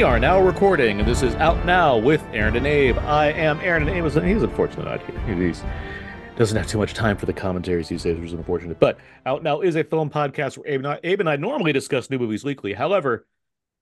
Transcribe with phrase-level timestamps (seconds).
[0.00, 2.96] We are now recording, and this is Out Now with Aaron and Abe.
[3.00, 5.36] I am Aaron, and Abe is he's unfortunately not here.
[5.36, 5.62] He's
[6.36, 8.80] doesn't have too much time for the commentaries these days, which is unfortunate.
[8.80, 11.74] But Out Now is a film podcast where Abe and I, Abe and I normally
[11.74, 12.72] discuss new movies weekly.
[12.72, 13.26] However,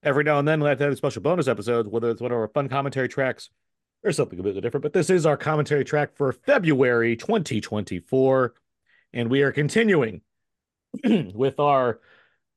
[0.03, 2.49] every now and then we to have special bonus episodes, whether it's one of our
[2.49, 3.51] fun commentary tracks
[4.03, 4.83] or something a bit different.
[4.83, 8.55] But this is our commentary track for February 2024,
[9.13, 10.23] and we are continuing
[11.33, 12.01] with our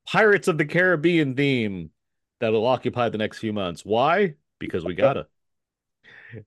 [0.08, 1.92] Pirates of the Caribbean theme
[2.42, 3.86] that'll occupy the next few months.
[3.86, 4.36] Why?
[4.60, 5.28] Because we gotta.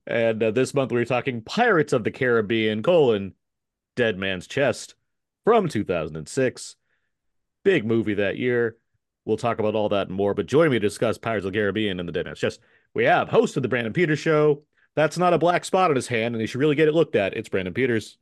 [0.05, 3.33] and uh, this month we are talking Pirates of the Caribbean: colon
[3.95, 4.93] Dead Man's Chest
[5.43, 6.75] from 2006.
[7.63, 8.77] Big movie that year.
[9.25, 10.35] We'll talk about all that and more.
[10.35, 12.59] But join me to discuss Pirates of the Caribbean and the Dead Man's Chest.
[12.93, 14.63] We have hosted the Brandon Peters Show.
[14.95, 17.15] That's not a black spot on his hand, and he should really get it looked
[17.15, 17.35] at.
[17.35, 18.17] It's Brandon Peters.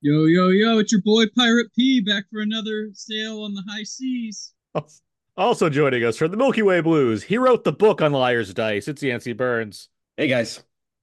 [0.00, 3.84] Yo, yo, yo, it's your boy Pirate P back for another sail on the high
[3.84, 4.52] seas.
[5.38, 8.88] Also joining us from the Milky Way Blues, he wrote the book on Liar's Dice.
[8.88, 9.88] It's Yancy Berns.
[10.16, 10.60] Hey guys,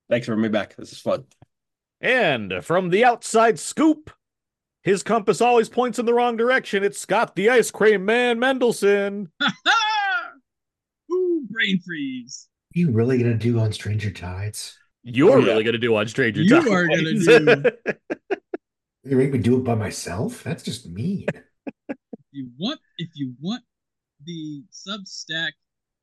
[0.09, 0.75] thanks for having me back.
[0.75, 1.23] This is fun.
[2.02, 4.11] And from the outside scoop,
[4.83, 6.83] his compass always points in the wrong direction.
[6.83, 9.28] It's Scott the Ice Cream Man Mendelson.
[11.11, 12.50] Ooh, brain freeze.
[12.75, 14.78] Are you really gonna do on Stranger Tides?
[15.03, 15.45] You're Oh, yeah.
[15.52, 16.66] really going to do on Stranger You Tides.
[16.66, 17.03] You are gonna
[17.72, 17.72] do-
[19.03, 20.44] You make me do it by myself?
[20.44, 21.28] That's just mean.
[21.88, 21.95] If
[22.31, 23.61] you want, if you want
[24.26, 25.52] the Substack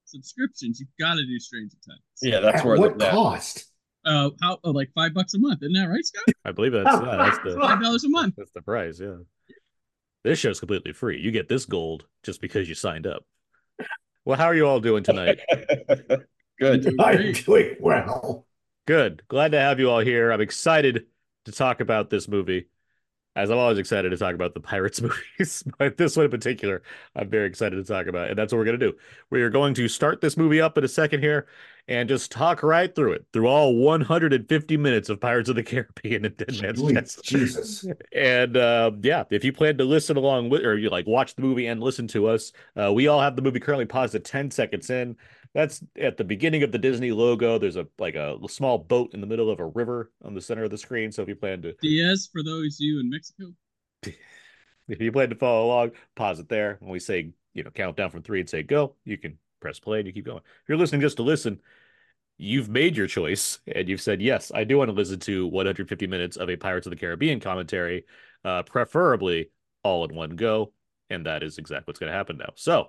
[0.05, 2.01] subscriptions, you've got to do Stranger Times.
[2.21, 3.71] Yeah, that's At where what the, cost?
[4.05, 4.59] Uh, how?
[4.65, 6.25] Oh, like five bucks a month, isn't that right, Scott?
[6.45, 8.35] I believe that's, yeah, that's the Five dollars a month.
[8.37, 9.01] that's the price.
[9.01, 9.17] Yeah.
[10.25, 11.21] This show's completely free.
[11.21, 13.25] You get this gold just because you signed up.
[14.25, 15.41] Well, how are you all doing tonight?
[16.61, 16.95] good.
[17.01, 18.47] I'm doing well.
[18.87, 19.23] Good.
[19.29, 20.31] Glad to have you all here.
[20.31, 21.07] I'm excited
[21.47, 22.67] to talk about this movie.
[23.35, 25.01] As I'm always excited to talk about the Pirates
[25.39, 26.83] movies, but this one in particular,
[27.17, 28.29] I'm very excited to talk about.
[28.29, 28.97] And that's what we're going to do.
[29.31, 31.47] We are going to start this movie up in a second here
[31.89, 36.25] and just talk right through it, through all 150 minutes of Pirates of the Caribbean
[36.25, 37.25] and Dead Man's Chest.
[37.25, 37.87] Jesus.
[38.13, 41.43] And uh, yeah, if you plan to listen along with, or you like watch the
[41.43, 44.51] movie and listen to us, uh, we all have the movie currently paused at 10
[44.51, 45.17] seconds in.
[45.55, 47.59] That's at the beginning of the Disney logo.
[47.59, 50.65] There's a like a small boat in the middle of a river on the center
[50.65, 51.13] of the screen.
[51.13, 53.53] So if you plan to Diaz for those of you in Mexico.
[54.03, 56.79] if you plan to follow along, pause it there.
[56.81, 59.79] When we say, you know, count down from three and say go, you can press
[59.79, 60.39] play and you keep going.
[60.39, 61.61] If you're listening just to listen,
[62.39, 66.07] you've made your choice and you've said, yes, I do want to listen to 150
[66.07, 68.07] minutes of a Pirates of the Caribbean commentary,
[68.45, 69.51] uh, preferably
[69.83, 70.73] all in one go.
[71.11, 72.53] And that is exactly what's going to happen now.
[72.55, 72.89] So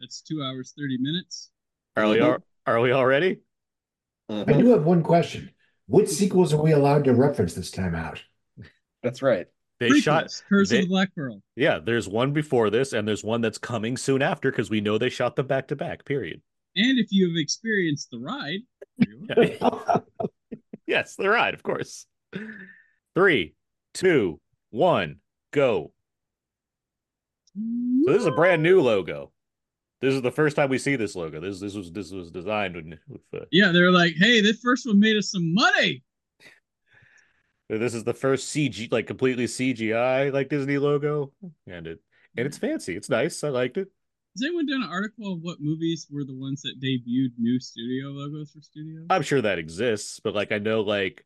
[0.00, 1.50] That's two hours thirty minutes.
[1.98, 2.26] Are we, mm-hmm.
[2.26, 3.40] are, are we all ready?
[4.28, 4.44] Uh-huh.
[4.46, 5.50] I do have one question.
[5.86, 8.22] What sequels are we allowed to reference this time out?
[9.02, 9.46] That's right.
[9.80, 11.40] They Prequels, shot, Curse they- of the Black Pearl.
[11.56, 14.98] yeah, there's one before this and there's one that's coming soon after because we know
[14.98, 16.42] they shot them back to back, period.
[16.76, 18.60] And if you have experienced the ride,
[20.86, 22.06] Yes, the ride, of course.
[23.14, 23.54] Three,
[23.94, 25.16] two, one,
[25.52, 25.92] go.
[27.54, 27.60] So
[28.06, 29.32] this is a brand new logo.
[30.00, 31.40] This is the first time we see this logo.
[31.40, 34.86] This this was this was designed when, with uh, yeah, they're like, hey, this first
[34.86, 36.04] one made us some money.
[37.68, 41.32] this is the first CG like completely CGI like Disney logo,
[41.66, 42.00] and it
[42.36, 42.96] and it's fancy.
[42.96, 43.42] It's nice.
[43.42, 43.88] I liked it.
[44.36, 48.10] Has anyone done an article of what movies were the ones that debuted new studio
[48.10, 49.06] logos for studios?
[49.10, 51.24] I'm sure that exists, but like I know like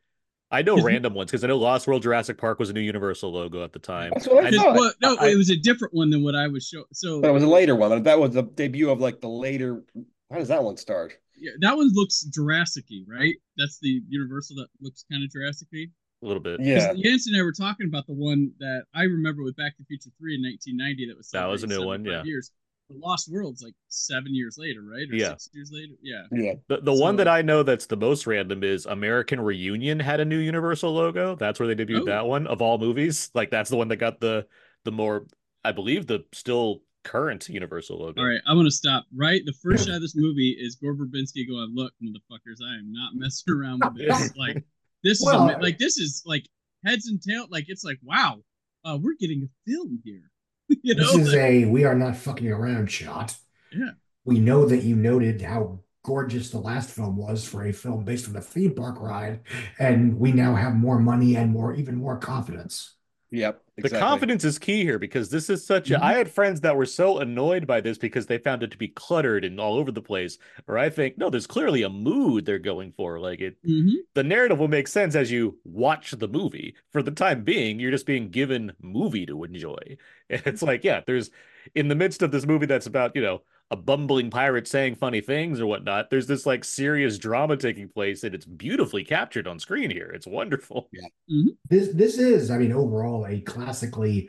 [0.52, 3.32] I know random ones because I know Lost World Jurassic Park was a new Universal
[3.32, 4.10] logo at the time.
[4.14, 4.74] That's what I And- thought.
[4.76, 6.84] well, no, I- it was a different one than what I was showing.
[6.92, 8.02] So That was a later one.
[8.02, 9.82] That was the debut of like the later.
[10.30, 11.14] How does that one start?
[11.38, 13.34] yeah, that one looks Jurassic-y, right?
[13.56, 15.86] That's the Universal that looks kind of Jurassic-y.
[16.22, 16.60] a little bit.
[16.60, 16.92] Yeah.
[16.92, 19.82] Because Jens and I were talking about the one that I remember with Back to
[19.82, 22.22] the Future 3 in 1990 that was That was a new one, yeah.
[22.22, 22.52] Years.
[22.92, 25.08] The Lost World's like seven years later, right?
[25.10, 25.30] Or Yeah.
[25.30, 25.92] six years later.
[26.03, 26.22] Yeah.
[26.32, 26.54] Yeah.
[26.69, 30.25] The the one that I know that's the most random is American Reunion had a
[30.25, 31.34] new Universal logo.
[31.37, 32.06] That's where they debuted Oh.
[32.06, 33.31] that one of all movies.
[33.34, 34.46] Like that's the one that got the
[34.84, 35.26] the more
[35.64, 38.20] I believe the still current Universal logo.
[38.20, 39.06] All right, I'm gonna stop.
[39.14, 42.93] Right, the first shot of this movie is Gore Verbinski going, "Look, motherfuckers, I am
[42.93, 44.32] not messing around with this.
[44.37, 44.64] Like,
[45.02, 46.46] this is Well, a, like this is like
[46.84, 47.46] heads and tail.
[47.49, 48.43] Like, it's like, wow,
[48.84, 50.31] uh, we're getting a film here.
[50.82, 53.37] you know, This is a we are not fucking around shot.
[53.73, 53.91] Yeah.
[54.25, 58.29] We know that you noted how gorgeous the last film was for a film based
[58.29, 59.41] on a theme park ride,
[59.79, 62.94] and we now have more money and more even more confidence.
[63.32, 63.62] Yep.
[63.79, 65.94] The confidence is key here because this is such a.
[65.94, 66.02] Mhm.
[66.02, 68.88] I had friends that were so annoyed by this because they found it to be
[68.88, 70.37] cluttered and all over the place.
[70.69, 73.19] Or I think no, there's clearly a mood they're going for.
[73.19, 73.94] Like it, Mhm.
[74.14, 76.75] the narrative will make sense as you watch the movie.
[76.93, 79.96] For the time being, you're just being given movie to enjoy.
[80.28, 81.31] And it's like, yeah, there's
[81.75, 85.22] in the midst of this movie that's about, you know, a bumbling pirate saying funny
[85.22, 86.10] things or whatnot.
[86.10, 90.10] There's this like serious drama taking place, and it's beautifully captured on screen here.
[90.10, 90.90] It's wonderful.
[90.94, 91.48] Mm-hmm.
[91.70, 94.28] This this is, I mean, overall a classically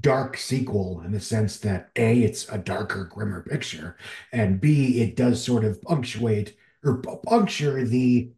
[0.00, 3.96] dark sequel in the sense that A, it's a darker, grimmer picture,
[4.32, 8.30] and B, it does sort of punctuate or puncture the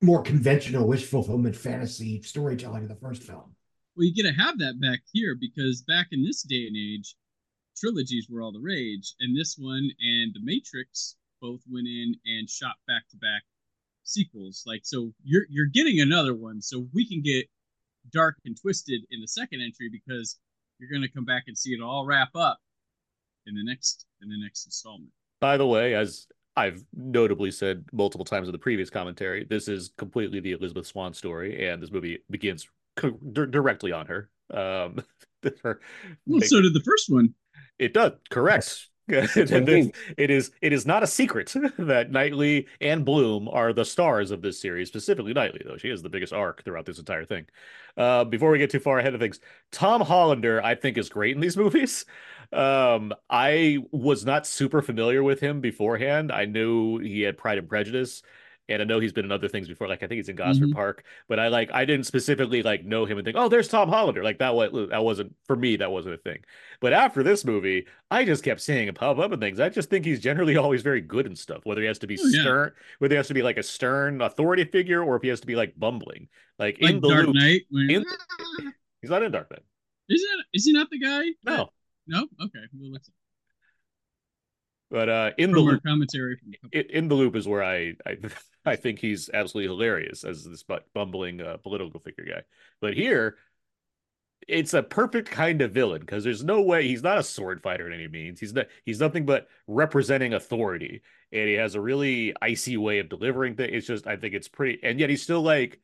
[0.00, 3.56] more conventional wish fulfillment fantasy storytelling of the first film.
[3.96, 7.16] Well, you get to have that back here because back in this day and age,
[7.76, 12.48] trilogies were all the rage, and this one and The Matrix both went in and
[12.48, 13.42] shot back to back
[14.04, 14.64] sequels.
[14.66, 17.46] Like, so you're you're getting another one, so we can get
[18.12, 20.38] dark and twisted in the second entry because
[20.78, 22.58] you're going to come back and see it all wrap up
[23.46, 25.10] in the next in the next installment.
[25.40, 26.26] By the way, as
[26.56, 31.12] I've notably said multiple times in the previous commentary, this is completely the Elizabeth Swann
[31.12, 34.30] story, and this movie begins co- di- directly on her.
[34.50, 35.04] Um,
[35.62, 35.80] her-
[36.26, 37.34] Well, so did the first one.
[37.78, 38.88] It does correct.
[39.06, 43.48] what I And this- it is it is not a secret that Knightley and Bloom
[43.48, 46.86] are the stars of this series, specifically Knightley, though she has the biggest arc throughout
[46.86, 47.46] this entire thing.
[47.96, 49.40] Uh, before we get too far ahead of things,
[49.72, 52.04] Tom Hollander, I think, is great in these movies.
[52.52, 56.30] Um, I was not super familiar with him beforehand.
[56.32, 58.22] I knew he had Pride and Prejudice,
[58.68, 59.88] and I know he's been in other things before.
[59.88, 60.74] Like I think he's in Gosford Mhm.
[60.74, 63.88] Park, but I like I didn't specifically like know him and think, oh, there's Tom
[63.88, 64.22] Hollander.
[64.24, 65.76] Like that was that wasn't for me.
[65.76, 66.44] That wasn't a thing.
[66.80, 69.60] But after this movie, I just kept seeing him pop up and things.
[69.60, 71.60] I just think he's generally always very good and stuff.
[71.64, 72.40] Whether he has to be Oh, yeah.
[72.42, 75.40] stern, whether he has to be like a stern authority figure, or if he has
[75.40, 76.28] to be like bumbling,
[76.58, 77.36] like, Like in the Dark loop.
[77.36, 77.62] Knight.
[77.72, 78.04] In-
[79.02, 79.62] He's not in Dark Knight.
[80.08, 81.24] is that is he not the guy?
[81.44, 81.70] No,
[82.06, 82.26] No.
[82.42, 82.58] Okay.
[82.78, 82.98] Well,
[84.90, 86.38] but uh, in the from loop, commentary.
[86.72, 88.16] In, in the loop is where I I
[88.64, 92.42] I think he's absolutely hilarious as this bumbling uh, political figure guy.
[92.80, 93.36] But here,
[94.48, 97.86] it's a perfect kind of villain because there's no way he's not a sword fighter
[97.86, 98.38] in any means.
[98.38, 101.02] He's not he's nothing but representing authority,
[101.32, 103.72] and he has a really icy way of delivering things.
[103.72, 105.80] It's just I think it's pretty, and yet he still like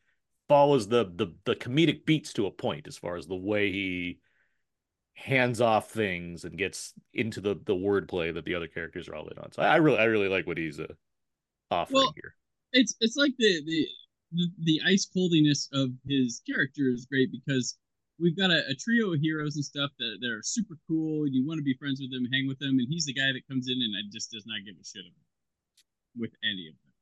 [0.49, 4.20] follows the the the comedic beats to a point as far as the way he
[5.14, 9.29] hands off things and gets into the the wordplay that the other characters are all
[9.29, 9.53] in on.
[9.53, 10.87] So I, I really I really like what he's uh,
[11.70, 12.35] offering Well, here.
[12.73, 13.88] it's it's like the the
[14.32, 17.76] the, the ice coldiness of his character is great because
[18.19, 21.26] we've got a, a trio of heroes and stuff that, that are super cool.
[21.29, 23.47] You want to be friends with them, hang with them, and he's the guy that
[23.49, 25.05] comes in and just does not give a shit
[26.17, 26.93] with any of them.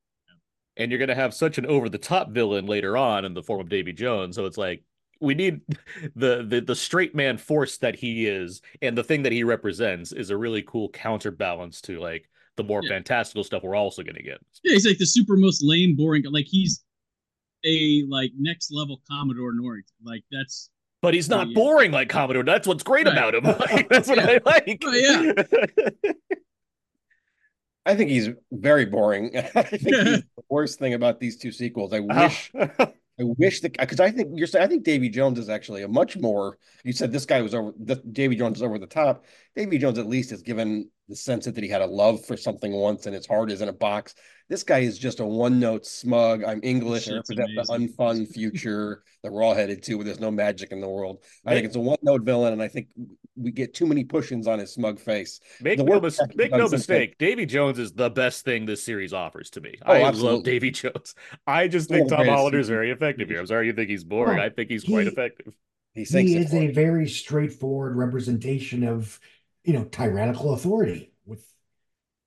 [0.77, 3.43] and you're going to have such an over the top villain later on in the
[3.43, 4.37] form of Davy Jones.
[4.37, 4.83] So it's like
[5.21, 5.61] we need
[6.17, 10.13] the, the the straight man force that he is, and the thing that he represents
[10.13, 12.91] is a really cool counterbalance to like the more Yeah.
[12.91, 14.39] fantastical stuff we're also going to get.
[14.65, 16.25] Yeah, he's like the super most lame, boring.
[16.31, 16.85] Like he's
[17.65, 19.95] a like next level Commodore Norrington.
[20.03, 20.71] Like that's
[21.03, 21.55] But he's not Yeah.
[21.55, 22.43] boring like Commodore.
[22.43, 23.17] That's what's great Right.
[23.17, 23.45] about him.
[23.61, 24.27] Like, that's what Yeah.
[24.27, 24.83] I like.
[24.85, 26.13] Oh, yeah.
[27.87, 29.37] I think he's very boring.
[29.55, 31.93] I think he's the worst thing about these two sequels.
[31.93, 32.29] I uh-huh.
[32.29, 32.53] wish,
[33.21, 35.89] I wish that because I think you're saying I think Davy Jones is actually a
[35.89, 36.57] much more.
[36.85, 37.73] You said this guy was over.
[37.79, 39.27] The, Davy Jones is over the top.
[39.55, 42.73] Davy Jones at least has given the sense that he had a love for something
[42.73, 44.15] once, and his heart is in a box.
[44.49, 46.45] This guy is just a one-note smug.
[46.45, 47.09] I'm English.
[47.09, 50.81] I represent the unfun future that we're all headed to, where there's no magic in
[50.81, 51.23] the world.
[51.45, 52.89] I think it's a one-note villain, and I think
[53.41, 55.41] we get too many push-ins on his smug face.
[55.61, 57.19] Make The no, mis- make no since then- mistake.
[57.19, 59.75] Davy Jones is the best thing this series offers to me.
[59.87, 60.43] Oh, I love.
[60.45, 61.15] Davy Jones.
[61.47, 63.41] I just think Tom Hollander is very effective here.
[63.41, 64.37] I'm sorry you think he's boring.
[64.37, 65.55] Well, I think he's quite effective.
[65.95, 69.19] He sinks He it is for a very straightforward representation of,
[69.65, 71.45] you know, tyrannical authority with,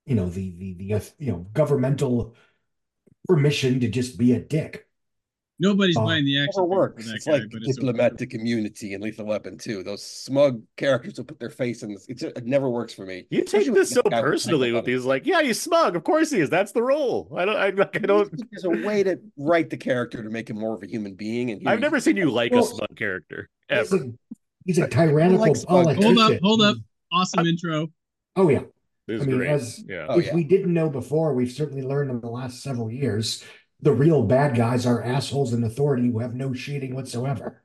[0.04, 2.34] you know, the the the you know governmental
[3.26, 4.83] permission to just be a dick.
[5.58, 6.04] Nobody's Oh.
[6.04, 7.04] buying the action never works.
[7.04, 9.82] for that It's guy, like but it's diplomatic immunity and Lethal Weapon too.
[9.82, 12.06] Those smug characters will put their face in this.
[12.08, 13.26] It's, it never works for me.
[13.30, 14.86] You take Especially this so personally with psychopathy.
[14.86, 15.96] these, like, yeah, he's smug.
[15.96, 16.50] Of course he is.
[16.50, 17.32] That's the role.
[17.36, 17.56] I don't.
[17.56, 18.30] I, like, I don't.
[18.50, 21.50] There's a way to write the character to make him more of a human being.
[21.50, 23.98] And I've never seen you like a smug character He's a,
[24.66, 25.84] he's a tyrannical like smug.
[25.86, 26.16] politician.
[26.16, 26.76] Hold up, hold up.
[27.12, 27.88] awesome intro.
[28.36, 28.62] Oh yeah.
[29.06, 29.50] This I mean, great.
[29.50, 30.06] as yeah.
[30.08, 30.34] Oh, if yeah.
[30.34, 33.44] we didn't know before, we've certainly learned in the last several years,
[33.84, 37.62] the real bad guys are assholes in authority who have no shading whatsoever.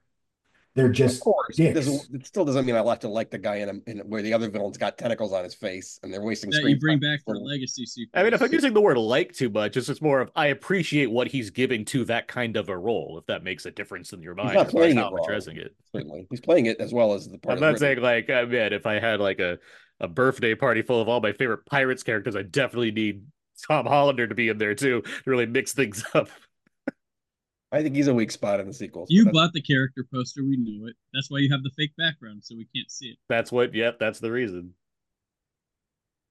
[0.75, 2.09] They're Of just course, it, dicks.
[2.13, 4.33] it still doesn't mean I like to like the guy in, a, in where the
[4.33, 7.19] other villain's got tentacles on his face and they're wasting That you bring time back
[7.25, 8.11] for for- legacy sequels.
[8.13, 10.47] I mean, if I'm using the word like too much, it's just more of I
[10.47, 14.13] appreciate what he's giving to that kind of a role, if that makes a difference
[14.13, 15.25] in your mind not as far as playing how it I'm wrong.
[15.25, 15.75] addressing it.
[15.91, 17.57] Certainly, he's playing it as well as the part.
[17.57, 19.57] I'm not the saying like oh I mean, if I had like a,
[19.99, 23.23] a birthday party full of all my favorite pirates characters, I definitely need
[23.67, 26.29] Tom Hollander to be in there too to really mix things up.
[27.71, 29.05] I think he's a weak spot in the sequel.
[29.09, 30.95] You but bought the character poster, we knew it.
[31.13, 33.17] That's why you have the fake background, so we can't see it.
[33.29, 33.73] That's what.
[33.75, 34.73] Yep, that's the reason.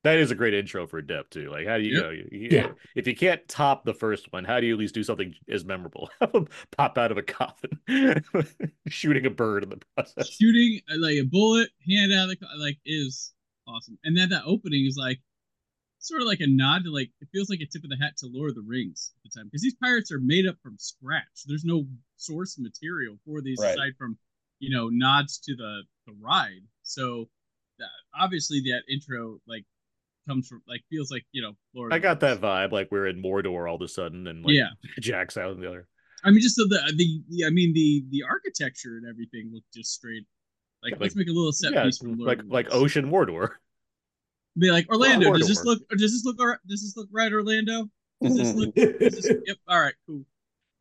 [0.04, 1.50] That is a great intro for Depp too.
[1.50, 2.02] Like, how do you, Yep.
[2.04, 2.10] know?
[2.10, 2.70] You, you- Yeah.
[2.96, 5.64] If you can't top the first one, how do you at least do something as
[5.64, 6.08] memorable?
[6.20, 7.70] Have him pop out of a coffin,
[8.88, 10.28] shooting a bird in the process.
[10.30, 13.32] shooting uh, like a bullet, hand out of the co- like is
[13.66, 13.98] awesome.
[14.04, 15.20] And then that opening is like
[16.00, 18.16] sort of like a nod to like it feels like a tip of the hat
[18.18, 20.76] to Lord of the Rings at the time because these pirates are made up from
[20.78, 21.44] scratch.
[21.46, 21.86] There's no
[22.16, 23.74] source material for these Right.
[23.74, 24.18] aside from
[24.60, 26.62] you know nods to the the ride.
[26.82, 27.28] So
[27.78, 27.88] that,
[28.18, 29.64] obviously that intro like
[30.26, 31.92] comes from like feels like you know Lord.
[31.92, 34.54] I the got that vibe, like we're in Mordor all of a sudden, and like
[34.54, 34.68] yeah.
[35.00, 35.88] Jack's out in the other.
[36.24, 39.72] I mean, just so the, the the I mean the the architecture and everything looked
[39.72, 40.24] just straight.
[40.82, 42.74] Like, Yeah, let's like- make a little set Yeah, piece from Lord like like.
[42.74, 43.50] Ocean Mordor.
[44.58, 45.32] Be like Orlando.
[45.34, 45.64] does this Mordor.
[45.66, 45.88] look?
[45.90, 46.40] Does this look?
[46.40, 47.88] all right- Does this look right, Orlando?
[48.22, 48.74] Does this look?
[48.74, 49.56] Does this, yep.
[49.68, 49.94] All right.
[50.06, 50.24] Cool.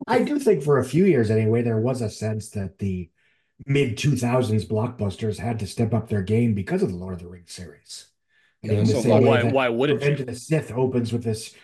[0.06, 3.10] I do think for a few years anyway, there was a sense that the
[3.66, 7.28] mid 2000s blockbusters had to step up their game because of the Lord of the
[7.28, 8.06] Rings series.
[8.64, 10.22] I mean, in the So same Well, way why why wouldn't Revenge you?
[10.24, 11.54] of the Sith opens with this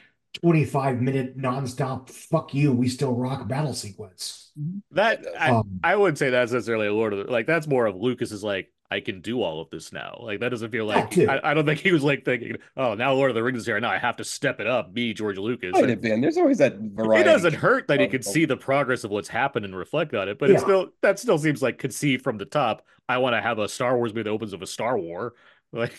[0.42, 4.50] 25 minute nonstop fuck you, we still rock battle sequence.
[4.92, 7.86] That I, Um, I wouldn't say that's necessarily a Lord of the like that's more
[7.86, 10.18] of Lucas's like I can do all of this now.
[10.22, 13.12] Like that doesn't feel like I, I don't think he was like thinking, oh now
[13.12, 13.78] Lord of the Rings is here.
[13.80, 14.92] Now I have to step it up.
[14.92, 15.72] Me, George Lucas.
[15.72, 16.20] Might Like, have been.
[16.20, 17.28] There's always that variety.
[17.28, 18.30] it doesn't hurt that he can oh.
[18.30, 21.38] see the progress of what's happened and reflect on it, but it still that still
[21.38, 22.86] seems like conceived from the top.
[23.08, 25.34] I want to have a Star Wars movie that opens of a Star War.
[25.72, 25.92] Like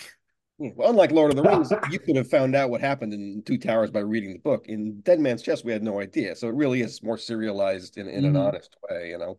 [0.58, 3.58] Well, unlike Lord of the Rings, you could have found out what happened in Two
[3.58, 4.68] Towers by reading the book.
[4.70, 6.34] In Dead Man's Chest, we had no idea.
[6.36, 8.48] So it really is more serialized in, in an Mhm.
[8.48, 9.38] honest way, you know.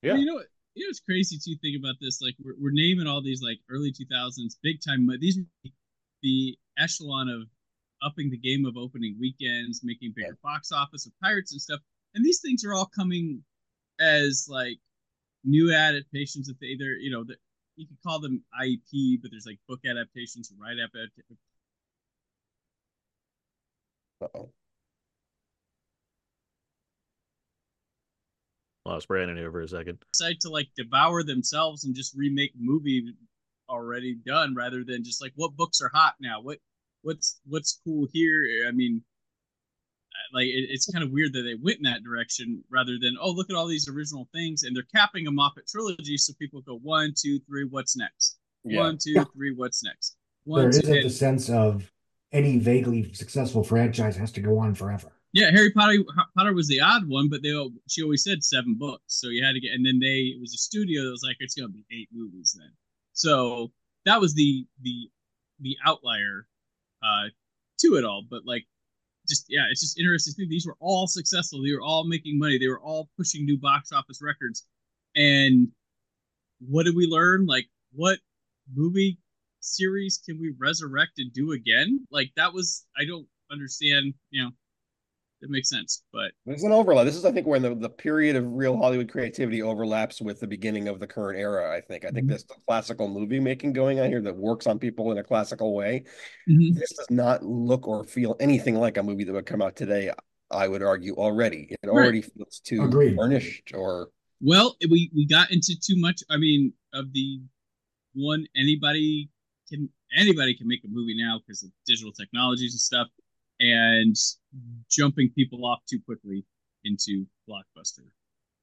[0.00, 0.12] Yeah.
[0.12, 0.46] Well, you know what?
[0.78, 2.22] You know what's crazy to Think about this.
[2.22, 5.06] Like we're, we're naming all these like early 2000s big time.
[5.06, 5.40] mo- These
[6.22, 7.48] the echelon of
[8.00, 11.80] upping the game of opening weekends, making bigger box office of pirates and stuff.
[12.14, 13.42] And these things are all coming
[13.98, 14.78] as like
[15.42, 17.38] new adaptations of either you know that
[17.74, 21.38] you could call them IEP, but there's like book adaptations, right adaptations.
[24.20, 24.52] Uh-oh.
[28.88, 29.98] Lost Brandon here for a second.
[30.12, 33.14] decide to like devour themselves and just remake movie
[33.68, 36.58] already done rather than just like what books are hot now what
[37.02, 39.02] what's what's cool here i mean
[40.32, 43.30] like it, it's kind of weird that they went in that direction rather than oh
[43.30, 46.62] look at all these original things and they're capping a off at trilogy so people
[46.62, 48.80] go one two three what's next Yeah.
[48.80, 49.24] one two Yeah.
[49.34, 50.16] three what's next
[50.46, 51.92] there one two isn't and- the sense of
[52.32, 55.12] any vaguely successful franchise has to go on forever.
[55.38, 55.98] Yeah, Harry Potter
[56.36, 57.54] Potter was the odd one, but they
[57.88, 59.72] she always said seven books, so you had to get.
[59.72, 62.56] And then they it was a studio that was like it's gonna be eight movies
[62.58, 62.72] then.
[63.12, 63.70] So
[64.04, 65.08] that was the the
[65.60, 66.48] the outlier
[67.04, 67.28] uh
[67.82, 68.24] to it all.
[68.28, 68.66] But like,
[69.28, 70.32] just yeah, it's just interesting.
[70.32, 71.62] to think These were all successful.
[71.62, 72.58] They were all making money.
[72.58, 74.66] They were all pushing new box office records.
[75.14, 75.68] And
[76.58, 77.46] what did we learn?
[77.46, 78.18] Like, what
[78.74, 79.18] movie
[79.60, 82.08] series can we resurrect and do again?
[82.10, 84.14] Like that was I don't understand.
[84.30, 84.50] You know
[85.40, 86.02] it makes sense.
[86.12, 87.04] But There's an overlap.
[87.06, 90.46] This is, I think, when the, the period of real Hollywood creativity overlaps with the
[90.46, 91.76] beginning of the current era.
[91.76, 92.04] I think.
[92.04, 92.30] I think Mhm.
[92.30, 95.74] there's the classical movie making going on here that works on people in a classical
[95.74, 96.04] way.
[96.46, 100.10] This does not look or feel anything like a movie that would come out today.
[100.50, 101.68] I would argue already.
[101.70, 102.02] It Right.
[102.04, 103.16] already feels too Agreed.
[103.16, 106.22] burnished or well, we we got into too much.
[106.30, 107.40] I mean, of the
[108.14, 109.28] one anybody
[109.68, 113.08] can anybody can make a movie now because of digital technologies and stuff,
[113.60, 114.16] and
[114.90, 116.44] jumping people off too quickly
[116.84, 118.06] into blockbuster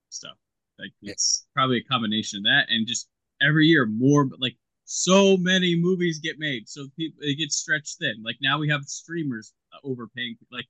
[0.10, 0.38] stuff.
[0.80, 1.12] Like Yeah.
[1.12, 3.08] it's probably a combination of that and just
[3.42, 7.98] every year more but like so many movies get made so people it gets stretched
[8.00, 10.68] thin like now we have streamers uh, overpaying like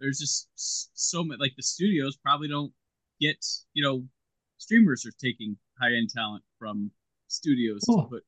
[0.00, 0.48] there's just
[0.94, 2.72] so many like the studios probably don't
[3.20, 4.04] get you know
[4.58, 6.90] streamers are taking high end talent from
[7.28, 8.02] studios Oh.
[8.02, 8.24] to put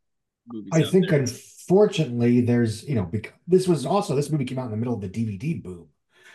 [0.53, 1.21] movies I think, there.
[1.21, 4.95] unfortunately, there's, you know, because this was also, this movie came out in the middle
[4.95, 5.89] of the DVD boom.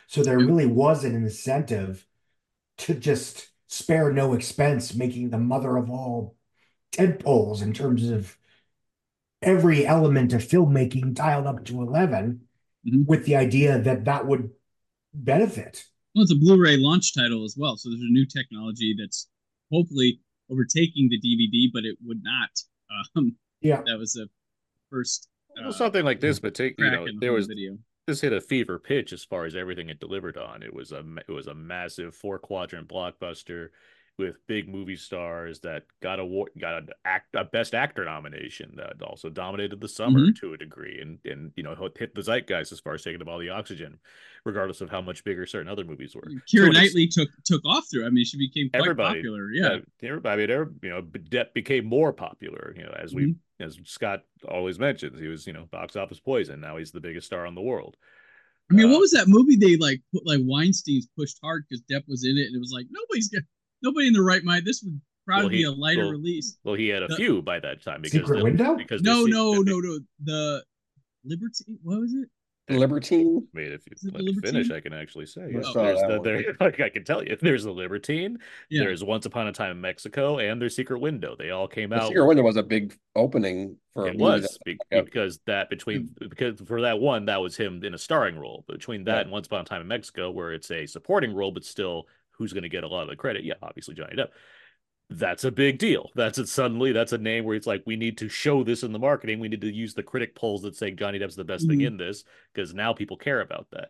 [0.08, 2.06] So there really was an incentive
[2.80, 6.36] to just spare no expense making the mother of all
[6.92, 8.38] tentpoles in terms of
[9.42, 12.42] every element of filmmaking dialed up to 11
[12.88, 13.06] Mhm.
[13.06, 14.52] with the idea that that would
[15.14, 15.86] benefit.
[16.14, 19.30] Well, it's a Blu-ray launch title as well, so there's a new technology that's
[19.72, 22.50] hopefully overtaking the DVD, but it would not.
[23.16, 23.82] Um, Yeah.
[23.86, 24.28] that was the
[24.90, 27.78] first uh, Well, something like this, but take you crack know, the there was video.
[28.08, 30.62] this hit a fever pitch as far as everything it delivered on.
[30.64, 33.70] It was a it was a massive four quadrant blockbuster
[34.20, 38.72] with big movie stars that got a wa- got an act a best actor nomination
[38.76, 40.40] that also dominated the summer Mhm.
[40.40, 43.28] to a degree and and you know hit the zeitgeist as far as taking up
[43.28, 43.98] all the oxygen,
[44.46, 46.22] regardless of how much bigger certain other movies were.
[46.22, 48.06] To Keira an ex- Knightley took took off through.
[48.06, 49.50] I mean, she became quite Everybody, popular.
[49.52, 52.74] Yeah, everybody, I there, you know, Depp became more popular.
[52.78, 53.36] You know, as we Mhm.
[53.64, 56.60] As Scott always mentions, he was you know box office poison.
[56.62, 57.96] Now he's the biggest star in the world.
[58.72, 61.84] I mean, Uh, what was that movie they like put like Weinstein's pushed hard because
[61.92, 63.44] Depp was in it, and it was like nobody's got
[63.82, 64.66] nobody in the right mind.
[64.66, 66.58] This would probably Well, be a lighter well, release.
[66.64, 68.76] Well, he had a The- few by that time because Secret the- Window?
[68.76, 70.00] Because No, no, no, no.
[70.24, 70.64] The
[71.26, 71.64] Liberty.
[71.82, 72.30] What was it?
[72.70, 73.46] Libertine.
[73.54, 75.44] I mean, if you Is it the let me finish, I can actually say.
[75.44, 78.38] I Yeah, saw there's the, there, like I can tell you, there's the Libertine,
[78.70, 78.84] Yeah.
[78.84, 81.36] there's Once Upon a Time in Mexico, and there's Secret Window.
[81.38, 82.08] They all came The out.
[82.08, 85.02] Secret Window was a big opening for a It movie was be- yeah.
[85.02, 86.28] because that between hmm.
[86.30, 88.64] because for that one that was him in a starring role.
[88.68, 89.22] Between that Yeah.
[89.24, 92.54] and Once Upon a Time in Mexico, where it's a supporting role, but still who's
[92.54, 93.44] going to get a lot of the credit?
[93.44, 94.30] Yeah, obviously Johnny Depp.
[95.16, 96.10] That's a big deal.
[96.16, 96.48] That's it.
[96.48, 99.40] Suddenly, that's a name where it's like we need to show this in the marketing.
[99.40, 101.88] We need to use the critic polls that say Johnny Depp's the best thing Mhm.
[101.88, 103.90] in this because now people care about that.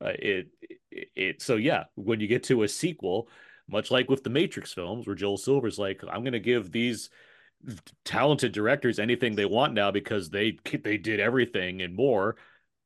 [0.00, 0.48] Uh, it,
[0.90, 1.84] it it so yeah.
[1.94, 3.28] When you get to a sequel,
[3.68, 7.08] much like with the Matrix films, where Joel Silver's like, I'm going to give these
[8.04, 12.36] talented directors anything they want now because they they did everything and more.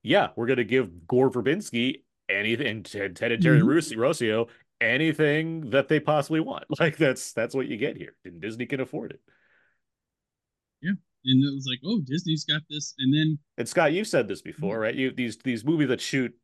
[0.02, 3.96] Yeah, we're gonna give Gore Verbinski anything and Ted, and Terry Mhm.
[3.96, 4.48] Rossio
[4.80, 6.64] anything that they possibly want.
[6.78, 9.20] Like that's that's what you get here, and Disney can afford it.
[10.82, 10.92] Yeah,
[11.24, 14.42] and it was like, oh, Disney's got this, and then And Scott, you've said this
[14.42, 14.94] before, right?
[14.94, 16.34] You these these movies that shoot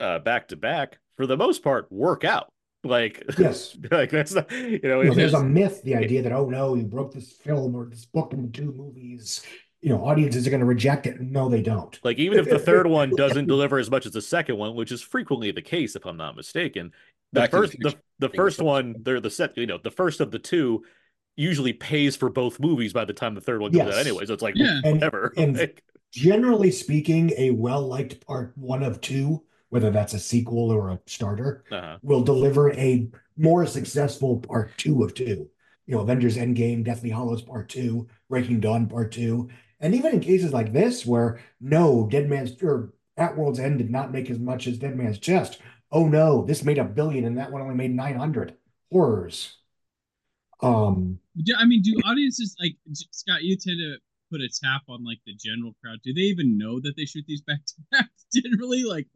[0.00, 2.48] uh back to back for the most part work out.
[2.84, 3.76] Like Yes.
[3.90, 6.48] like that's not you know, You know, it there's a myth, the idea that, oh
[6.48, 9.42] no, you broke this film or this book into two movies.
[9.80, 11.20] You know, audiences are going to reject it.
[11.20, 11.96] No, they don't.
[12.02, 14.90] Like even if the third one doesn't deliver as much as the second one, which
[14.90, 16.92] is frequently the case, if I'm not mistaken,
[17.32, 19.90] the Back first the, the the first first one, they're the set, you know, the
[19.90, 20.84] first of the two
[21.36, 24.26] usually pays for both movies by the time the third one comes out anyway.
[24.26, 24.80] So it's like Yeah.
[24.84, 25.32] And- whatever.
[25.36, 30.88] and- Like, Generally speaking, a well-liked part one of two, whether that's a sequel or
[30.88, 31.98] a starter, uh-huh.
[32.00, 35.50] will deliver a more successful part two of two.
[35.86, 40.20] You know, Avengers Endgame, Deathly Hallows Part Two, Breaking Dawn Part Two, and even in
[40.20, 44.38] cases like this where no, Dead Man's or At World's End did not make as
[44.38, 45.60] much as Dead Man's Chest.
[45.90, 48.56] Oh no, this made a billion and that one only made nine hundred.
[48.90, 49.56] Horrors.
[50.60, 53.42] Um, do, I mean, do audiences like Scott?
[53.42, 53.96] You tend to
[54.30, 55.98] put a tap on like the general crowd.
[56.02, 58.08] Do they even know that they shoot these back to back?
[58.32, 59.06] Generally, like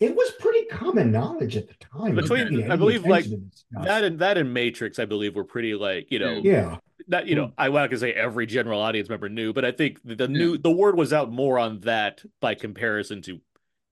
[0.00, 2.14] it was pretty common knowledge at the time.
[2.14, 3.84] Between- Nobody paid I believe, like, attention to this stuff.
[3.84, 6.76] that and that and Matrix, I believe, were pretty like you know yeah.
[7.08, 10.00] not you know I want to say every general audience member knew, but I think
[10.04, 13.40] the, the new the word was out more on that by comparison to.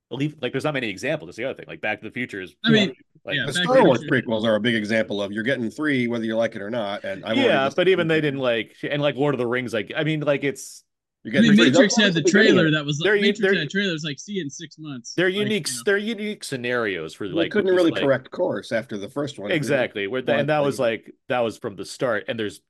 [0.09, 1.29] Believe like there's not many examples.
[1.29, 1.65] That's the other thing.
[1.67, 2.55] Like Back to the Future is.
[2.65, 5.33] I mean, like, yeah, The Back to Star Wars prequels are a big example of
[5.33, 7.03] you're getting three whether you like it or not.
[7.05, 9.47] And I've already yeah, just- but even they didn't like and like Lord of the
[9.47, 9.73] Rings.
[9.75, 10.85] Like I mean, like it's
[11.25, 11.73] You're I mean, getting.
[11.73, 13.91] Matrix had the beginning trailer that was They're- like Matrix they're- had a trailer.
[13.91, 15.13] It was like, see in six months.
[15.15, 15.69] they're Like, unique.
[15.69, 15.83] you know.
[15.87, 19.51] They're unique scenarios for They like couldn't really like- correct course after the first one.
[19.51, 22.27] exactly where One and that was like that was from the start.
[22.29, 22.61] And there's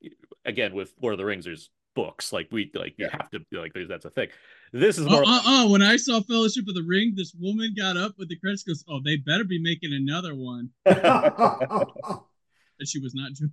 [0.46, 3.75] again with Lord of the Rings, there's books like we like you have to like
[3.75, 4.29] there's that's a thing.
[4.81, 5.23] This is more.
[5.25, 8.37] oh, oh, when I saw Fellowship of the Ring, this woman got up with the
[8.37, 10.71] credits, goes, "Oh, they better be making another one."
[12.79, 13.53] And she was not joking.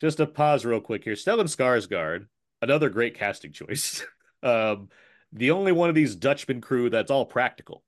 [0.00, 1.12] just a pause real quick here.
[1.12, 2.26] Stellan Skarsgård,
[2.62, 4.02] another great casting choice.
[4.42, 4.88] um,
[5.30, 7.82] the only one of these Dutchman crew that's all practical.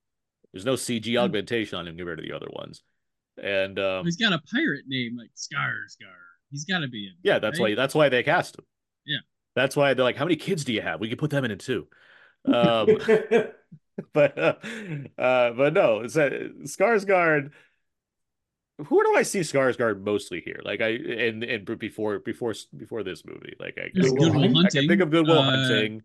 [0.53, 2.83] There's no CG augmentation on him compared to the other ones.
[3.42, 6.12] And um, He's got a pirate name like Skarsgård.
[6.51, 7.14] He's got to be in.
[7.23, 7.70] yeah, that's right?
[7.70, 8.66] why that's why they cast him.
[9.07, 9.20] Yeah.
[9.57, 11.01] That's why they're like, how many kids do you have?
[11.01, 11.88] We could put them in it too.
[12.46, 12.98] Um,
[14.12, 14.54] but uh,
[15.18, 17.50] uh, but no, it's a Skarsgård.
[18.87, 20.61] Who do I see Skarsgård mostly here?
[20.64, 24.18] Like I and and before before before this movie, like I, There's I, Good Good
[24.18, 24.50] Will Hunting.
[24.57, 24.80] I Hunting.
[24.83, 26.02] can think of Good Will uh, Hunting.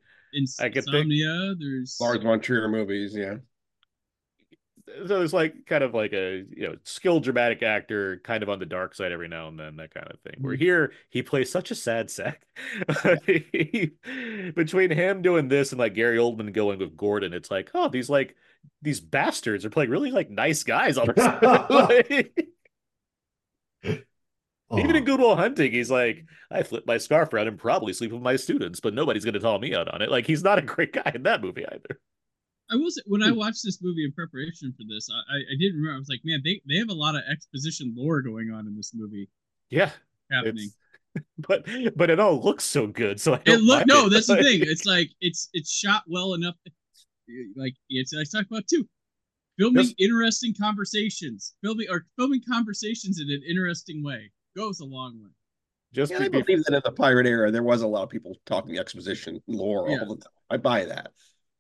[0.60, 1.56] I could think- Insomnia.
[1.60, 3.16] There's Lars von Trier movies.
[3.16, 3.38] Yeah.
[5.08, 8.60] So there's like kind of like a you know skilled dramatic actor, kind of on
[8.60, 10.42] the dark side every now and then, that kind of thing.
[10.42, 10.58] Where Mhm.
[10.58, 12.46] here he plays such a sad sack.
[14.56, 18.10] Between him doing this and like Gary Oldman going with Gordon, it's like oh these
[18.10, 18.36] like
[18.82, 21.30] these bastards are playing really like nice guys on this.
[21.70, 22.34] Like,
[24.76, 27.92] Even in Oh, Good Will Hunting, he's like, I flip my scarf around and probably
[27.94, 30.12] sleep with my students, but nobody's going to call me out on it.
[30.12, 32.00] Like, he's not a great guy in that movie either.
[32.72, 33.38] I will say when I hmm.
[33.38, 35.96] watched this movie in preparation for this, I, I, I didn't remember.
[35.96, 38.76] I was like, man, they, they have a lot of exposition lore going on in
[38.76, 39.30] this movie
[39.70, 39.92] Yeah,
[40.32, 40.70] happening.
[41.40, 43.20] but but it all looks so good.
[43.20, 44.10] So I It look no, it.
[44.12, 44.62] that's the thing.
[44.64, 46.56] It's like it's it's shot well enough.
[47.56, 48.88] Like it's I talked about too.
[49.58, 55.20] Filming Just- interesting conversations, filming or filming conversations in an interesting way goes a long
[55.22, 55.30] way.
[55.94, 58.36] just Yeah, I believe that in the pirate era, there was a lot of people
[58.46, 60.00] talking exposition lore Yeah.
[60.02, 60.34] all the time.
[60.50, 61.12] I buy that.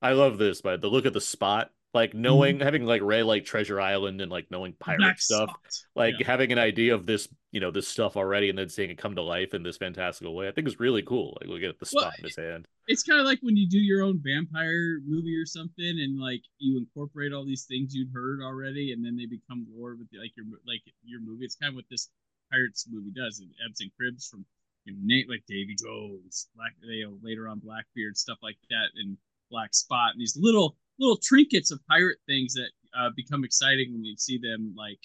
[0.01, 2.21] I love this, but the look at the spot Like mm-hmm.
[2.21, 5.51] knowing having like Ray like Treasure Island and like knowing pirate stuff,
[5.95, 6.25] like Yeah.
[6.25, 9.15] having an idea of this, you know, this stuff already, and then seeing it come
[9.15, 11.37] to life in this fantastical way, I think is really cool.
[11.41, 12.67] Like look at the Well, spot in his hand.
[12.87, 16.41] it's kind of like when you do your own vampire movie or something, and like
[16.57, 20.33] you incorporate all these things you'd heard already, and then they become lore with like
[20.35, 21.45] your like your movie.
[21.45, 22.09] It's kind of what this
[22.51, 23.39] pirates movie does.
[23.39, 24.45] It ebbs and cribs from
[24.85, 28.89] you know, Nate like Davy Jones, Black you know, later on Blackbeard, stuff like that,
[28.95, 29.17] and
[29.49, 34.03] Black Spot, and these little little trinkets of pirate things that uh, become exciting when
[34.03, 34.99] you see them like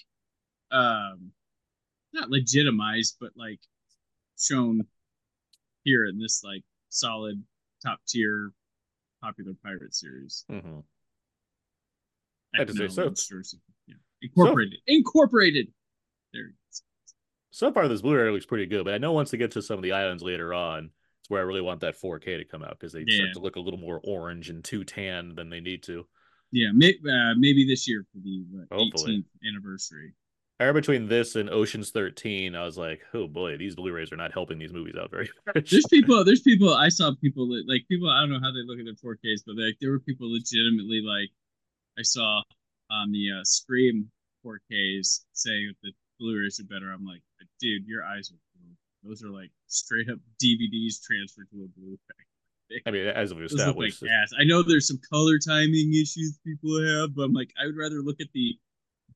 [0.71, 1.31] um
[2.13, 3.59] not legitimized, but like
[4.39, 4.81] shown
[5.83, 7.41] here in this like solid
[7.83, 8.51] top tier
[9.21, 10.45] popular pirate series.
[10.49, 10.79] hmm
[12.53, 13.43] I have to say, so-
[13.87, 13.95] yeah.
[14.21, 14.79] Incorporated.
[14.87, 15.67] Incorporated.
[16.33, 16.45] There.
[16.45, 16.83] it is.
[17.51, 19.77] So far, this Blu-ray looks pretty good, but I know once they get to some
[19.77, 20.91] of the islands later on,
[21.25, 23.15] it's where I really want that 4K to come out because they Yeah.
[23.15, 26.05] start to look a little more orange and too tan than they need to.
[26.51, 30.13] Yeah, may, uh, maybe this year for the what, 18th anniversary.
[30.59, 34.17] I remember between this and Ocean's 13, I was like, oh boy, these Blu-rays are
[34.17, 35.71] not helping these movies out very much.
[35.71, 36.23] There's people.
[36.23, 36.71] There's people.
[36.75, 38.07] I saw people that like people.
[38.07, 41.01] I don't know how they look at their 4Ks, but like there were people legitimately
[41.01, 41.31] like
[41.97, 42.43] I saw
[42.91, 44.11] on the uh, Scream
[44.45, 46.91] 4Ks saying that the Blu-rays are better.
[46.91, 47.23] I'm like,
[47.59, 48.71] dude, your eyes are blue.
[49.05, 52.81] Those are like straight up DVDs transferred to a Blu-ray.
[52.87, 54.31] I mean, as we've Those look like established, ass.
[54.39, 58.01] I know there's some color timing issues people have, but I'm like, I would rather
[58.01, 58.57] look at the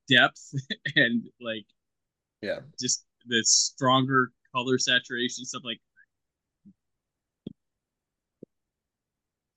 [0.08, 0.54] depth
[0.96, 1.66] and like
[2.42, 2.60] Yeah.
[2.80, 5.80] just the stronger color saturation stuff like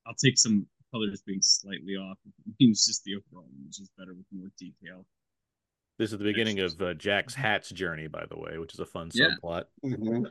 [0.05, 2.17] I'll take some colors being slightly off.
[2.25, 5.05] It means just the overall image is better with more detail.
[6.03, 8.85] This is the beginning of uh, Jack's Hat's journey, by the way, which is a
[8.85, 9.29] fun Yeah.
[9.41, 9.63] subplot.
[9.85, 10.29] Mhm.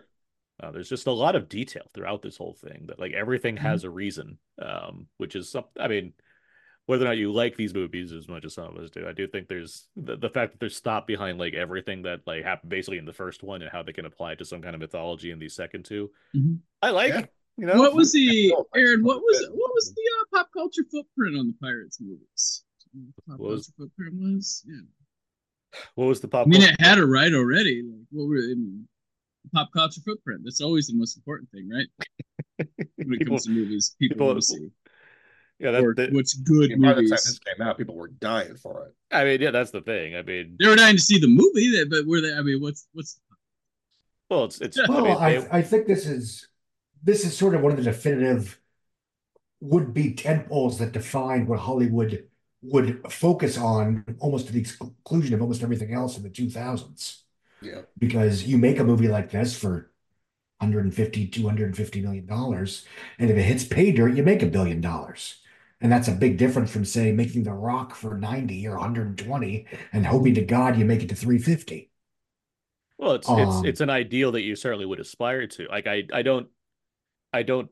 [0.62, 3.64] Uh, there's just a lot of detail throughout this whole thing that like everything Mm-hmm.
[3.66, 5.64] has a reason, um, which is some.
[5.80, 6.12] I mean,
[6.86, 9.12] whether or not you like these movies as much as some of us do, I
[9.12, 12.70] do think there's the, the fact that there's thought behind like everything that like happened
[12.70, 14.80] basically in the first one and how they can apply it to some kind of
[14.80, 16.58] mythology in these second 2 Mhm.
[16.82, 17.14] I like.
[17.14, 17.26] Yeah.
[17.56, 19.02] You know, what was the Aaron?
[19.04, 22.64] What was what was the uh, pop culture footprint on the Pirates movies?
[23.26, 24.80] Pop What was- culture footprint was yeah.
[25.94, 26.46] What was the pop?
[26.46, 27.82] I mean, culture- it had a right already.
[27.82, 28.88] Like, what were I mean,
[29.52, 30.42] pop culture footprint?
[30.44, 31.86] That's always the most important thing, right?
[32.58, 34.68] When it People- comes to movies, people, people- want to see
[35.58, 37.10] yeah, that, or that- what's good Yeah, by the time movies.
[37.10, 38.94] this came out, people were dying for it.
[39.14, 40.16] I mean, yeah, that's the thing.
[40.16, 42.34] I mean, They were dying to see the movie, that but were they?
[42.34, 43.20] I mean, what's what's
[44.28, 44.78] well, it's it's.
[44.78, 46.48] I Well, mean, I, they- I think this is
[47.02, 48.58] this is sort of one of the definitive
[49.60, 52.24] would-be tentpoles that define what Hollywood
[52.62, 57.22] would focus on almost to the exclusion of almost everything else in the 2000s.
[57.60, 57.82] Yeah.
[57.98, 59.90] Because you make a movie like this for
[60.58, 62.86] 150, 250 million dollars,
[63.18, 65.36] and if it hits pay dirt, you make a billion dollars.
[65.80, 70.06] And that's a big difference from say making The Rock for 90 or 120 and
[70.06, 71.90] hoping to God you make it to 350.
[72.98, 75.66] Well, it's Um, it's it's an ideal that you certainly would aspire to.
[75.68, 76.48] Like I I don't
[77.32, 77.70] I don't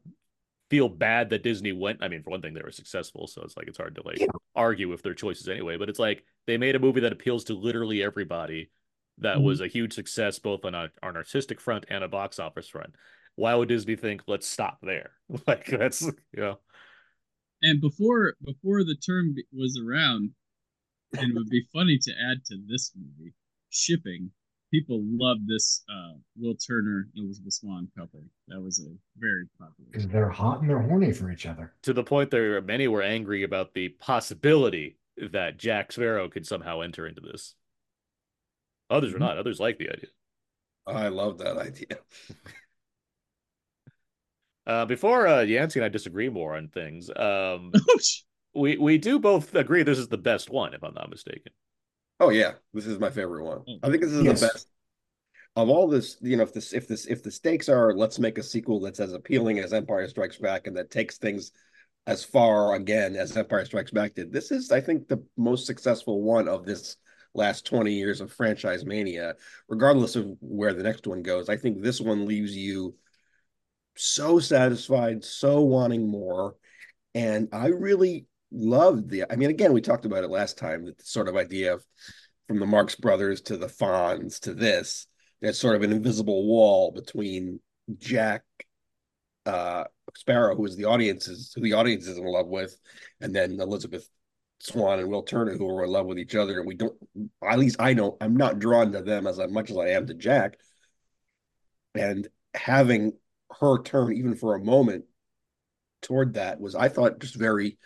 [0.71, 2.03] feel bad that Disney went.
[2.03, 4.21] I mean, for one thing, they were successful, so it's like it's hard to like
[4.21, 4.29] Yeah.
[4.55, 5.77] argue with their choices anyway.
[5.77, 8.71] But it's like they made a movie that appeals to literally everybody.
[9.19, 9.43] That Mhm.
[9.45, 12.69] was a huge success both on a on an artistic front and a box office
[12.69, 12.95] front.
[13.35, 15.13] Why would Disney think let's stop there?
[15.47, 16.59] Like that's you know
[17.63, 20.31] and before before the term was around,
[21.13, 23.35] and it would be funny to add to this movie
[23.71, 24.31] shipping.
[24.73, 28.23] People love this uh, Will Turner Elizabeth Swann couple.
[28.49, 29.91] That was a very popular.
[29.91, 31.73] Because they're hot and they're horny for each other.
[31.83, 34.97] to the point there many were angry about the possibility
[35.33, 37.55] that Jack Sparrow could somehow enter into this.
[38.91, 39.23] Others were Mhm.
[39.23, 39.39] not.
[39.39, 40.09] Others liked the idea.
[40.87, 41.99] I love that idea.
[44.67, 47.73] Uh, before uh, Yancy and I disagree more on things, um,
[48.55, 51.51] we we do both agree this is the best one, if I'm not mistaken.
[52.21, 53.65] Oh yeah, this is my favorite one.
[53.83, 54.41] I think this is Yes.
[54.41, 54.69] the best
[55.57, 56.19] of all this.
[56.21, 59.01] You know, if this if this if the stakes are let's make a sequel that's
[59.01, 61.51] as appealing as Empire Strikes Back and that takes things
[62.07, 64.33] as far again as Empire Strikes Back did.
[64.33, 66.97] This is, I think, the most successful one of this
[67.35, 69.35] last 20 years of franchise mania,
[69.69, 71.49] regardless of where the next one goes.
[71.49, 72.97] I think this one leaves you
[73.97, 76.57] so satisfied, so wanting more.
[77.15, 81.07] And I really loved the, I mean, again, we talked about it last time, that
[81.07, 81.85] sort of idea of
[82.49, 85.07] from the Marx Brothers to the Fonz to this,
[85.41, 87.61] there's sort of an invisible wall between
[87.99, 88.43] Jack
[89.47, 89.85] uh
[90.17, 92.77] Sparrow, who is the audience is who the audience is in love with,
[93.21, 94.09] and then Elizabeth
[94.59, 96.97] Swann and Will Turner, who are in love with each other, and we don't
[97.49, 100.15] at least I don't I'm not drawn to them as much as I am to
[100.15, 100.59] Jack.
[101.95, 103.13] And having
[103.61, 105.05] her turn even for a moment
[106.03, 107.79] toward that was I thought just very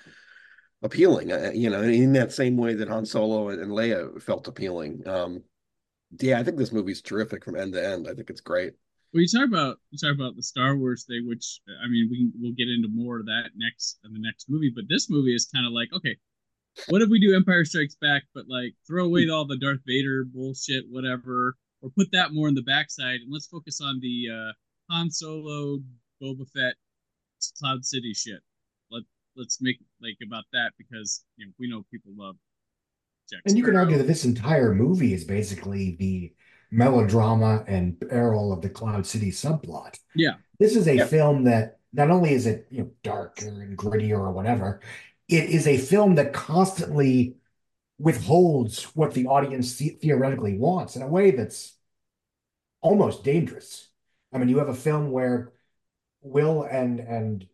[0.85, 1.33] appealing.
[1.33, 5.03] Uh, you know, in that same way that Han Solo and Leia felt appealing.
[5.09, 5.43] Um,
[6.21, 8.07] yeah, I think this movie's terrific from end to end.
[8.09, 8.75] I think it's great.
[9.13, 12.31] Well, you talk about you talk about the Star Wars thing, which I mean, we
[12.39, 14.73] we'll get into more of that next in the next movie.
[14.75, 16.17] But this movie is kind of like, okay,
[16.89, 20.25] what if we do Empire Strikes Back, but like throw away all the Darth Vader
[20.25, 24.53] bullshit, whatever, or put that more in the backside, and let's focus on the uh,
[24.93, 25.79] Han Solo,
[26.21, 26.75] Boba Fett,
[27.59, 28.41] Cloud City shit.
[29.37, 32.37] Let let's make like about that because you know we know people love.
[33.31, 36.33] Jack and you can argue that this entire movie is basically the
[36.71, 39.99] melodrama and peril of the Cloud City subplot.
[40.15, 41.07] Yeah, this is a yeah.
[41.07, 44.81] film that not only is it you know darker and grittier or whatever,
[45.29, 47.37] it is a film that constantly
[47.99, 51.77] withholds what the audience theoretically wants in a way that's
[52.81, 53.89] almost dangerous.
[54.33, 55.53] I mean, you have a film where
[56.23, 57.47] Will and and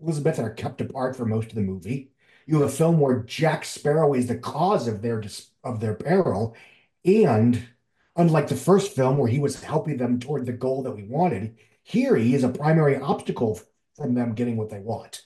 [0.00, 2.10] Elizabeth are kept apart for most of the movie.
[2.46, 5.22] You have a film where Jack Sparrow is the cause of their
[5.64, 6.56] of their peril,
[7.04, 7.66] and
[8.14, 11.56] unlike the first film where he was helping them toward the goal that we wanted,
[11.82, 13.60] here he is a primary obstacle
[13.96, 15.24] from them getting what they want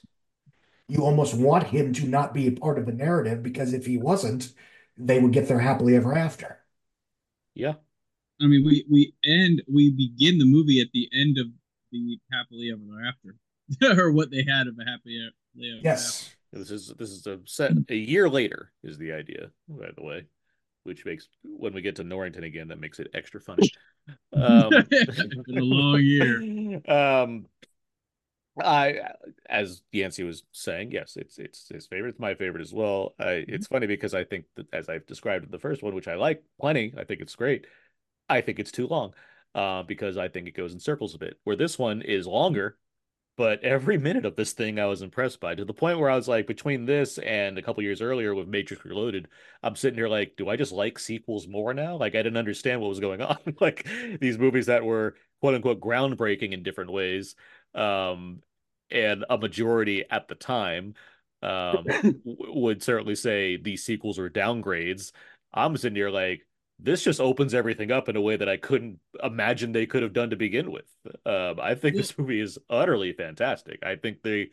[0.91, 3.97] you almost want him to not be a part of the narrative because if he
[3.97, 4.51] wasn't,
[4.97, 6.59] they would get there happily ever after.
[7.53, 7.75] Yeah.
[8.41, 11.47] I mean, we we end we begin the movie at the end of
[11.93, 13.37] the happily ever after,
[13.97, 16.29] or what they had of a happy ever yes.
[16.53, 16.59] After.
[16.59, 20.25] This is this is a set a year later is the idea, by the way,
[20.83, 23.69] which makes when we get to Norrington again, that makes it extra funny.
[24.33, 26.81] Um, it's been a long year.
[26.87, 27.45] Um,
[28.59, 28.99] I,
[29.49, 32.09] as Yancy was saying, yes, it's it's his favorite.
[32.09, 33.13] It's my favorite as well.
[33.19, 33.53] I, mm-hmm.
[33.53, 36.43] it's funny because I think that as I've described the first one, which I like
[36.59, 37.67] plenty, I think it's great.
[38.27, 39.13] I think it's too long,
[39.55, 41.39] uh, because I think it goes in circles a bit.
[41.43, 42.77] Where this one is longer,
[43.37, 46.15] but every minute of this thing I was impressed by to the point where I
[46.15, 49.27] was like, between this and a couple years earlier with Matrix Reloaded,
[49.63, 51.95] I'm sitting here like, do I just like sequels more now?
[51.97, 53.37] Like I didn't understand what was going on.
[53.59, 53.87] like
[54.19, 57.35] these movies that were quote unquote groundbreaking in different ways
[57.73, 58.41] um,
[58.89, 60.93] and a majority at the time
[61.41, 61.85] um,
[62.25, 65.11] would certainly say these sequels were downgrades.
[65.53, 66.45] I'm sitting here like
[66.83, 70.13] this just opens everything up in a way that I couldn't imagine they could have
[70.13, 70.85] done to begin with.
[71.25, 73.79] Um, I think this movie is utterly fantastic.
[73.83, 74.49] I think the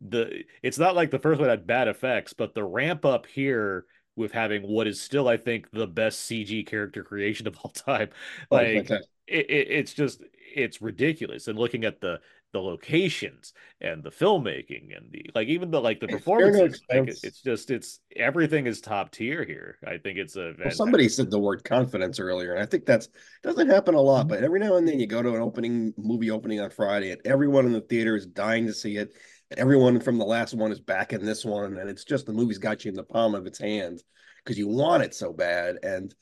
[0.00, 3.86] the it's not like the first one had bad effects, but the ramp up here
[4.16, 8.10] with having what is still, I think, the best CG character creation of all time.
[8.50, 10.22] Oh, like oh, it, it, it's just
[10.54, 11.48] it's ridiculous.
[11.48, 12.20] And looking at the
[12.52, 17.40] the locations and the filmmaking and the like even the like the performances like, it's
[17.40, 19.78] just it's everything is top tier here.
[19.86, 23.08] I think it's a well, somebody said the word confidence earlier and i think that's
[23.42, 26.30] doesn't happen a lot but every now and then you go to an opening movie
[26.30, 29.14] opening on friday and everyone in the theater is dying to see it
[29.50, 32.32] and everyone from the last one is back in this one and it's just the
[32.32, 34.02] movie's got you in the palm of its hand
[34.44, 36.14] because you want it so bad and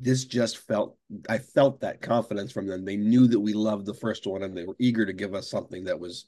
[0.00, 0.96] this just felt
[1.28, 2.84] I felt that confidence from them.
[2.84, 5.50] They knew that we loved the first one and they were eager to give us
[5.50, 6.26] something that was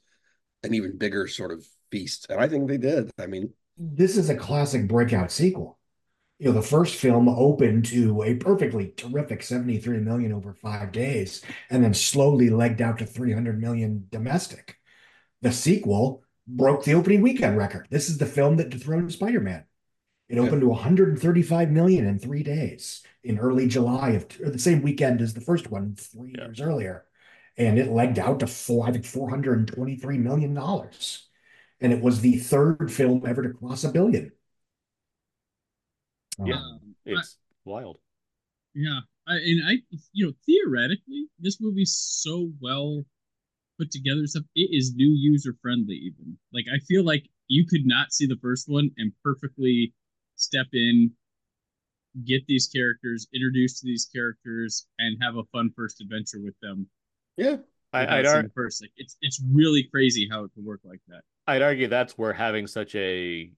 [0.63, 2.27] an even bigger sort of feast.
[2.29, 3.11] And I think they did.
[3.19, 5.77] I mean, this is a classic breakout sequel.
[6.39, 11.41] You know, the first film opened to a perfectly terrific 73 million over five days
[11.69, 14.77] and then slowly legged out to 300 million domestic.
[15.41, 17.87] The sequel broke the opening weekend record.
[17.89, 19.65] This is the film that dethroned Spider Man.
[20.29, 25.21] It opened to 135 million in three days in early July of the same weekend
[25.21, 26.45] as the first one three yeah.
[26.45, 27.05] years earlier,
[27.57, 31.27] and it legged out to four, I think 423 million dollars,
[31.79, 34.31] and it was the third film ever to cross a billion.
[36.43, 37.97] Yeah, um, it's I, wild.
[38.73, 39.73] Yeah, I, and I,
[40.11, 43.05] you know, theoretically, this movie's so well
[43.79, 44.27] put together.
[44.27, 45.95] Stuff it is new user friendly.
[45.95, 49.93] Even like I feel like you could not see the first one and perfectly
[50.37, 51.11] step in,
[52.25, 56.87] get these characters, introduced to these characters, and have a fun first adventure with them.
[57.35, 57.57] Yeah.
[57.93, 58.81] I, would argue first.
[58.81, 61.21] Like it's it's really crazy how it could work like that.
[61.47, 63.51] I'd argue that's where having such a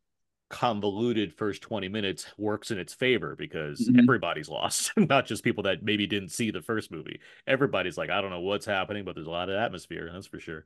[0.49, 3.99] convoluted first 20 minutes works in its favor because mm-hmm.
[3.99, 8.19] everybody's lost not just people that maybe didn't see the first movie everybody's like i
[8.19, 10.65] don't know what's happening but there's a lot of atmosphere that's for sure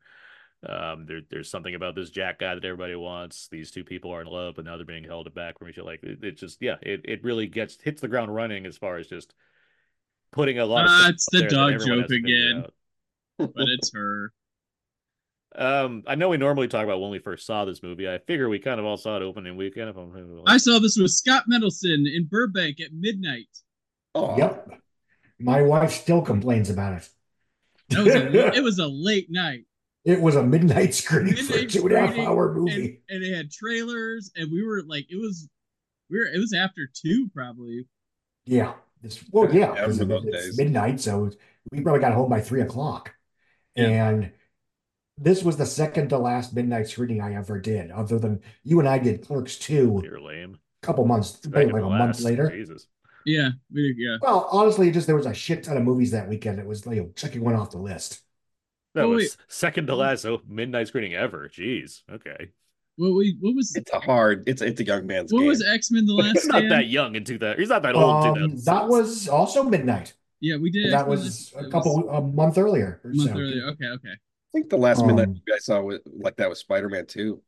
[0.68, 3.48] um, there, there's something about this Jack guy that everybody wants.
[3.52, 5.88] These two people are in love, but now they're being held back from each other.
[5.88, 8.98] Like it, it just, yeah, it, it really gets hits the ground running as far
[8.98, 9.34] as just
[10.32, 10.86] putting a lot.
[10.88, 12.66] Ah, it's the dog joke again,
[13.38, 14.34] but it's her.
[15.56, 18.10] Um, I know we normally talk about when we first saw this movie.
[18.10, 19.94] I figure we kind of all saw it opening weekend.
[20.48, 23.50] I saw this with Scott Mendelson in Burbank at midnight.
[24.16, 24.68] Oh, yep.
[25.40, 27.10] My wife still complains about it.
[27.90, 29.66] That was a, it was a late night.
[30.06, 32.62] It was a midnight screening for a Midnight two and a half screening, hour and,
[32.62, 33.00] movie.
[33.10, 35.48] and it had trailers, and we were like, it was,
[36.10, 37.88] we were, it was after two probably.
[38.46, 38.74] Yeah.
[39.02, 41.30] This, well, yeah, Yeah, I 'cause remember it- those it's midnight, so
[41.72, 43.14] we probably got home by three o'clock.
[43.76, 44.10] Yeah.
[44.10, 44.32] And
[45.18, 48.88] this was the second to last midnight screening I ever did, other than you and
[48.90, 50.58] I did Clerks 2 You're lame.
[50.82, 52.50] a couple months, Second like to a month later.
[52.50, 52.88] Jesus.
[53.26, 54.18] Yeah, yeah.
[54.22, 56.60] Well, honestly, just there was a shit ton of movies that weekend.
[56.60, 58.22] It was like checking one off the list.
[58.96, 59.38] That Oh, was wait.
[59.48, 61.50] second to last oh, midnight screening ever.
[61.50, 62.04] Jeez.
[62.12, 62.50] Okay.
[62.96, 64.44] What we, what was, It's a hard.
[64.48, 65.38] It's it's a young man's game.
[65.38, 65.50] what game.
[65.50, 67.60] was X Men: The Last He's not that young in 2000.
[67.60, 68.38] He's not that old.
[68.38, 70.14] Um, that was also midnight.
[70.40, 70.92] Yeah, we did.
[70.94, 73.02] That was a it couple a month earlier.
[73.04, 73.36] or a month so.
[73.38, 73.64] earlier.
[73.70, 74.10] Okay, okay.
[74.12, 77.08] I think the last midnight Um, movie I saw was like that was Spider Man
[77.08, 77.42] Two,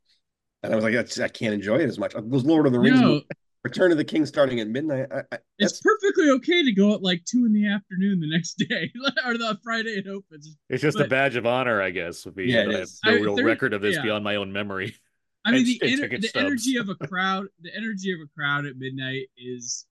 [0.64, 2.14] and I was like, That's, I can't enjoy it as much.
[2.16, 3.26] It was Lord of the Rings, No, movie,
[3.70, 5.06] Return of the King, starting at midnight.
[5.12, 8.54] I, I, it's perfectly okay to go at like two in the afternoon the next
[8.68, 8.90] day
[9.24, 10.56] or the Friday it opens.
[10.68, 12.24] It's just a badge of honor, I guess.
[12.24, 13.00] Would be, Yeah, it I have is.
[13.04, 14.02] no I- real there- record of this yeah.
[14.02, 14.94] beyond my own memory.
[15.44, 18.28] I mean, And- the, and ener- the energy of a crowd, the energy of a
[18.34, 19.86] crowd at midnight is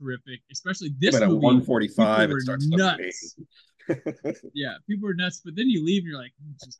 [0.00, 0.40] terrific.
[0.52, 1.44] Especially this but at movie.
[1.44, 3.36] one forty five, it starts nuts.
[3.88, 4.40] nuts.
[4.54, 5.42] yeah, people are nuts.
[5.44, 6.32] But then you leave and you're like,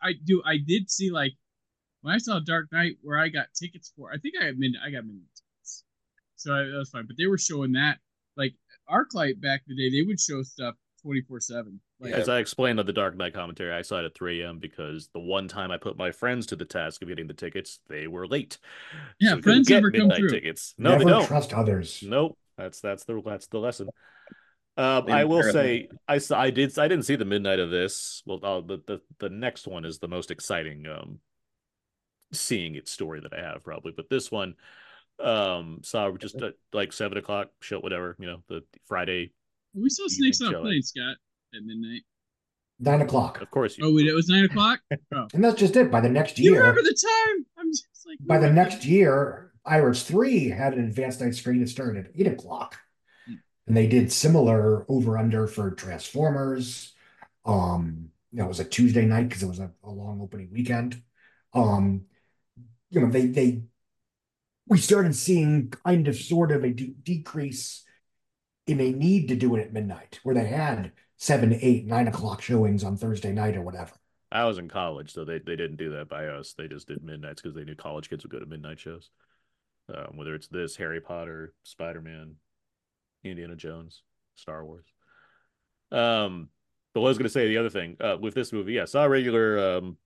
[0.02, 0.42] I do.
[0.44, 1.32] I did see like
[2.02, 4.12] when I saw Dark Knight, where I got tickets for.
[4.12, 4.82] I think I got midnight.
[4.84, 5.35] I got midnight tickets,
[6.36, 7.06] so I, that was fine.
[7.06, 7.98] But they were showing that
[8.36, 8.54] like
[8.88, 9.96] ArcLight back in the day.
[10.00, 11.80] They would show stuff twenty four seven.
[11.98, 14.58] Like As I explained on the Dark Knight commentary, I saw it at 3 a.m.
[14.58, 17.80] because the one time I put my friends to the task of getting the tickets,
[17.88, 18.58] they were late.
[19.18, 20.28] Yeah, we couldn't friends never come through.
[20.28, 20.74] tickets.
[20.76, 21.26] No, Never they don't.
[21.26, 22.02] trust others.
[22.06, 22.36] Nope.
[22.58, 23.88] That's that's the that's the lesson.
[24.76, 28.22] Um, I will say I saw I did I didn't see the midnight of this.
[28.26, 30.86] Well, uh, the the the next one is the most exciting.
[30.86, 31.20] Um,
[32.32, 34.54] seeing its story that I have probably, but this one,
[35.22, 39.32] um, saw just at like seven o'clock show whatever you know the Friday.
[39.74, 40.64] we saw Snakes on a showing.
[40.64, 41.16] Plane, Scott,
[41.54, 42.02] at midnight.
[42.78, 43.40] Nine o'clock.
[43.40, 43.86] Of course, you.
[43.86, 44.80] Oh, wait, it was nine o'clock.
[45.14, 45.90] Oh, And that's just it.
[45.90, 47.46] By the next year, you year, remember the time?
[47.58, 48.54] I'm just like by the what?
[48.54, 52.76] next year, Irish 3 had an advanced night screen that started at eight o'clock.
[53.26, 53.34] Hmm.
[53.66, 56.92] And they did similar over under for Transformers.
[57.44, 60.50] Um, you know, it was a Tuesday night because it was a, a long opening
[60.52, 61.00] weekend.
[61.54, 62.02] Um,
[62.90, 63.62] you know, they they
[64.66, 67.84] we started seeing kind of sort of a de- decrease
[68.66, 72.42] in a need to do it at midnight, where they had seven, eight, nine o'clock
[72.42, 73.92] showings on Thursday night or whatever.
[74.32, 76.52] I was in college, so they, they didn't do that by us.
[76.52, 79.10] They just did midnights because they knew college kids would go to midnight shows.
[79.88, 82.34] Um, whether it's this, Harry Potter, Spider Man,
[83.22, 84.02] Indiana Jones,
[84.34, 84.86] Star Wars.
[85.92, 86.48] Um,
[86.92, 89.04] but I was going to say the other thing uh, with this movie, yeah, saw
[89.04, 89.96] a regular um,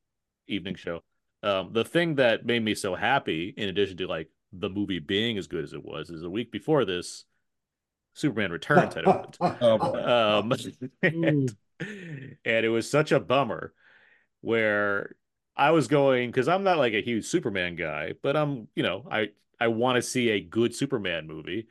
[0.49, 1.03] evening show.
[1.43, 5.39] Um, the thing that made me so happy, in addition to like the movie being
[5.39, 7.25] as good as it was, is a week before this,
[8.15, 9.37] Superman Returns had opened.
[9.61, 10.41] Oh.
[10.41, 10.53] Um,
[11.03, 13.73] and, and it was such a bummer
[14.41, 15.17] where
[15.57, 19.07] I was going because I'm not like a huge Superman guy, but I'm, you know,
[19.11, 19.29] I
[19.61, 21.69] I want to see a good Superman movie.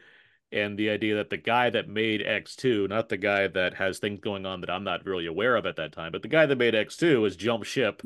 [0.51, 4.19] And the idea that the guy that made X2, not the guy that has things
[4.19, 6.57] going on that I'm not really aware of at that time, but the guy that
[6.57, 8.01] made X2 has jumped ship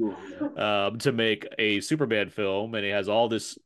[0.57, 3.57] um, to make a Superman film, and he has all this,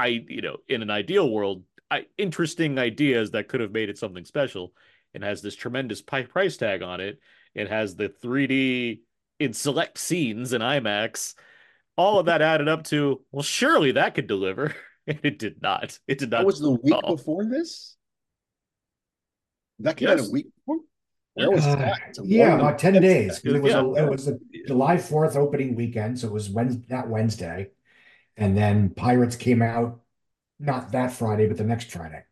[0.00, 3.98] I you know, in an ideal world, I, interesting ideas that could have made it
[3.98, 4.72] something special,
[5.14, 7.18] and has this tremendous pi- price tag on it.
[7.54, 9.00] It has the 3D
[9.38, 11.34] in select scenes in IMAX.
[11.96, 14.74] All of that added up to well, surely that could deliver,
[15.06, 15.98] and it did not.
[16.06, 16.38] It did not.
[16.38, 17.16] That was the week Oh.
[17.16, 17.96] before this.
[19.80, 20.80] That came out a week before.
[21.34, 21.98] Where was Uh, that?
[22.08, 23.40] It's a yeah, about 10 days.
[23.44, 27.08] It was a, it was a July 4th opening weekend, so it was Wednesday, that
[27.08, 27.68] Wednesday.
[28.40, 30.00] And then Pirates came out
[30.58, 32.24] not that Friday, but the next Friday.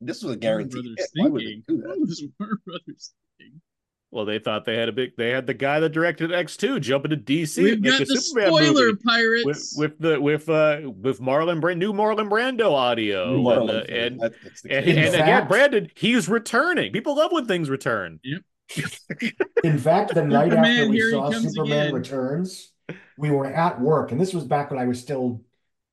[0.00, 0.94] This was a Warner guarantee.
[0.94, 1.08] Brothers.
[1.16, 1.98] Why would they do that?
[1.98, 3.60] was Warner Brothers thinking?
[4.12, 5.16] Well, they thought they had a big.
[5.16, 8.04] They had the guy that directed X2 jump into DC We've and make got a
[8.04, 9.02] the Superman spoiler movie.
[9.06, 9.44] pirates.
[9.46, 13.94] with with the with uh with Marlon Brand new Marlon Brando audio Marlon and, uh,
[13.94, 15.14] and that- that's and, case.
[15.14, 16.92] And again Brandon he's returning.
[16.92, 18.20] People love when things return.
[18.22, 18.42] Yep.
[19.64, 21.94] In fact, the night Superman, after we saw Superman again.
[21.94, 22.71] Returns,
[23.22, 25.40] we were at work, and this was back when I was still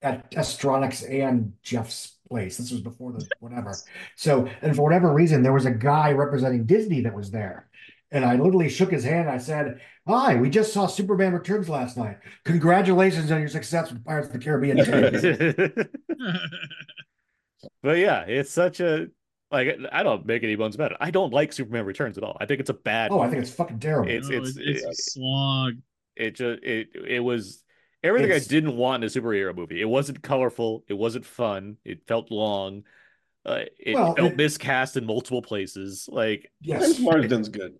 [0.02, 2.58] at Astronics and Jeff's place.
[2.58, 3.76] This was before the whatever.
[4.16, 7.70] So, and for whatever reason, there was a guy representing Disney that was there.
[8.12, 9.30] And I literally shook his hand.
[9.30, 12.18] I said, Hi, we just saw Superman Returns last night.
[12.46, 14.78] Congratulations on your success with Pirates of the Caribbean
[17.84, 19.08] but yeah, it's such a
[19.52, 20.98] like I don't make any bones about it.
[21.00, 22.38] I don't like Superman Returns at all.
[22.42, 23.12] I think it's a bad.
[23.12, 24.10] oh, I think it's fucking terrible.
[24.10, 25.74] It's- No, it's- it's, a slog.
[26.20, 27.64] It just it it was
[28.04, 29.82] everything It's- I didn't want in a superhero movie.
[29.82, 30.84] It wasn't colorful.
[30.88, 31.78] It wasn't fun.
[31.86, 32.84] It felt long.
[33.46, 36.08] Uh, it Well, felt it- miscast in multiple places.
[36.12, 36.82] Like yes.
[36.86, 37.76] James Marsden's good.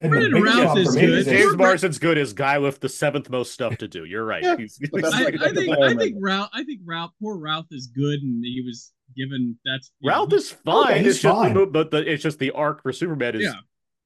[0.00, 1.10] And the Brandon big Routh is good.
[1.10, 4.04] is James Marsden's good as guy with the seventh most stuff to do.
[4.04, 4.42] You're right.
[4.44, 6.22] Yeah, He's- but I, like- I think I think at.
[6.22, 10.18] Routh I think Routh poor Routh is good and he was given that's you know,
[10.24, 10.98] Routh is fine.
[10.98, 11.54] he's it's just fine.
[11.54, 13.54] The, but the, it's just the arc for Superman is Yeah.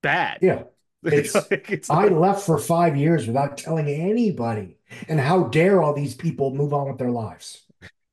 [0.03, 0.39] bad.
[0.41, 0.63] Yeah.
[1.13, 4.79] It's- Like, it's I like- left for five years without telling anybody.
[5.09, 7.65] And how dare all these people move on with their lives?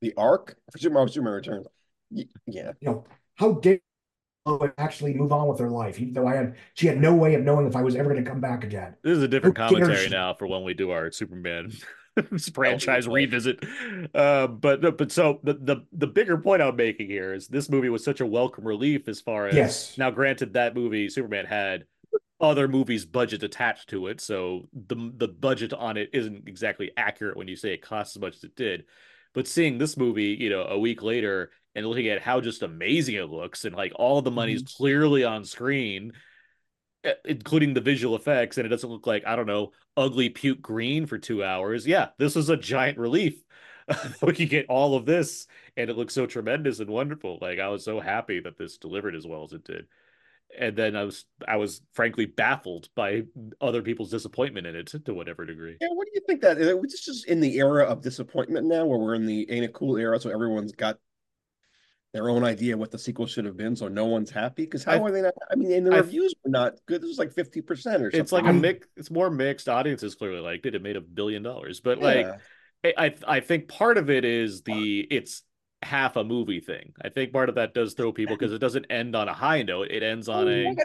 [0.01, 1.67] The arc for Superman Superman Returns.
[2.09, 2.23] Yeah.
[2.47, 3.03] You know,
[3.35, 3.79] how dare
[4.45, 7.35] Lois actually move on with her life, even though I had she had no way
[7.35, 8.95] of knowing if I was ever going to come back again.
[9.03, 9.79] This is a different Who cares?
[9.81, 11.71] commentary now for when we do our Superman
[12.53, 13.63] franchise revisit.
[14.15, 17.89] Uh, but but so the, the the bigger point I'm making here is this movie
[17.89, 19.97] was such a welcome relief as far as Yes.
[19.97, 20.09] now.
[20.11, 21.83] Granted, that movie Superman had
[22.41, 27.37] other movies' budget attached to it, so the the budget on it isn't exactly accurate
[27.37, 28.85] when you say it costs as much as it did.
[29.33, 33.15] But seeing this movie, you know, a week later and looking at how just amazing
[33.15, 36.13] it looks and like all the money's clearly on screen
[37.03, 40.61] eh, including the visual effects, and it doesn't look like I don't know ugly puke
[40.61, 41.85] green for two hours.
[41.87, 43.41] Yeah, this is a giant relief.
[44.21, 47.39] we could get all of this, and it looks so tremendous and wonderful.
[47.41, 49.87] Like I was so happy that this delivered as well as it did,
[50.57, 53.23] and then I was I was frankly baffled by
[53.61, 55.77] other people's disappointment in it to whatever degree.
[55.81, 56.67] Yeah, what do you think that is?
[56.67, 59.97] It's just in the era of disappointment now, where we're in the ain't it cool
[59.97, 60.97] era, so everyone's got
[62.13, 64.63] their own idea what the sequel should have been, so no one's happy.
[64.63, 65.33] Because how I- are they not?
[65.51, 67.01] I mean, and the I- reviews were not good.
[67.01, 68.19] This was like fifty percent or something.
[68.19, 68.87] It's like a mix.
[68.97, 69.69] It's more mixed.
[69.69, 70.73] Audiences clearly liked it.
[70.73, 72.37] It made a billion dollars, but like Yeah.
[72.97, 75.43] I I I think part of it is the it's
[75.81, 76.93] half a movie thing.
[77.01, 79.63] I think part of that does throw people because it doesn't end on a high
[79.63, 79.87] note.
[79.91, 80.75] It ends on a.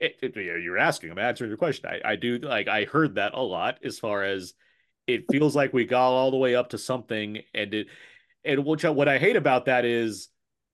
[0.00, 1.10] It, it, you're asking.
[1.10, 1.88] I'm answering your question.
[1.88, 4.54] I I do like I heard that a lot as far as
[5.06, 7.86] it feels like we got all the way up to something and it
[8.44, 10.28] and which I- what I hate about that is.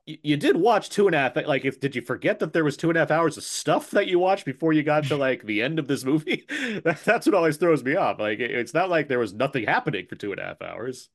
[0.08, 1.36] y- You did watch two and a half.
[1.36, 3.90] Like, if did you forget that there was two and a half hours of stuff
[3.90, 6.46] that you watched before you got to like the end of this movie?
[6.84, 8.18] That, that's what always throws me off.
[8.18, 11.10] Like, it- it's not like there was nothing happening for two and a half hours.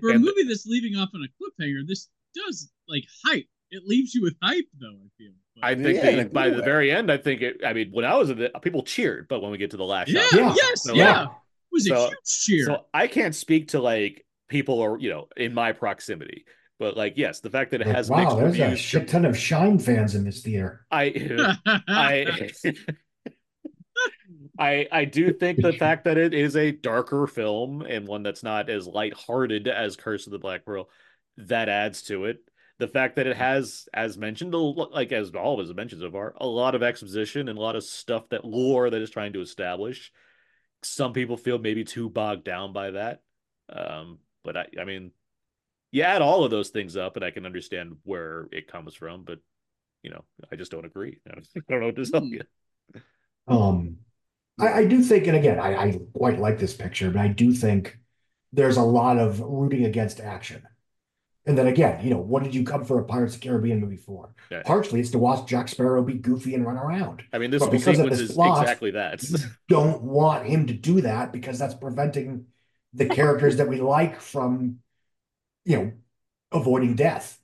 [0.00, 1.28] For a and- movie that's leaving off on a
[1.62, 3.46] cliffhanger, this does like hype.
[3.70, 5.32] It leaves you with hype though, I feel.
[5.56, 7.60] But- I think Yeah, in the, a by the very end, I think it.
[7.66, 9.84] I mean, when I was in it, people cheered, but when we get to the
[9.84, 10.54] last yeah, shot, Yeah.
[10.56, 11.24] yes, So, yeah.
[11.24, 11.28] It
[11.72, 12.64] was a huge cheer.
[12.64, 16.46] So I can't speak to like people or you know in my proximity,
[16.78, 19.24] but like yes, the fact that it Like, has wow, mixed there's a shit ton
[19.26, 20.86] of Shine fans in this theater.
[20.90, 21.56] I
[21.88, 22.50] I
[24.58, 28.42] I I do think the fact that it is a darker film and one that's
[28.42, 30.88] not as lighthearted as Curse of the Black Pearl,
[31.36, 32.38] that adds to it.
[32.78, 36.10] The fact that it has, as mentioned, like as all of us have mentioned so
[36.10, 39.32] far, a lot of exposition and a lot of stuff that lore that is trying
[39.32, 40.12] to establish.
[40.82, 43.22] Some people feel maybe too bogged down by that.
[43.68, 45.12] Um, but I, I mean,
[45.92, 49.24] you add all of those things up, and I can understand where it comes from.
[49.24, 49.40] But
[50.02, 51.20] you know, I just don't agree.
[51.30, 51.40] I
[51.70, 52.32] don't know what to tell Hmm.
[52.32, 52.42] you.
[53.48, 53.98] Um,
[54.58, 57.52] I, I do think, and again, I, I quite like this picture, but I do
[57.52, 57.98] think
[58.52, 60.62] there's a lot of rooting against action.
[61.46, 63.80] And then again, you know, what did you come for a Pirates of the Caribbean
[63.80, 64.34] movie for?
[64.50, 64.62] Yeah.
[64.64, 67.22] Partially, it's to watch Jack Sparrow be goofy and run around.
[67.32, 69.24] I mean, this But whole because of sequence this is plot- exactly that.
[69.68, 72.46] Don't want him to do that because that's preventing
[72.92, 74.80] the characters that we like from,
[75.64, 75.92] you know,
[76.52, 77.40] avoiding death.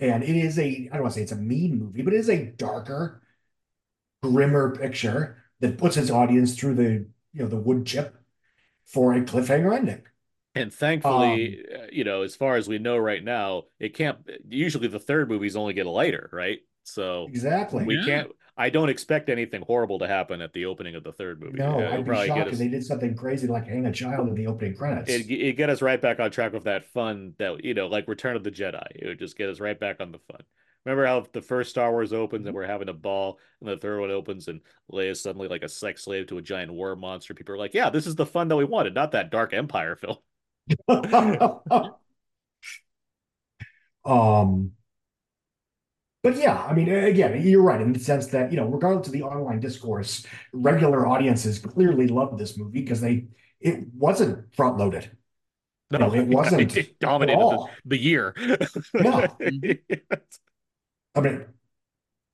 [0.00, 2.18] And it is a, I don't want to say it's a mean movie, but it
[2.18, 3.22] is a darker,
[4.20, 6.92] grimmer picture that puts its audience through the,
[7.34, 8.16] you know, the wood chip
[8.84, 10.02] for a cliffhanger ending.
[10.54, 14.18] And thankfully, Um, uh, you know, as far as we know right now, it can't.
[14.48, 16.60] Usually, the third movies only get lighter, right?
[16.84, 17.84] So Exactly.
[17.84, 18.04] we Yeah.
[18.04, 18.30] can't.
[18.54, 21.58] I don't expect anything horrible to happen at the opening of the third movie.
[21.58, 24.28] No, it'll I'd be shocked get if they did something crazy like hang a child
[24.28, 25.08] in the opening credits.
[25.10, 28.06] It it get us right back on track with that fun that you know, like
[28.08, 28.86] Return of the Jedi.
[28.94, 30.42] It would just get us right back on the fun.
[30.84, 34.00] Remember how the first Star Wars opens and we're having a ball, and the third
[34.00, 34.60] one opens and
[34.90, 37.34] Leia's suddenly like a sex slave to a giant worm monster.
[37.34, 39.96] People are like, "Yeah, this is the fun that we wanted, not that Dark Empire
[39.96, 40.16] film."
[44.04, 44.72] Um,
[46.22, 49.12] but yeah, I mean, again, you're right in the sense that, you know, regardless of
[49.12, 53.26] the online discourse, regular audiences clearly loved this movie because they
[53.60, 55.10] it wasn't front loaded.
[55.90, 58.34] No, it wasn't It at dominated the, the year.
[58.94, 59.28] Yeah.
[61.14, 61.46] I mean,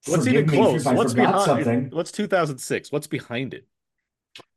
[0.07, 0.85] What's even close?
[0.91, 1.41] What's behind?
[1.43, 1.91] something.
[1.91, 2.91] What's 2006?
[2.93, 3.67] What's behind it?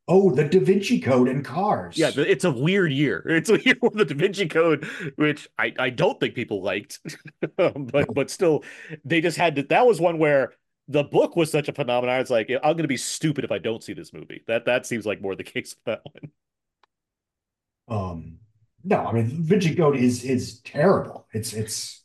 [0.07, 1.97] Oh, the Da Vinci Code and Cars.
[1.97, 3.23] Yeah, it's a weird year.
[3.27, 4.83] It's a year with the Da Vinci Code,
[5.15, 6.99] which I, I don't think people liked,
[7.57, 8.63] but but still,
[9.05, 9.63] they just had to.
[9.63, 10.53] That was one where
[10.87, 12.19] the book was such a phenomenon.
[12.19, 14.43] It's like I'm going to be stupid if I don't see this movie.
[14.47, 16.31] That that seems like more the case with that one.
[17.87, 18.39] Um,
[18.83, 21.27] no, I mean, Da Vinci Code is is terrible.
[21.33, 22.00] It's it's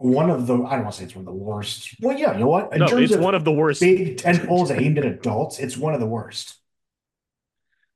[0.00, 1.94] one of the I don't want to say it's one of the worst.
[2.00, 2.72] Well, yeah, you know what?
[2.74, 3.80] In no, terms it's of one of the worst.
[3.80, 6.56] big tent poles aimed at adults, it's one of the worst.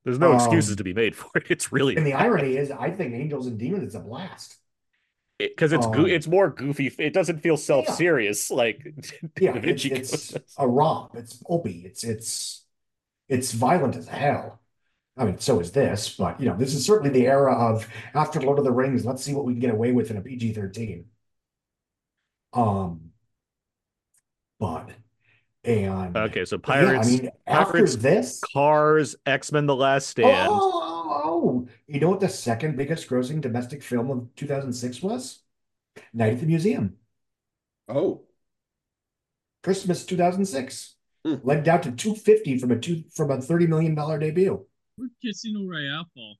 [0.05, 1.45] There's no excuses um, to be made for it.
[1.51, 4.57] It's really And the irony is, I think Angels and Demons is a blast.
[5.39, 6.93] because it's go- um, it's more goofy.
[6.99, 8.87] It doesn't feel self serious like
[9.41, 11.15] Yeah, it's, it's a romp.
[11.15, 11.83] It's pulpy.
[11.87, 12.65] It's it's
[13.29, 14.61] it's violent as hell.
[15.17, 18.41] I mean, so is this, but you know, this is certainly the era of after
[18.41, 19.05] Lord of the Rings.
[19.07, 21.07] Let's see what we can get away with in a PG thirteen.
[22.55, 23.11] Um,
[24.61, 24.91] but
[25.65, 30.49] and Okay, so but yeah, I pirates, after this, Cars, X Men: The Last Stand.
[30.51, 35.41] oh, oh, oh, you know what the second biggest grossing domestic film of 2006 was?
[36.13, 36.97] Night at the Museum,
[37.89, 38.23] Oh,
[39.63, 40.95] Christmas 2006.
[41.25, 41.37] Hmm.
[41.43, 44.67] Led down to 250 from a two from a 30 million dollar debut.
[44.97, 46.37] Where'd Casino Royale fall?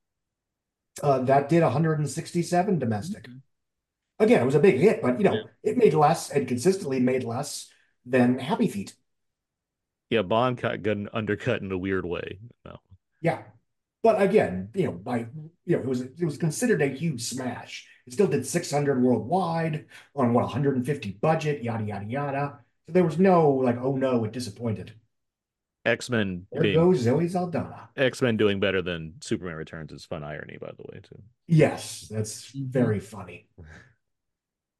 [1.03, 3.27] Uh, that did 167 domestic.
[3.29, 3.39] Okay.
[4.19, 5.43] Again, it was a big hit, but you know, Yeah.
[5.63, 7.71] it made less and consistently made less
[8.07, 8.95] than Happy Feet.
[10.11, 12.39] Yeah, Bond got got undercut in a weird way.
[12.65, 12.79] No.
[13.21, 13.43] Yeah.
[14.03, 15.27] But again, you know, by
[15.65, 17.89] you know, it was it was considered a huge smash.
[18.07, 22.59] It still did 600 worldwide on what 150 budget, yada yada yada.
[22.87, 24.93] So there was no like, oh no, it disappointed.
[25.87, 27.89] X Men There being goes Zoe Saldana.
[27.97, 31.23] X Men doing better than Superman Returns is fun irony, by the way, too.
[31.47, 33.49] Yes, that's very funny.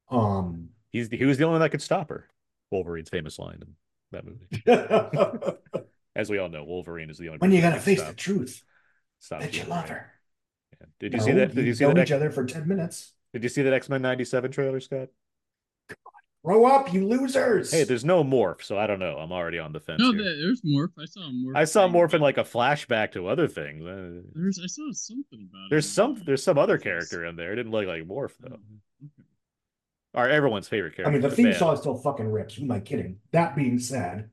[0.09, 2.27] Um, He's he was the only one that could stop her.
[2.71, 3.75] Wolverine's famous line in
[4.11, 4.47] that movie.
[6.15, 7.39] As we all know, Wolverine is the only.
[7.39, 8.63] When you gotta face stop- the truth
[9.19, 9.77] stop that you Wolverine.
[9.81, 10.11] love her.
[10.79, 10.87] Yeah.
[10.99, 11.55] Did you No, see that?
[11.55, 12.01] Did you see know that?
[12.03, 13.13] each X- other for 10 minutes?
[13.33, 15.09] Did you see that X Men '97 trailer, Scott?
[16.45, 17.71] Grow up, you losers.
[17.71, 19.17] Hey, there's no morph, so I don't know.
[19.17, 19.99] I'm already on the fence.
[19.99, 20.23] No, here.
[20.23, 20.91] there's Morph.
[20.99, 21.55] I saw Morph.
[21.57, 23.83] I saw saying morph in like a flashback to other things.
[23.83, 25.87] Uh, There's, I saw something about There's it.
[25.87, 27.51] There's some there's some other character in there.
[27.51, 28.57] It didn't look like morph though.
[28.57, 29.24] Okay.
[30.15, 31.09] Or everyone's favorite character.
[31.09, 32.55] I mean, the but theme man, song still fucking rips.
[32.55, 33.19] Who am I kidding?
[33.31, 34.29] That being said,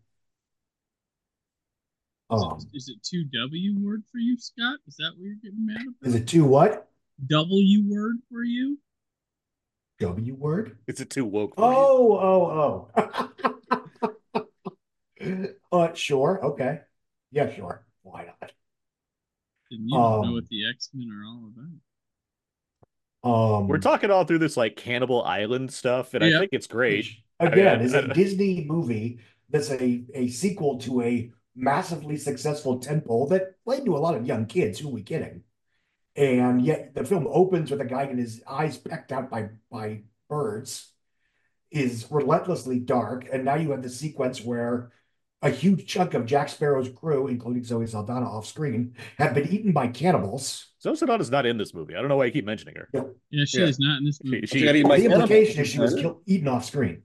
[2.31, 4.79] um, Is it two W word for you, Scott?
[4.87, 6.09] Is that what you're getting mad about?
[6.09, 6.89] is it two what?
[7.27, 8.79] W word for you?
[10.01, 10.79] W word?
[10.87, 11.57] It's a too woke.
[11.57, 11.79] For you.
[11.79, 13.31] Oh, oh,
[14.35, 14.47] oh.
[15.73, 16.45] uh, sure.
[16.45, 16.81] Okay.
[17.31, 17.85] Yeah, sure.
[18.03, 18.53] Why not?
[19.71, 21.81] Didn't you know Um, what the X Men are all about?
[23.25, 26.99] Um, We're talking all through this like Cannibal Island stuff, and I think it's great.
[26.99, 29.19] which, I mean, again, I- is I- a Disney movie
[29.49, 34.27] that's a, a sequel to a massively successful tentpole that played to a lot of
[34.27, 34.79] young kids.
[34.79, 35.43] Who are we kidding?
[36.17, 40.03] And yet the film opens with a guy getting his eyes pecked out by by
[40.29, 40.91] birds,
[41.71, 44.91] is relentlessly dark, and now you have the sequence where
[45.43, 49.73] a huge chunk of Jack Sparrow's crew, including Zoe Saldana off screen, have been eaten
[49.73, 50.69] by cannibals.
[50.81, 51.95] Zoe Saldana's not in this movie.
[51.97, 52.89] I don't know why I keep mentioning her.
[53.31, 53.67] Yeah, she Yeah.
[53.67, 54.47] is not in this movie.
[54.47, 57.03] she- you gotta eat my the implication is she was killed, eaten off screen.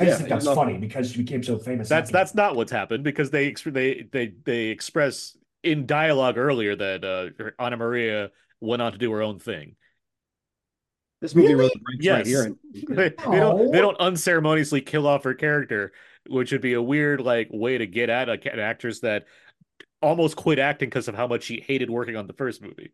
[0.00, 1.88] I just Yeah, think that's eaten off- funny because she became so famous.
[1.88, 6.38] that's after that's not what's happened because they ex- they they they express in dialogue
[6.38, 8.30] earlier that uh, Anamaria
[8.60, 9.76] went on to do her own thing.
[11.20, 11.58] This movie Really?
[11.68, 12.16] really breaks Yes.
[12.16, 12.54] right here.
[12.88, 15.92] They, they don't they don't unceremoniously kill off her character,
[16.28, 19.26] which would be a weird like way to get at a, an actress that
[20.00, 22.92] almost quit acting because of how much she hated working on the first movie.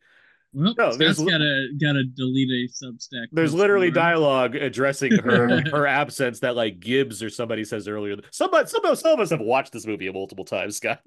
[0.54, 3.26] Well, No, there's Scott's li- gotta gotta delete a Substack.
[3.32, 4.10] There's literally tomorrow.
[4.12, 8.16] dialogue addressing her her absence that like Gibbs or somebody says earlier.
[8.30, 11.00] Somebody some of some of us have watched this movie multiple times, Scott.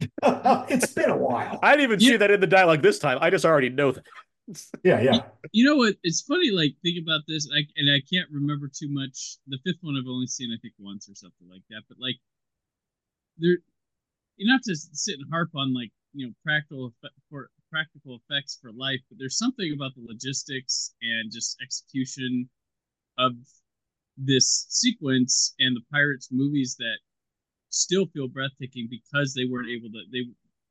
[0.22, 1.58] it's been a while.
[1.62, 2.08] I didn't even Yeah.
[2.10, 3.18] see that in the dialogue this time.
[3.20, 4.04] I just already know that.
[4.84, 5.20] Yeah, yeah.
[5.52, 5.94] You know what?
[6.02, 6.50] It's funny.
[6.50, 9.38] Like think about this, I, and I can't remember too much.
[9.46, 11.82] The fifth one I've only seen, I think, once or something like that.
[11.88, 12.16] But like,
[13.38, 13.58] there,
[14.36, 16.94] you not to sit and harp on like you know practical
[17.30, 22.48] for practical effects for life, but there's something about the logistics and just execution
[23.18, 23.34] of
[24.16, 26.98] this sequence and the pirates movies that
[27.70, 30.24] still feel breathtaking because they weren't able to they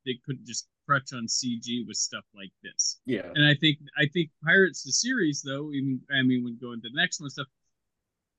[0.05, 3.00] they couldn't just crutch on CG with stuff like this.
[3.06, 3.30] Yeah.
[3.36, 6.90] And I think I think Pirates the series though, even I mean when going to
[6.90, 7.48] the next one stuff,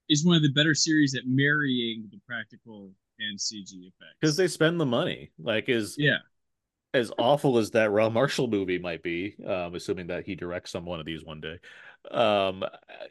[0.09, 4.17] is one of the better series at marrying the practical and CG effects.
[4.21, 5.31] Because they spend the money.
[5.39, 6.19] Like is yeah.
[6.93, 10.85] as awful as that Rob Marshall movie might be, um, assuming that he directs some
[10.85, 11.59] one of these one day,
[12.11, 12.65] um,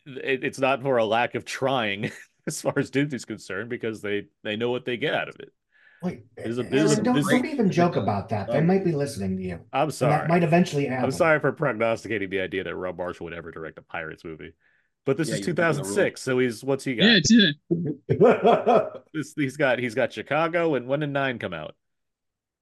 [0.05, 2.11] it, it's not for a lack of trying
[2.47, 5.51] as far as Disney's concerned because they they know what they get out of it.
[6.03, 8.47] Wait, There's a- Aaron, there's a- don't, there's- don't even joke about that.
[8.47, 9.59] They Um, might be listening to you.
[9.71, 10.27] I'm And that sorry.
[10.27, 11.05] might eventually happen.
[11.05, 14.51] I'm sorry for prognosticating the idea that Rob Marshall would ever direct a Pirates movie.
[15.05, 17.05] But this Yeah, is you're breaking the 2006, so he's what's he got?
[17.05, 17.31] Yeah, it's,
[19.13, 21.75] This, he's got he's got Chicago and when did nine come out?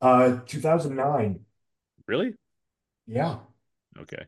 [0.02, 1.39] uh, 2009.
[2.08, 2.34] Really?
[3.08, 3.38] Yeah.
[4.00, 4.26] Okay.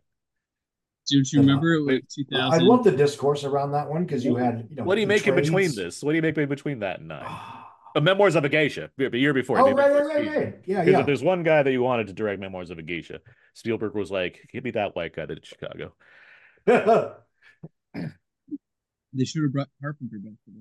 [1.11, 2.53] Don't you remember it was 2000?
[2.53, 5.07] I love the discourse around that one because you had, you know, What do you
[5.07, 6.01] make in between this?
[6.03, 7.26] What do you make in between that and nine?
[7.96, 9.60] Uh, Memoirs of a Geisha, the year before.
[9.60, 10.56] Oh, right, right, right, right.
[10.66, 11.00] Yeah, yeah.
[11.00, 13.20] if there's one guy that you wanted to direct Memoirs of a Geisha,
[13.54, 15.94] Spielberg was like, "Give me that white guy that did Chicago."
[19.14, 20.52] They should have brought Carpenter back for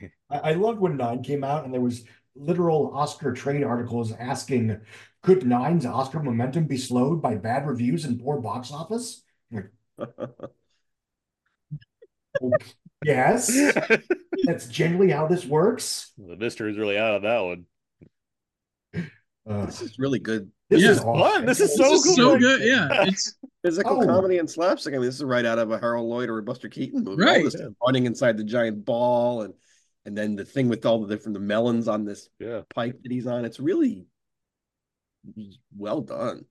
[0.00, 0.10] that.
[0.44, 2.04] I, I loved when Nine came out and there was
[2.34, 4.80] literal Oscar trade articles asking,
[5.22, 9.22] could Nine's Oscar momentum be slowed by bad reviews and poor box office?
[13.02, 14.00] I'm like, yes,
[14.44, 16.12] that's generally how this works.
[16.18, 17.64] the mystery's really out of that one.
[19.48, 20.90] Uh, This is really good this Yeah.
[20.90, 21.20] is awesome.
[21.20, 21.46] Fun.
[21.46, 22.16] This is This so is good.
[22.16, 22.62] so good.
[22.62, 24.06] Yeah, it's physical Oh.
[24.06, 24.94] comedy and slapstick.
[24.94, 27.22] I mean, this is right out of a Harold Lloyd or a Buster Keaton movie.
[27.22, 27.38] Right.
[27.38, 29.54] All this running inside the giant ball and
[30.06, 33.12] and then the thing with all the different the melons on this Yeah, pipe that
[33.12, 33.44] he's on.
[33.44, 34.06] It's really
[35.76, 36.44] well done.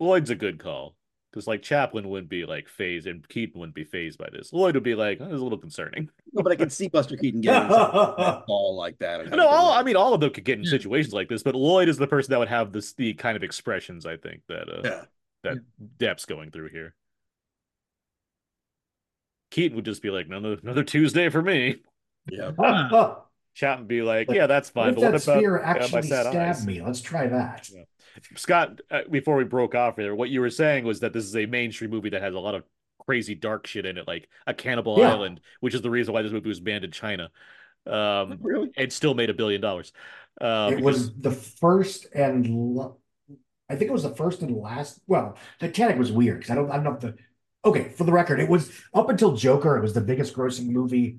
[0.00, 0.95] Lloyd's a good call
[1.36, 4.54] because like Chaplin wouldn't be like phased and Keaton wouldn't be phased by this.
[4.54, 6.88] Lloyd would be like, oh, "This is a little concerning." No, but I can see
[6.88, 9.28] Buster Keaton getting inside that ball like that.
[9.28, 11.90] No, all, I mean, all of them could get in situations like this, but Lloyd
[11.90, 14.80] is the person that would have this the kind of expressions I think that uh,
[14.82, 15.04] yeah.
[15.42, 15.58] that
[15.98, 16.94] Depp's going through here.
[19.50, 21.76] Keaton would just be like, another another Tuesday for me.
[22.30, 22.52] Yeah.
[23.54, 24.88] Chaplin would be like, yeah, that's What fine.
[24.88, 26.66] if But what that about sphere uh, actually sad stabbed eyes?
[26.66, 26.80] me?
[26.82, 27.68] Let's try that.
[28.36, 31.36] Scott, uh, before we broke off there, what you were saying was that this is
[31.36, 32.64] a mainstream movie that has a lot of
[33.04, 35.12] crazy dark shit in it, like a Cannibal Yeah.
[35.12, 37.30] Island, which is the reason why this movie was banned in China.
[37.86, 38.70] Um, Really?
[38.76, 39.92] it still made a billion dollars.
[40.40, 42.46] Uh, it was the first and
[43.68, 45.00] I think it was the first and last.
[45.06, 47.16] Well, Titanic was weird because I don't I don't know if the
[47.64, 51.18] okay for the record it was up until Joker it was the biggest grossing movie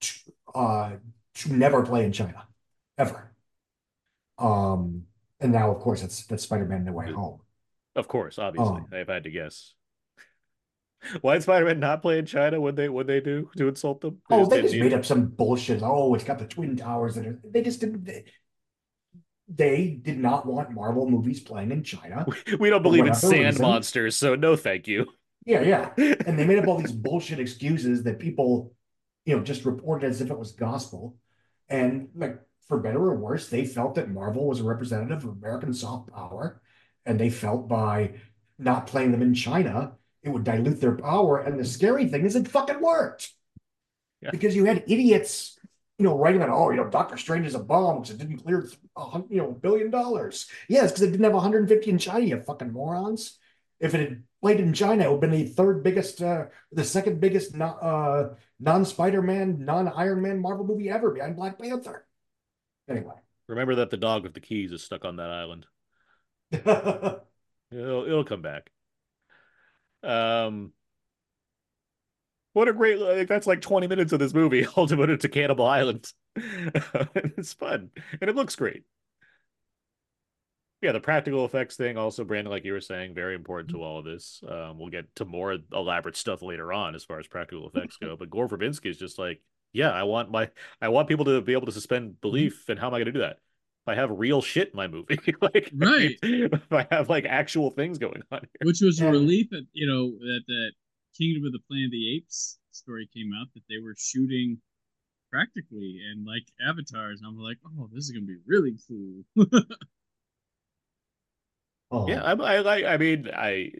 [0.00, 0.12] to,
[0.54, 0.90] uh
[1.36, 2.46] to never play in China
[2.98, 3.32] ever.
[4.38, 5.04] Um
[5.42, 7.14] and now of course it's that's Spider-Man No Way mm.
[7.14, 7.40] Home.
[7.94, 8.96] Of course, obviously, Oh.
[8.96, 9.74] if I had to guess.
[11.20, 12.60] Why did Spider-Man not play in China?
[12.60, 14.18] What they what they do to insult them?
[14.30, 14.94] Oh, they just made it?
[14.94, 15.82] up some bullshit.
[15.82, 18.24] Oh, it's got the twin towers that are they just didn't they,
[19.48, 22.24] they did not want Marvel movies playing in China.
[22.58, 23.62] We don't believe in sand reason.
[23.62, 25.06] monsters, so no, thank you.
[25.44, 25.90] Yeah, yeah.
[26.26, 28.72] and they made up all these bullshit excuses that people,
[29.24, 31.16] you know, just reported as if it was gospel.
[31.68, 32.38] And like
[32.68, 36.60] for better or worse, they felt that Marvel was a representative of American soft power,
[37.04, 38.14] and they felt by
[38.58, 39.92] not playing them in China,
[40.22, 41.38] it would dilute their power.
[41.38, 43.32] And the scary thing is, it fucking worked
[44.20, 44.30] Yeah.
[44.30, 45.58] because you had idiots,
[45.98, 48.38] you know, writing about, oh, you know, Doctor Strange is a bomb because it didn't
[48.38, 50.46] clear, a you know, billion dollars.
[50.68, 53.38] Yes, because it didn't have 150 in China, you fucking morons.
[53.80, 56.84] If it had played in China, it would have been the third biggest, uh, the
[56.84, 62.06] second biggest non, uh, non-Spider-Man, non-Iron Man Marvel movie ever behind Black Panther.
[62.88, 63.14] Anyway.
[63.48, 65.66] Remember that the dog with the keys is stuck on that island.
[66.52, 68.70] It'll it'll come back.
[70.02, 70.72] Um,
[72.52, 75.66] what a great like that's like 20 minutes of this movie all devoted to Cannibal
[75.66, 76.12] Island.
[76.36, 78.84] it's fun and it looks great.
[80.82, 84.00] Yeah, the practical effects thing also, Brandon, like you were saying, very important to all
[84.00, 84.42] of this.
[84.46, 88.16] Um, we'll get to more elaborate stuff later on as far as practical effects go.
[88.16, 89.40] But Gore Verbinski is just like,
[89.72, 90.50] yeah, I want my
[90.80, 92.20] I want people to be able to suspend mm-hmm.
[92.20, 93.38] belief, and how am I going to do that?
[93.84, 96.16] If I have real shit in my movie, like Right.
[96.22, 98.66] If I have like actual things going on here.
[98.66, 100.72] which was a relief that you know that that
[101.16, 104.58] Kingdom of the Planet of the Apes story came out that they were shooting
[105.30, 107.20] practically and like avatars.
[107.20, 109.24] And I'm like, oh, this is gonna be really cool.
[111.92, 112.08] Oh.
[112.08, 112.84] Yeah, I, I like.
[112.86, 113.70] I mean, I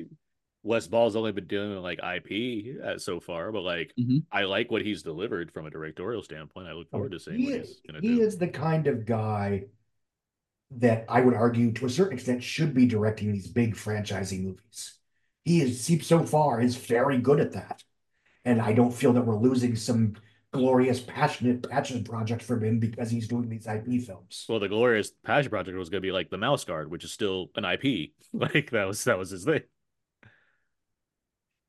[0.63, 4.23] Wes Ball's only been dealing with like IP uh, so far, but like Mhm.
[4.31, 6.69] I like what he's delivered from a directorial standpoint.
[6.69, 8.23] I look forward to seeing he, what is, he's gonna he do.
[8.23, 9.65] is the kind of guy
[10.79, 14.99] that I would argue to a certain extent should be directing these big franchising movies.
[15.45, 17.83] He is he so far is very good at that.
[18.45, 20.15] And I don't feel that we're losing some
[20.53, 24.47] glorious, passionate, passion project from him because he's doing these IP films.
[24.49, 27.51] Well, the glorious passion project was gonna be like the Mouse Guard, which is still
[27.57, 28.15] an IP.
[28.33, 29.63] Like that was that was his thing.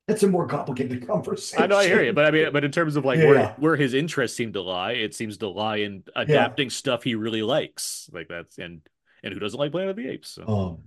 [0.08, 1.64] That's a more complicated conversation.
[1.64, 3.28] I know, I hear you, but I mean, but in terms of like Yeah.
[3.28, 7.16] where where his interests seem to lie, it seems to lie in adapting stuff he
[7.16, 8.10] really likes.
[8.12, 8.82] Like that's and
[9.24, 10.30] and who doesn't like Planet of the Apes?
[10.30, 10.80] So.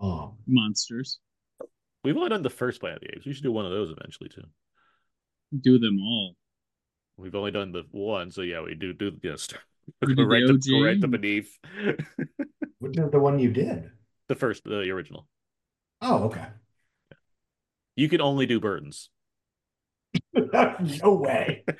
[0.00, 1.18] um, um, Monsters.
[2.04, 3.26] We've only done the first Planet of the Apes.
[3.26, 4.44] We should do one of those eventually too.
[5.60, 6.36] Do them all.
[7.16, 9.62] We've only done the one, so yeah, we do do you know, start,
[10.02, 10.84] We did the right, the, OG.
[10.84, 11.58] right the beneath
[12.78, 13.90] which is the one you did?
[14.28, 15.26] the first, the original.
[16.00, 16.46] Oh, okay.
[17.98, 19.10] You can only do Burton's.
[20.32, 21.64] no way.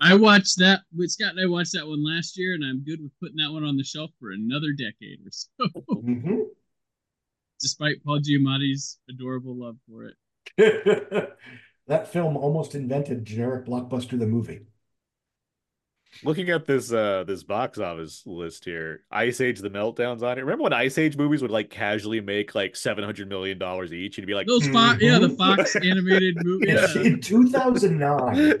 [0.00, 0.82] I watched that.
[0.96, 3.50] with Scott and I watched that one last year, and I'm good with putting that
[3.50, 5.48] one on the shelf for another decade or so.
[5.90, 6.44] Mhm.
[7.60, 10.16] despite Paul Giamatti's adorable love for it.
[11.88, 14.60] that film almost invented generic blockbuster the movie.
[16.24, 20.42] Looking at this uh this box office list here, Ice Age the Meltdown's on it.
[20.42, 24.18] Remember when Ice Age movies would like casually make like seven hundred million dollars each,
[24.18, 25.30] and you'd be like, Those Fox, yeah, the.
[25.30, 26.68] Fox animated movie.
[26.68, 26.98] In, Yeah.
[27.02, 28.58] in 2009,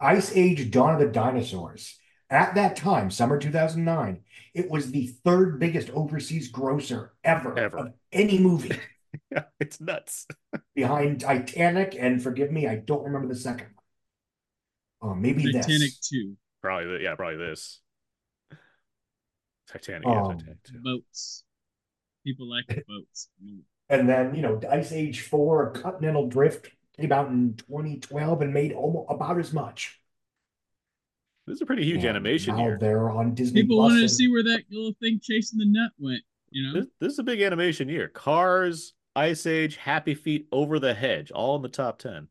[0.00, 1.98] Ice Age Dawn of the Dinosaurs.
[2.30, 4.20] At that time, summer 2009,
[4.52, 7.78] it was the third biggest overseas grosser ever, Ever.
[7.78, 8.76] of any movie
[9.32, 10.26] yeah, it's nuts.
[10.74, 11.96] behind Titanic.
[11.98, 13.68] And forgive me, I don't remember the second
[15.00, 15.12] one.
[15.12, 15.98] Oh, maybe Titanic this.
[16.00, 17.80] two Probably, th- yeah, probably this.
[19.70, 20.80] Titanic, yeah, Um, Titanic too.
[20.82, 21.44] boats.
[22.24, 23.28] People like the boats.
[23.90, 28.72] And then, you know, Ice Age 4, Continental Drift came out in 2012 and made
[28.72, 30.00] almost about as much.
[31.46, 32.78] This is a pretty huge And animation now year.
[32.78, 35.92] they're on Disney People Plus wanted to see where that little thing chasing the nut
[35.98, 36.22] went.
[36.50, 38.08] You know, This, this is a big animation year.
[38.08, 42.28] Cars, Ice Age, Happy Feet, Over the Hedge, all in the top ten.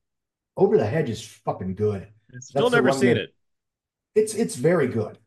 [0.56, 2.04] Over the Hedge is fucking good.
[2.30, 3.34] It's- Still That's never seen that- it.
[4.18, 5.18] It's it's very good.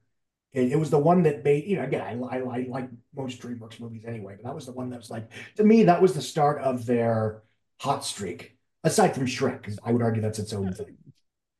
[0.52, 3.40] It, it was the one that made you know again I, I I like most
[3.40, 6.12] DreamWorks movies anyway, but that was the one that was like to me that was
[6.14, 7.42] the start of their
[7.78, 8.56] hot streak.
[8.82, 10.96] Aside from Shrek, because I would argue that's its own thing.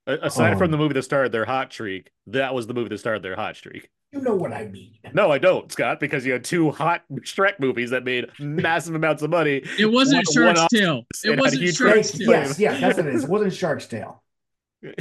[0.07, 2.89] A- Aside from Um, the movie that started their hot streak, that was the movie
[2.89, 3.91] that started their hot streak.
[4.13, 4.95] You know what I mean?
[5.13, 9.23] No, I don't, Scott, because you had two hot Shrek movies that made massive amounts
[9.23, 9.63] of money.
[9.79, 11.07] it wasn't one- Shark's one-off Tale.
[11.25, 12.11] It wasn't huge Shark's.
[12.13, 12.31] Tale.
[12.31, 13.25] Yes, yes, that's what it is.
[13.25, 14.23] It wasn't Shark's Tale,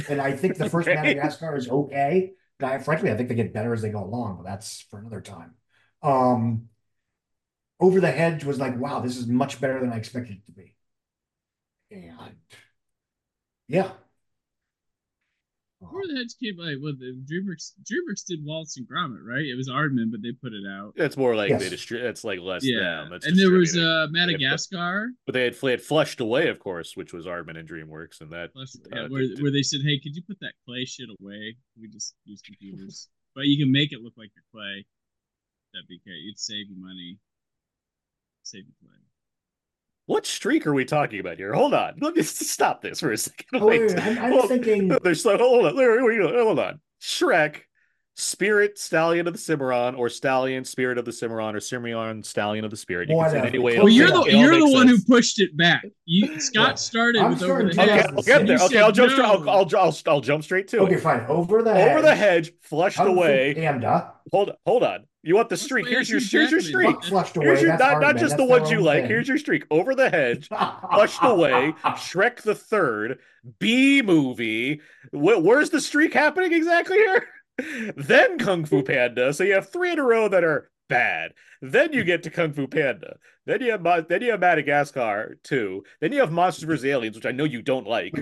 [0.08, 0.96] and I think the first Okay.
[1.00, 2.32] Madagascar is okay.
[2.62, 5.20] I, frankly, I think they get better as they go along, but that's for another
[5.22, 5.54] time.
[6.02, 6.68] Um,
[7.80, 10.52] Over the Hedge was like, wow, this is much better than I expected it to
[10.52, 10.76] be.
[11.90, 12.36] And
[13.68, 13.92] yeah.
[15.80, 19.44] Where the hedge came like well the DreamWorks DreamWorks did Wallace and Gromit, right?
[19.46, 20.92] It was Aardman, but they put it out.
[20.96, 21.62] It's more like Yes.
[21.62, 23.08] they distri- It's like less Yeah, them.
[23.10, 23.90] That's and there was distributing.
[23.90, 27.56] uh put- Madagascar, but they had, they had flushed away, of course, which was Aardman
[27.58, 30.22] and DreamWorks, and that plus- uh, yeah, where did- where they said, "Hey, could you
[30.22, 31.56] put that clay shit away?
[31.80, 34.84] We just use computers, but you can make it look like your clay.
[35.72, 36.20] That'd be great.
[36.24, 37.18] You'd save you money,
[38.42, 38.98] save you clay."
[40.10, 41.52] What streak are we talking about here?
[41.52, 41.94] Hold on.
[42.00, 43.46] Let me stop this for a second.
[43.62, 43.90] Oh, wait, Wait.
[43.94, 44.88] wait, I'm, I'm Hold- thinking.
[45.04, 45.76] There's so hold on.
[45.76, 46.80] Hold on.
[47.00, 47.58] Shrek,
[48.16, 52.72] Spirit, Stallion of the Cimarron, or Stallion, Spirit of the Cimarron, or Cimarron, Stallion of
[52.72, 53.08] the Spirit.
[53.08, 53.74] You can say it any way.
[53.76, 55.84] Well, Well, you're the it you're the makes one who pushed it back.
[56.06, 56.74] You Scott Yeah.
[56.74, 58.56] started I'm with over the starting Okay, I'll get there.
[58.62, 59.24] Okay, I'll said jump straight.
[59.26, 59.48] I'll.
[59.48, 61.00] I'll, I'll, I'll jump straight to Okay, it.
[61.02, 61.24] fine.
[61.28, 61.88] Over the hedge.
[61.92, 63.54] Over the hedge, flushed Kung Fu away.
[63.54, 64.12] Panda.
[64.32, 65.04] Hold, hold on.
[65.22, 65.86] You want the streak?
[65.86, 67.04] Here's your here's your streak.
[67.04, 67.46] Flushed away.
[67.46, 69.04] Here's your That's not, not just the ones you like.
[69.04, 69.66] Here's your streak.
[69.70, 71.74] Over the hedge, flushed away.
[71.84, 73.18] Shrek the Third,
[73.58, 74.80] Bee Movie.
[75.10, 77.26] Wh- where's the streak happening exactly here?
[77.96, 79.34] Then Kung Fu Panda.
[79.34, 81.34] So you have three in a row that are bad.
[81.60, 83.18] Then you get to Kung Fu Panda.
[83.44, 85.84] Then you have then you have Madagascar two.
[86.00, 88.14] Then you have Monsters vs Aliens, which I know you don't like.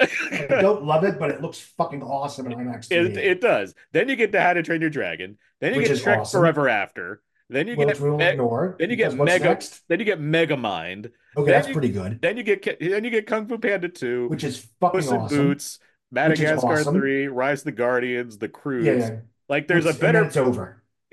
[0.00, 2.90] I don't love it, but it looks fucking awesome in IMAX.
[2.90, 3.16] It, 3D.
[3.18, 3.74] it does.
[3.92, 5.38] Then you get to How to Train Your Dragon.
[5.60, 6.40] Then you Which get Shrek awesome.
[6.40, 7.22] Forever After.
[7.50, 8.76] Then you which get we will Me- ignore.
[8.78, 9.82] then you get Mega- next?
[9.88, 11.10] then you get Mega Mind.
[11.36, 12.20] Okay, then that's you- pretty good.
[12.22, 15.36] Then you get then you get Kung Fu Panda two, Which is fucking Puss awesome.
[15.38, 15.78] Boots,
[16.10, 16.94] Madagascar awesome.
[16.94, 18.86] three, Rise of the Guardians, The Croods.
[18.86, 19.16] Yeah, yeah.
[19.50, 20.82] Like there's Which- a better it's over.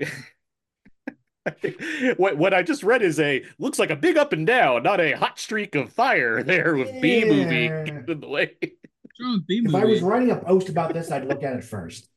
[2.16, 5.00] what what I just read is a looks like a big up and down, not
[5.00, 8.56] a hot streak of fire there with Bee Movie in the way.
[8.60, 12.08] What's wrong If I was writing a post about this, I'd look at it first.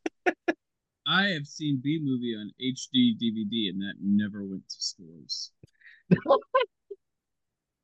[1.05, 5.51] I have seen Bee Movie on HD DVD, and that never went to stores.
[6.09, 6.19] Can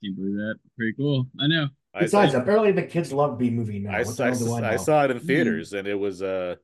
[0.01, 0.55] you believe that?
[0.77, 1.27] Pretty cool.
[1.39, 1.67] I know.
[1.99, 3.91] Besides, I, apparently the kids love Bee Movie now.
[3.91, 5.27] I, What I, I I saw it in Hmm.
[5.27, 6.55] theaters and it was uh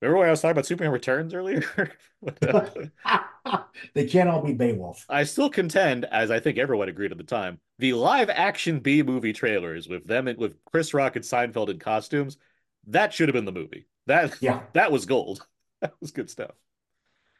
[0.00, 1.62] remember when I was talking about Superman Returns earlier?
[3.94, 5.04] they can't all be Beowulf.
[5.08, 9.02] I still contend, as I think everyone agreed at the time, the live action Bee
[9.02, 12.38] Movie trailers with them and with Chris Rock and Seinfeld in costumes,
[12.88, 13.86] that should have been the movie.
[14.06, 14.62] That Yeah.
[14.72, 15.46] that was gold.
[15.80, 16.52] That was good stuff.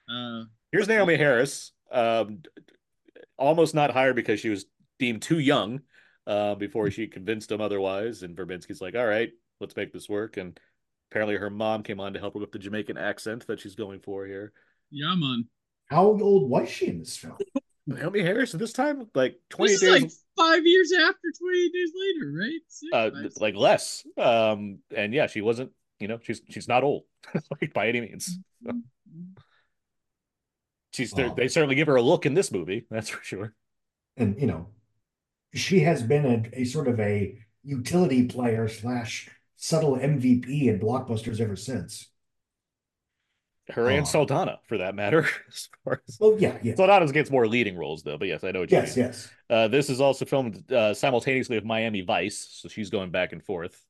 [0.09, 2.43] Uh, Here's Naomie Harris, um,
[3.37, 4.67] almost not hired because she was
[4.99, 5.81] deemed too young
[6.27, 8.23] uh, before she convinced him otherwise.
[8.23, 9.31] And Verbinski's like, all right,
[9.61, 10.37] let's make this work.
[10.37, 10.59] And
[11.11, 14.01] apparently her mom came on to help her with the Jamaican accent that she's going
[14.01, 14.53] for here.
[14.91, 15.47] yeah, man.
[15.87, 17.37] How old was she in this film?
[17.89, 21.91] Naomie Harris at this time, like 20 This days, like five years after, twenty days
[21.97, 22.61] later, right?
[22.69, 24.05] Six, uh, five, like less.
[24.19, 27.05] Um, and yeah, she wasn't, you know, she's she's not old
[27.63, 28.39] like by any means.
[30.93, 31.33] She's Oh.
[31.35, 33.55] they certainly give her a look in this movie, that's for sure.
[34.17, 34.69] And you know,
[35.55, 41.41] she has been a, a sort of a utility player slash subtle MVP in blockbusters
[41.41, 42.09] ever since.
[43.71, 44.09] Her and.
[44.09, 45.27] Saldana, for that matter.
[45.49, 46.75] As far as Well, yeah, yeah.
[46.75, 49.07] Saldana gets more leading roles though, but yes, I know what you Yes, mean.
[49.07, 49.31] yes.
[49.51, 53.45] Uh, this is also filmed uh, simultaneously with Miami Vice, so she's going back and
[53.45, 53.85] forth.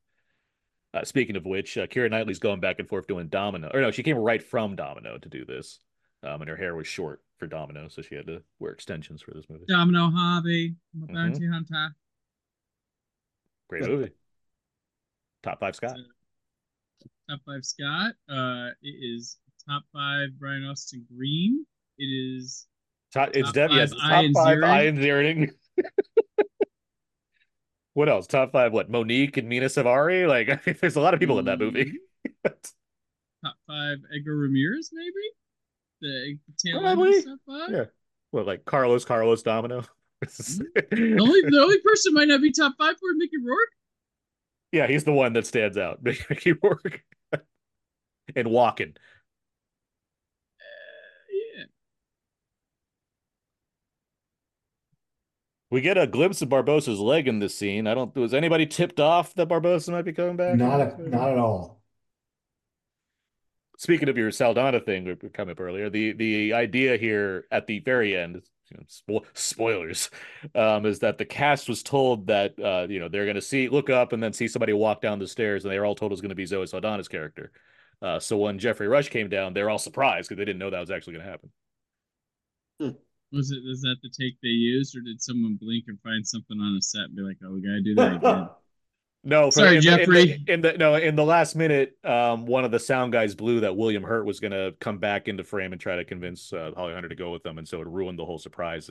[0.94, 3.70] Uh, speaking of which, uh, Keira Knightley's going back and forth doing Domino.
[3.72, 5.78] Or no, she came right from Domino to do this,
[6.24, 9.32] um, and her hair was short for Domino, so she had to wear extensions for
[9.32, 9.66] this movie.
[9.68, 11.14] Domino Harvey, I'm a Mhm.
[11.14, 11.94] bounty hunter.
[13.68, 14.10] Great movie.
[15.43, 15.97] Top five Scott.
[17.28, 18.12] Top five Scott.
[18.28, 21.64] Uh, it is top five Brian Austin Green.
[21.99, 22.66] It is
[23.12, 23.70] Top, it's Top Dev.
[23.72, 25.51] Yes, top five Ian Ziering.
[27.95, 28.26] what else?
[28.26, 28.72] Top five.
[28.72, 28.91] What?
[28.91, 30.28] Mo'Nique and Mena Suvari.
[30.28, 31.93] Like, I mean, there's a lot of people in that movie.
[32.45, 35.12] top five Edgar Ramirez, maybe
[36.01, 37.18] the tail Probably.
[37.18, 37.70] of top five.
[37.70, 37.84] Yeah.
[38.32, 39.84] Well, like Carlos, Carlos Domino.
[40.20, 43.70] The only the only person might not be top five for Mickey Rourke.
[44.72, 46.02] Yeah, he's the one that stands out.
[46.02, 47.02] Mickey Rourke
[48.34, 48.96] and Walken.
[50.60, 50.64] Uh,
[51.30, 51.64] yeah.
[55.70, 57.86] We get a glimpse of Barbossa's leg in this scene.
[57.86, 58.14] I don't.
[58.16, 60.56] Was anybody tipped off that Barbossa might be coming back?
[60.56, 61.78] Not a, not at all.
[63.78, 65.88] Speaking of your Saldana thing, we we come up earlier.
[65.88, 70.10] The the idea here at the very end, you know, spo- spoilers,
[70.54, 73.68] um, is that the cast was told that uh, you know they're going to see
[73.68, 76.12] look up and then see somebody walk down the stairs, and they were all told
[76.12, 77.52] it was going to be Zoe Saldana's character.
[78.00, 80.80] Uh, so when Geoffrey Rush came down, they're all surprised because they didn't know that
[80.80, 81.50] was actually going to happen.
[83.32, 86.58] Was it was that the take they used, or did someone blink and find something
[86.60, 88.48] on a set and be like, "Oh, we gotta do that again"?
[89.24, 90.44] No, Sorry, in the- in the- Geoffrey.
[90.46, 93.76] In the, no, in the last minute, um, one of the sound guys blew that
[93.76, 96.94] William Hurt was going to come back into frame and try to convince uh, Holly
[96.94, 98.88] Hunter to go with them, and so it ruined the whole surprise.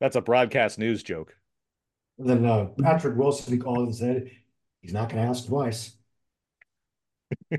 [0.00, 1.34] That's a broadcast news joke.
[2.18, 4.30] And then uh, Patrick Wilson called and said
[4.80, 5.96] he's not going to ask twice.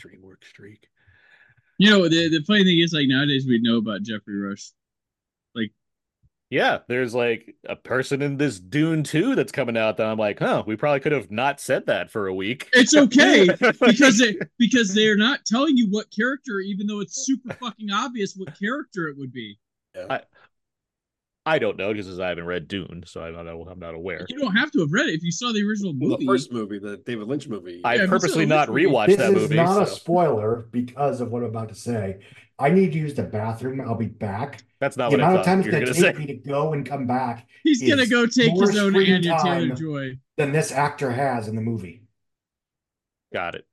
[0.00, 0.88] DreamWorks streak.
[1.78, 4.70] You know, the the funny thing is, like nowadays we know about Geoffrey Rush.
[6.50, 10.40] Yeah, there's like a person in this Dune 2 that's coming out that I'm like,
[10.40, 12.68] huh, we probably could have not said that for a week.
[12.72, 13.48] It's okay
[13.80, 18.34] because they because they're not telling you what character, even though it's super fucking obvious
[18.36, 19.58] what character it would be.
[20.08, 20.22] I
[21.58, 23.66] don't know because I haven't read Dune, so I don't know.
[23.70, 24.26] I'm not aware.
[24.28, 26.24] You don't have to have read it if you saw the original Well, movie.
[26.26, 27.80] the first movie, the David Lynch movie.
[27.84, 28.94] I Yeah, purposely so not which movie?
[28.94, 29.56] rewatched This that is movie.
[29.56, 32.20] not a spoiler because of what I'm about to say.
[32.58, 33.80] I need to use the bathroom.
[33.80, 34.62] I'll be back.
[34.80, 36.20] that's not the what I amount of times you were going to take say.
[36.20, 39.68] me to go and come back He's gonna go take his own screen Anya Taylor
[39.68, 39.76] time.
[39.76, 40.18] Joy.
[40.36, 42.02] than this actor has in the movie.
[43.32, 43.66] Got it.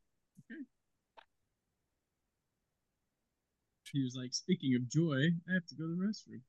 [3.93, 6.41] He was like, "Speaking of joy, I have to go to the restroom."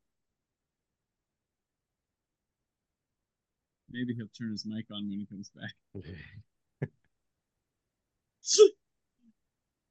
[3.91, 5.73] Maybe he'll turn his mic on when he comes back.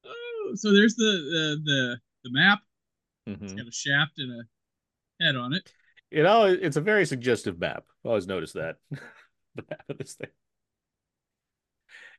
[0.06, 2.60] oh, so there's the the the, the map.
[3.28, 3.58] It's Mhm.
[3.58, 5.72] got a shaft and a head on it.
[6.12, 7.84] You know, it's a very suggestive map.
[8.06, 8.78] I always noticed that.
[8.90, 10.30] the map of this thing.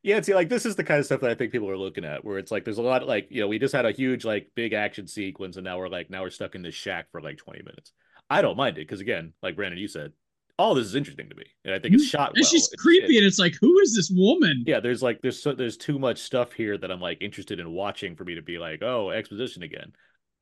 [0.03, 2.05] Yeah, see, like this is the kind of stuff that I think people are looking
[2.05, 3.91] at, where it's like there's a lot of like, you know, we just had a
[3.91, 7.11] huge like big action sequence, and now we're like now we're stuck in this shack
[7.11, 7.93] for like 20 minutes.
[8.31, 10.12] I don't mind it because again, like Brandon, you said,
[10.59, 12.51] all this is interesting to me, and I think it's shot And well.
[12.51, 14.65] she's It's- creepy, it- and it's like, who is this woman?
[14.67, 17.71] yeah, there's like there's so there's too much stuff here that I'm like interested in
[17.71, 19.93] watching for me to be like, oh, exposition again.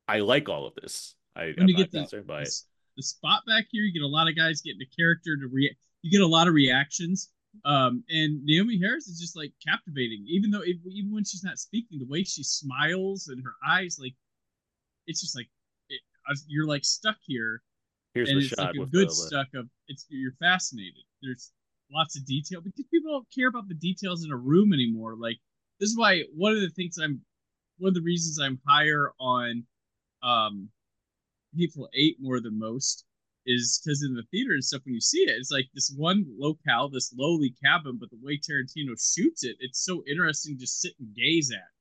[0.07, 1.15] I like all of this.
[1.35, 2.45] I, When I'm you not get the, concerned by it.
[2.45, 2.61] the,
[2.97, 5.75] the spot back here, you get a lot of guys getting a character to react.
[6.01, 7.29] You get a lot of reactions.
[7.65, 11.57] Um, and Naomie Harris is just like captivating, even though it, even when she's not
[11.57, 14.13] speaking, the way she smiles and her eyes, like
[15.07, 15.49] it's just like
[15.89, 15.99] it,
[16.47, 17.61] you're like stuck here,
[18.17, 21.03] Here's and it's like a good the, stuck of it's you're fascinated.
[21.21, 21.51] There's
[21.91, 25.15] lots of detail because people don't care about the details in a room anymore.
[25.15, 25.37] Like
[25.79, 27.21] this is why one of the things I'm
[27.77, 29.63] one of the reasons I'm higher on
[30.23, 30.69] um
[31.55, 33.05] Hateful Eight more than most
[33.45, 36.25] is because in the theater and stuff when you see it, it's like this one
[36.37, 40.81] locale, this lowly cabin, but the way Tarantino shoots it, it's so interesting to just
[40.81, 41.71] sit and gaze at.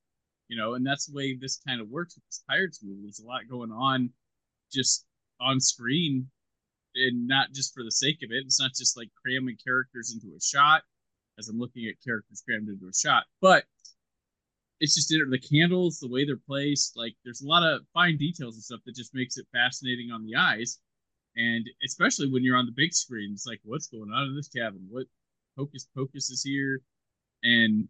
[0.48, 3.02] You know, and that's the way this kind of works with this Pirates movie.
[3.02, 4.10] There's a lot going on
[4.72, 5.04] just
[5.40, 6.28] on screen
[6.94, 8.44] and not just for the sake of it.
[8.44, 10.82] It's not just like cramming characters into a shot
[11.38, 13.64] as I'm looking at characters crammed into a shot, but
[14.80, 16.96] it's just the candles, the way they're placed.
[16.96, 20.24] Like there's a lot of fine details and stuff that just makes it fascinating on
[20.24, 20.80] the eyes,
[21.36, 24.48] and especially when you're on the big screen, it's like what's going on in this
[24.48, 24.86] cabin?
[24.90, 25.06] What
[25.56, 26.80] hocus pocus is here?
[27.42, 27.88] And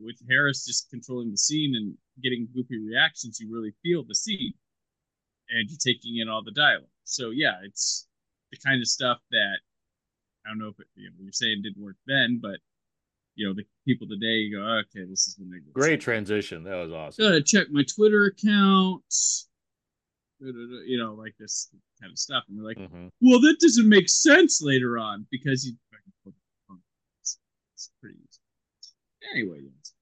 [0.00, 4.52] with Harris just controlling the scene and getting goofy reactions, you really feel the scene,
[5.50, 6.88] and you're taking in all the dialogue.
[7.04, 8.06] So yeah, it's
[8.50, 9.58] the kind of stuff that
[10.46, 12.58] I don't know if it, you know, you're saying didn't work then, but
[13.34, 16.64] you know the people today you go okay this is they get Great transition.
[16.64, 17.24] That was awesome.
[17.24, 19.04] gotta check my twitter account
[20.40, 21.68] you know like this
[22.00, 23.10] kind of stuff and we're like Mhm.
[23.20, 25.74] well that doesn't make sense later on because you
[27.22, 27.38] it's,
[27.74, 28.40] it's pretty easy
[29.34, 29.92] anyway yes.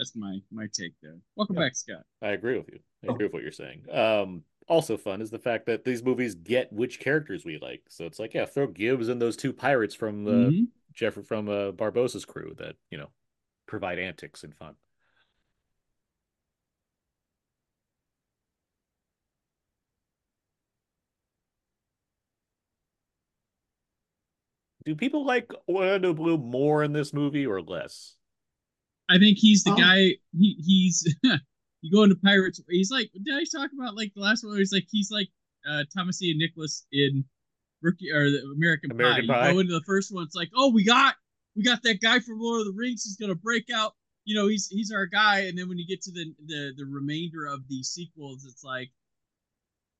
[0.00, 1.62] That's my my take there welcome Yeah.
[1.62, 2.80] back scott I agree with you.
[3.02, 3.14] I Oh.
[3.14, 3.84] agree with what you're saying.
[3.90, 7.82] Um, also fun is the fact that these movies get which characters we like.
[7.88, 10.68] So it's like, yeah, throw Gibbs and those two pirates from the Mhm.
[10.92, 13.10] Jeffrey from uh, Barbossa's crew that you know
[13.66, 14.76] provide antics and fun.
[24.84, 28.16] Do people like Orlando Bloom more in this movie or less?
[29.10, 29.76] I think he's the Oh.
[29.76, 30.16] guy.
[30.38, 31.14] He he's
[31.82, 32.60] you go into Pirates.
[32.68, 34.52] He's like did I talk about like the last one?
[34.52, 35.28] Where he's like he's like
[35.68, 37.24] uh Thomas Ian Nicholas in
[37.82, 39.34] Rookie or the American, American Pie.
[39.34, 39.48] Pie.
[39.48, 41.14] You go into the first one, it's like oh we got
[41.56, 43.02] we got that guy from Lord of the Rings.
[43.04, 43.94] He's gonna break out.
[44.24, 45.40] You know he's he's our guy.
[45.40, 48.90] And then when you get to the the the remainder of the sequels, it's like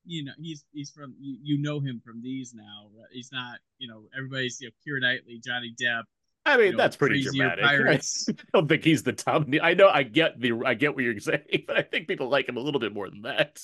[0.04, 2.90] you know he's he's from you, you know him from these now.
[3.12, 6.04] He's not you know everybody's you know Keira Knightley, Johnny Depp.
[6.46, 7.64] I mean, you know, that's pretty dramatic.
[7.64, 8.28] Pirates.
[8.28, 9.46] I don't think he's the top.
[9.62, 12.48] I know I get the I get what you're saying, but I think people like
[12.48, 13.60] him a little bit more than that.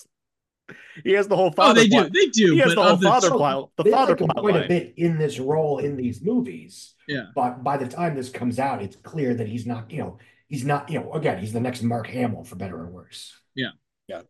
[1.04, 1.80] He has the whole oh, father.
[1.80, 1.82] Oh, father.
[1.82, 2.12] they do, plot.
[2.12, 2.52] they do.
[2.52, 3.70] He has but the whole of the, father plot.
[3.76, 6.94] The father like plot quite a bit in this role in these movies.
[7.06, 7.26] Yeah.
[7.34, 10.18] But by the time this comes out, it's clear that he's not, you know,
[10.48, 13.32] he's not, you know, again, he's the next Mark Hamill for better or worse.
[13.54, 13.70] Yeah.
[14.08, 14.22] Yeah.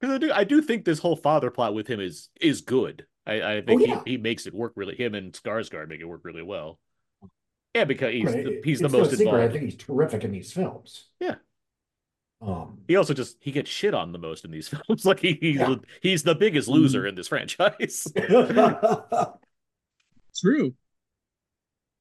[0.00, 3.06] Because I do, I do think this whole father plot with him is is good.
[3.26, 4.02] I, I think Oh, yeah.
[4.04, 4.96] he, he makes it work really.
[4.96, 6.78] Him and Skarsgård make it work really well.
[7.74, 9.34] Yeah, because he's Right, the, it- he's the it's no most secret.
[9.34, 11.06] I think he's terrific in these films.
[11.20, 11.36] Yeah.
[12.42, 15.04] Um, He also just he gets shit on the most in these films.
[15.04, 15.76] Like he, he's Yeah.
[16.02, 18.10] he's the biggest loser in this franchise.
[20.36, 20.74] True.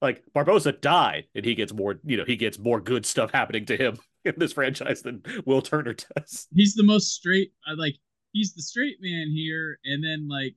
[0.02, 2.00] like Barbossa died, and he gets more.
[2.06, 5.62] You know, he gets more good stuff happening to him in this franchise than Will
[5.62, 6.48] Turner does.
[6.56, 7.52] He's the most straight.
[7.68, 7.96] I like.
[8.32, 10.56] He's the straight man here, and then like,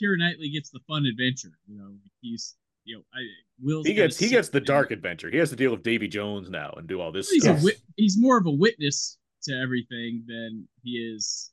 [0.00, 1.58] Keira Knightley gets the fun adventure.
[1.66, 2.54] You know, he's
[2.86, 3.18] you know, I
[3.60, 5.30] Will's He gets he gets the dark adventure.
[5.30, 7.60] He has to deal with Davy Jones now and do all this He's stuff.
[7.60, 11.50] a wit, he's more of a witness to everything than he is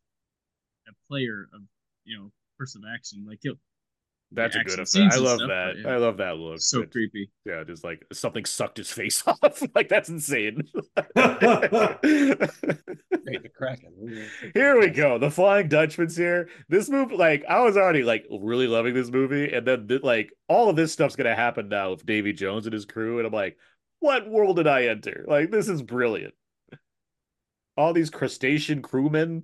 [0.87, 1.61] a player of
[2.05, 3.25] you know person of action.
[3.27, 3.55] Like he'll
[4.35, 5.13] That's a good effect.
[5.13, 5.73] I love stuff, that.
[5.83, 5.89] yeah.
[5.89, 6.59] I love that look.
[6.59, 7.29] so It's- creepy.
[7.45, 9.61] Yeah, just like something sucked his face off.
[9.75, 10.63] like that's insane.
[14.53, 15.17] Here we go.
[15.17, 16.49] The Flying Dutchman's here.
[16.69, 20.69] This movie, like, I was already like really loving this movie, and then like all
[20.69, 23.57] of this stuff's gonna happen now with Davy Jones and his crew, and I'm like,
[23.99, 25.25] what world did I enter?
[25.27, 26.33] Like, this is brilliant.
[27.77, 29.43] All these crustacean crewmen.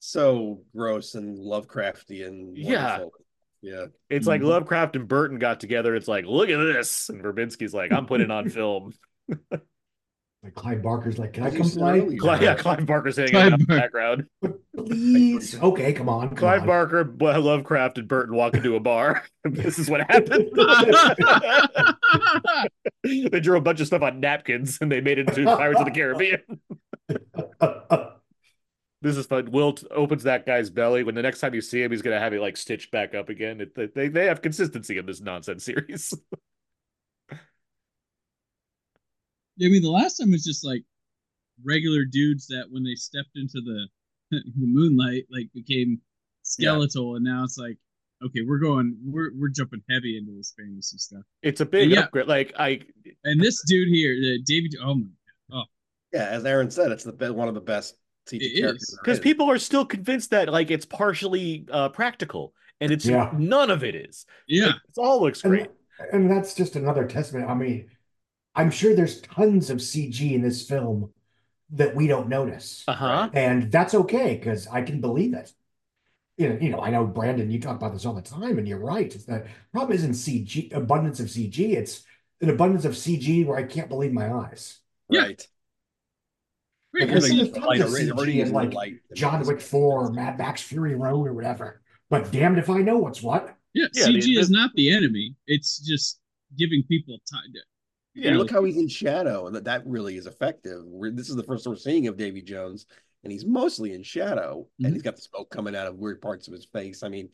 [0.00, 2.52] So gross and Lovecraftian.
[2.54, 2.90] Yeah.
[2.98, 3.12] wonderful.
[3.62, 3.86] Yeah.
[4.08, 4.46] It's like Mhm.
[4.46, 5.94] Lovecraft and Burton got together.
[5.94, 8.92] It's like, look at this, and Verbinski's like, I'm putting it on film.
[10.42, 12.00] like Clive Barker's like, can I As you come play?
[12.00, 12.42] earlier.
[12.42, 13.80] Yeah, Clive Barker's hanging Clive out in the Barker.
[13.82, 14.24] background.
[14.74, 15.60] Please.
[15.60, 16.28] Okay, come on.
[16.28, 16.66] Come Clive on.
[16.66, 19.22] Barker, Lovecraft, and Burton walk into a bar.
[19.44, 20.48] this is what happened.
[23.04, 25.84] they drew a bunch of stuff on napkins and they made it into Pirates of
[25.84, 26.40] the Caribbean.
[29.02, 29.50] This is fun.
[29.50, 31.02] Wilt opens that guy's belly.
[31.04, 33.28] When the next time you see him, he's gonna have it like stitched back up
[33.30, 33.60] again.
[33.60, 36.12] It, they they have consistency in this nonsense series.
[39.62, 40.82] I mean, the last time was just like
[41.64, 43.88] regular dudes that when they stepped into the
[44.30, 46.00] the moonlight, like became
[46.42, 47.76] skeletal, and now it's like,
[48.24, 51.22] okay, we're going, we're we're jumping heavy into this fantasy stuff.
[51.42, 52.00] It's a big Yeah.
[52.00, 52.26] upgrade.
[52.28, 52.80] Like I,
[53.24, 55.06] And this dude here, uh, David, oh my,
[55.50, 55.56] God.
[55.58, 55.64] oh
[56.12, 57.96] Yeah, as Aaron said, it's the be- one of the best
[58.30, 58.96] CG It characters.
[59.02, 63.30] because people are still convinced that like it's partially uh, practical, and it's Yeah.
[63.36, 64.26] none of it is.
[64.46, 65.68] yeah, Like, it all looks great.
[66.12, 67.48] and that's just another testament.
[67.50, 67.90] I mean,
[68.54, 71.12] I'm sure there's tons of CG in this film
[71.70, 72.84] that we don't notice.
[72.88, 73.30] Uh huh.
[73.32, 75.52] And that's okay because I can believe it.
[76.36, 78.66] You know, you know, I know Brandon, you talk about this all the time, and
[78.66, 79.14] you're right.
[79.14, 82.02] It's the problem isn't CG abundance of CG, it's
[82.40, 84.78] an abundance of CG where I can't believe my eyes.
[85.10, 85.20] Yeah.
[85.22, 85.28] right.
[85.28, 85.48] Right,
[86.92, 88.94] Because and there's see, tons of CG already in, in like, light.
[89.14, 91.82] John Wick 4 or Mad Max Fury Road or whatever.
[92.08, 93.56] But damned if I know what's what.
[93.74, 95.36] yeah, Yeah, CG the- is not the enemy.
[95.46, 96.18] It's just
[96.58, 97.52] giving people time.
[97.54, 97.60] To,
[98.14, 100.82] Yeah, look how he's in shadow, and that, that really is effective.
[100.84, 102.86] We're, this is the first we're seeing of Davy Jones,
[103.22, 104.86] and he's mostly in shadow, Mhm.
[104.86, 107.04] and he's got the smoke coming out of weird parts of his face.
[107.04, 107.28] I mean,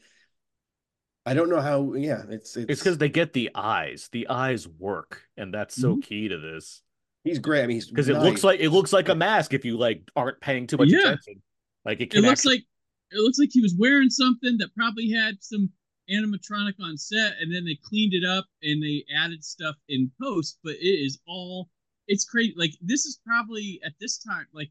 [1.25, 1.95] I don't know how.
[1.95, 4.09] Yeah, it's it's It's because they get the eyes.
[4.13, 6.01] The eyes work, and that's so Mm-hmm.
[6.01, 6.83] key to this.
[7.27, 7.63] He's great.
[7.63, 10.09] I mean, he's Because it looks like it looks like a mask if you like
[10.17, 11.01] aren't paying too much Yeah.
[11.01, 11.43] attention.
[11.85, 12.65] Like it it looks actually, like
[13.13, 15.71] it looks like he was wearing something that probably had some
[16.11, 20.59] animatronic on set and then they cleaned it up and they added stuff in post,
[20.65, 21.69] but it is all
[22.09, 22.55] it's crazy.
[22.57, 24.71] Like this is probably at this time, like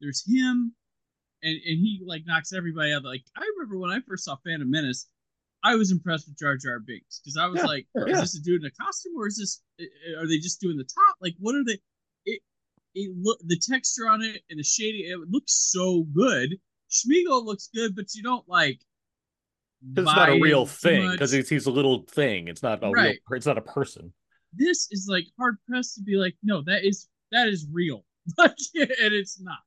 [0.00, 0.74] there's him
[1.42, 3.04] and and he like knocks everybody out.
[3.04, 5.06] Like I remember when I first saw Phantom Menace,
[5.64, 8.20] I was impressed with Jar Jar Binks because I was Yeah, like, sure, is yeah.
[8.20, 10.76] this a dude in a costume or is this eh, eh, are they just doing
[10.76, 11.16] the top?
[11.20, 11.78] Like what are they?
[12.94, 15.10] It look the texture on it and the shading.
[15.10, 16.56] It looks so good.
[16.90, 18.80] Smeagol looks good, but you don't like.
[19.96, 21.10] It's not a real thing.
[21.10, 22.48] Because he's, he's a little thing.
[22.48, 22.92] It's not a real.
[22.92, 23.18] Right.
[23.32, 24.12] It's not a person.
[24.52, 28.04] this is like hard pressed to be like, no, that is that is real,
[28.38, 29.58] like, and it's not.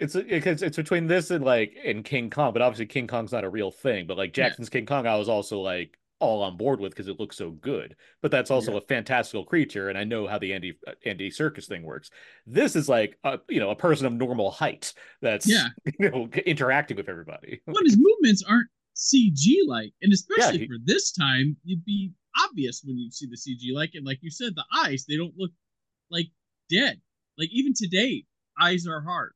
[0.00, 3.44] It's it's it's between this and like and King Kong, but obviously King Kong's not
[3.44, 4.06] a real thing.
[4.06, 4.48] But like Yeah.
[4.48, 7.50] Jackson's King Kong, I was also like all on board with because it looks so
[7.50, 7.96] good.
[8.22, 8.78] But that's also Yeah.
[8.78, 12.10] a fantastical creature, and I know how the Andy uh, Andy Serkis thing works.
[12.46, 15.66] This is like a you know a person of normal height that's Yeah.
[15.98, 17.60] you know interacting with everybody.
[17.66, 22.12] When his movements aren't CG like, and especially he- for this time, it'd be
[22.44, 25.34] obvious when you see the CG like, and like you said, the eyes they don't
[25.36, 25.50] look
[26.10, 26.28] like
[26.70, 27.00] dead.
[27.38, 28.24] Like even today,
[28.60, 29.32] eyes are hard.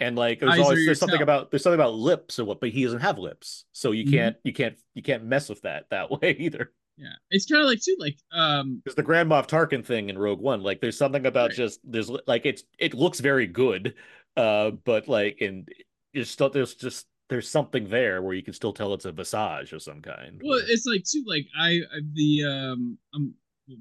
[0.00, 2.84] And like there's always there's something about there's something about lips or what, but he
[2.84, 4.10] doesn't have lips, so you Mhm.
[4.10, 6.72] can't you can't you can't mess with that that way either.
[6.96, 10.18] Yeah, it's kind of like too, like um, There's the Grand Moff Tarkin thing in
[10.18, 10.62] Rogue One.
[10.62, 11.56] Like there's something about Right.
[11.56, 13.94] just there's like it's it looks very good,
[14.36, 15.66] uh, but like in
[16.14, 19.72] there's still there's just there's something there where you can still tell it's a visage
[19.72, 20.40] of some kind.
[20.44, 23.34] well, it's like too, like I, I the um, I'm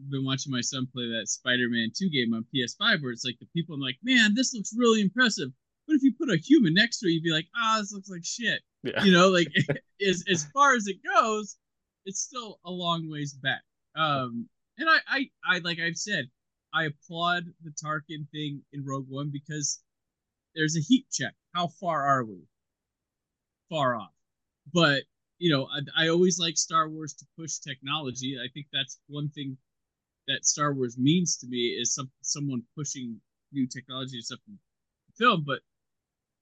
[0.10, 3.48] been watching my son play that Spider-Man 2 game on PS5 where it's like the
[3.56, 5.50] people I'm like, man, this looks really impressive.
[5.90, 8.12] But if you put a human next to it, you'd be like, ah, this looks
[8.12, 8.62] like shit.
[8.84, 9.04] yeah.
[9.04, 9.48] You know, like
[10.08, 11.58] as as far as it goes,
[12.06, 13.64] it's still a long ways back.
[13.96, 16.30] Um, and I, I, I like I've said,
[16.76, 19.80] I applaud the Tarkin thing in Rogue One because
[20.54, 21.34] there's a heat check.
[21.56, 22.44] How far are we?
[23.72, 24.14] Far off.
[24.72, 25.06] But
[25.40, 28.38] you know, I, I always like Star Wars to push technology.
[28.38, 29.58] I think that's one thing
[30.28, 33.20] that Star Wars means to me is some someone pushing
[33.52, 34.60] new technology and stuff in
[35.18, 35.44] film.
[35.48, 35.62] But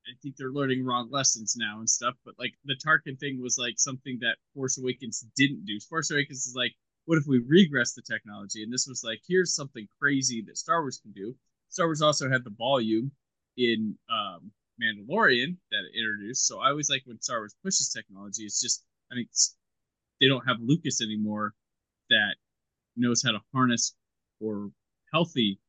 [0.07, 2.15] I think they're learning wrong lessons now and stuff.
[2.25, 5.79] But like the Tarkin thing was like something that Force Awakens didn't do.
[5.89, 6.73] Force Awakens is like,
[7.05, 8.63] what if we regress the technology?
[8.63, 11.35] And this was like, here's something crazy that Star Wars can do.
[11.69, 13.11] Star Wars also had the volume
[13.57, 14.51] in um,
[14.81, 16.47] Mandalorian that it introduced.
[16.47, 18.43] So I always like when Star Wars pushes technology.
[18.43, 19.27] It's just I mean,
[20.19, 21.53] they don't have Lucas anymore
[22.09, 22.35] that
[22.95, 23.95] knows how to harness
[24.39, 24.71] or
[25.13, 25.59] healthy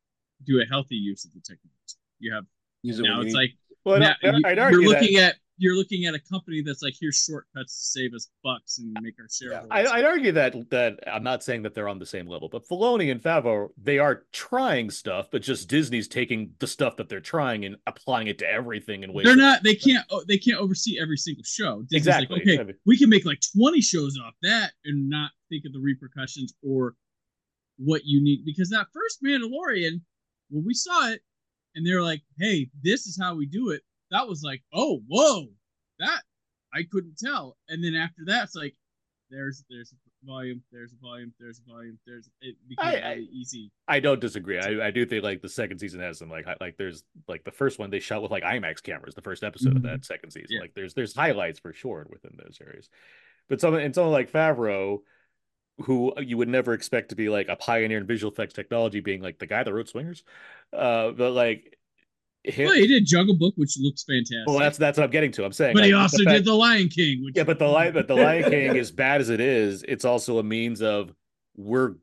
[0.45, 1.97] do a healthy use of the technology.
[2.19, 2.45] You have
[2.81, 3.51] Use now it's like
[3.85, 5.01] Well, now, I'd, I'd are argue that.
[5.01, 8.79] looking at you're looking at a company that's like here's shortcuts to save us bucks
[8.79, 9.69] and make our shareholders.
[9.69, 12.65] I, I'd argue that that I'm not saying that they're on the same level, but
[12.67, 17.19] Filoni and Favreau they are trying stuff, but just Disney's taking the stuff that they're
[17.19, 19.25] trying and applying it to everything in ways.
[19.25, 19.61] They're not.
[19.63, 20.05] They can't.
[20.09, 21.81] oh, They can't oversee every single show.
[21.89, 22.37] Disney's Exactly.
[22.37, 25.65] Like, okay, I mean- we can make like 20 shows off that and not think
[25.65, 26.95] of the repercussions or
[27.77, 30.01] what you need because that first Mandalorian,
[30.49, 31.21] when we saw it,
[31.79, 35.47] and they're like, "Hey, this is how we do it." That was like, "Oh, whoa,
[35.99, 36.23] that
[36.73, 38.75] I couldn't tell." And then after that, it's like,
[39.29, 43.27] "There's there's a volume, there's a volume, there's a volume, there's." It became I- I-
[43.31, 43.71] easy.
[43.87, 44.59] I don't disagree.
[44.59, 47.51] I, I do think like the second season has some like like there's like the
[47.51, 49.15] first one they shot with like IMAX cameras.
[49.15, 49.91] The first episode of Mhm.
[49.91, 50.61] that second season, Yeah.
[50.61, 52.89] like there's there's highlights for sure within those areas.
[53.47, 54.99] But someone and someone like Favreau,
[55.83, 59.21] who you would never expect to be like a pioneer in visual effects technology, being
[59.21, 60.23] like the guy that wrote Swingers,
[60.73, 61.77] uh, but like
[62.43, 62.67] him.
[62.67, 64.47] Well, he did Jungle Book, which looks fantastic.
[64.47, 65.45] Well, that's that's what I'm getting to.
[65.45, 67.59] I'm saying, but he like, the also fact- did The Lion King, which yeah, but
[67.59, 70.81] the lion, but the Lion King, as bad as it is, it's also a means
[70.81, 71.13] of
[71.55, 71.95] we're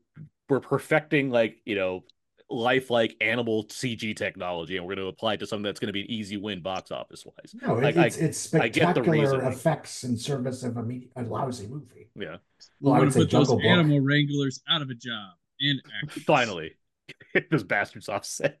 [0.49, 2.03] we're perfecting like you know
[2.49, 5.93] lifelike animal CG technology, and we're going to apply it to something that's going to
[5.93, 7.53] be an easy win box office wise.
[7.61, 10.83] No, it, Like, I- it's it's I get the spectacular effects in service of a,
[10.83, 12.09] me- a lousy movie.
[12.15, 12.37] Yeah,
[12.81, 13.63] we Well, I would to put those Book.
[13.63, 16.23] animal wranglers out of a job and actors.
[16.23, 16.75] finally,
[17.51, 18.59] those bastards offset.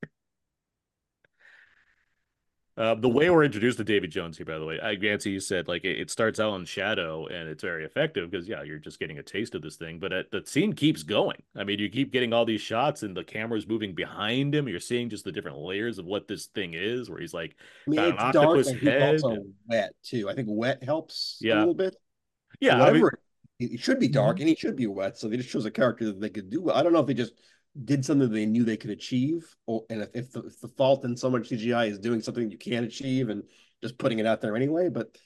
[2.78, 5.40] Uh, the way we're introduced to Davy Jones here, by the way, I, Yancy, you
[5.40, 8.78] said like it, it starts out in shadow and it's very effective because yeah, you're
[8.78, 11.42] just getting a taste of this thing, but it, the scene keeps going.
[11.56, 14.68] I mean, you keep getting all these shots and the camera's moving behind him.
[14.68, 17.08] You're seeing just the different layers of what this thing is.
[17.08, 20.28] Where he's like, I mean, it's dark and he's also wet too.
[20.28, 21.56] I think wet helps Yeah.
[21.56, 21.96] a little bit.
[22.60, 23.08] yeah, I mean,
[23.58, 25.16] it, it should be dark and he should be wet.
[25.16, 26.70] So they just chose a character that they could do.
[26.70, 27.32] I don't know if they just
[27.84, 31.04] did something they knew they could achieve, or and if, if, the, if the fault
[31.04, 33.42] in so much CGI is doing something you can't achieve and
[33.82, 34.88] just putting it out there anyway.
[34.88, 35.16] But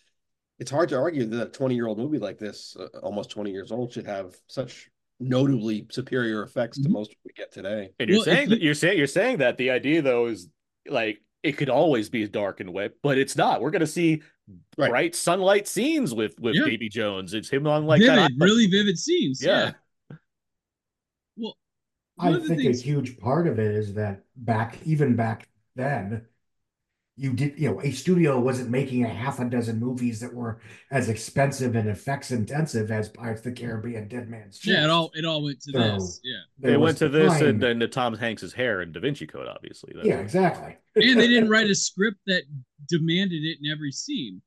[0.59, 3.51] it's hard to argue that a 20 year old movie like this, uh, almost 20
[3.51, 4.91] years old, should have such
[5.21, 6.93] notably superior effects to Mhm.
[6.93, 7.91] most we get today.
[8.01, 10.49] and you're Well, saying that you- you're saying you're saying that the idea though is
[10.89, 13.61] like it could always be dark and wet, but it's not.
[13.63, 14.23] We're gonna see
[14.77, 14.91] Right.
[14.91, 16.65] bright sunlight scenes with with Yeah.
[16.65, 17.35] Davy Jones.
[17.35, 19.43] It's him on like vivid, that really vivid scenes.
[19.43, 19.49] Yeah.
[19.67, 19.73] Yeah.
[22.23, 24.79] Well, I one of the think things- a huge part of it is that back,
[24.85, 26.27] even back then,
[27.17, 30.61] you did, you know, a studio wasn't making a half a dozen movies that were
[30.91, 34.75] as expensive and effects intensive as Pirates of the Caribbean, Dead Man's Chest.
[34.79, 36.21] yeah, it all it all went to So, this.
[36.25, 36.33] Yeah.
[36.59, 39.27] There They went to this time- and then to Tom Hanks's hair and Da Vinci
[39.27, 39.93] Code, obviously.
[39.95, 40.77] That's- yeah, exactly.
[40.97, 42.45] And they didn't write a script that
[42.89, 44.41] demanded it in every scene.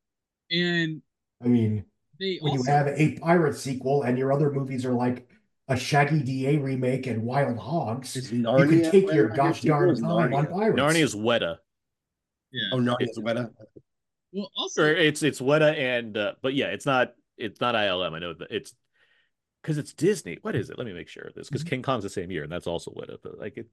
[0.51, 1.01] And
[1.43, 1.85] I mean,
[2.19, 5.27] they when also you have a pirate sequel and your other movies are like
[5.67, 9.89] a Shaggy DA remake and Wild Hogs, Is you Narnia can take your gosh darn
[9.89, 10.51] is time on Narnia.
[10.51, 10.79] pirates.
[10.79, 11.57] Narnia's Weta.
[12.51, 12.69] yeah.
[12.73, 13.49] Oh, Narnia's Weta.
[14.33, 18.13] Well, also Or it's it's Weta and uh, but yeah, it's not it's not ILM.
[18.13, 18.73] I know that it's
[19.61, 20.37] because it's Disney.
[20.41, 20.77] What is it?
[20.77, 22.91] Let me make sure of this because King Kong's the same year and that's also
[22.91, 23.17] Weta.
[23.23, 23.67] But like it,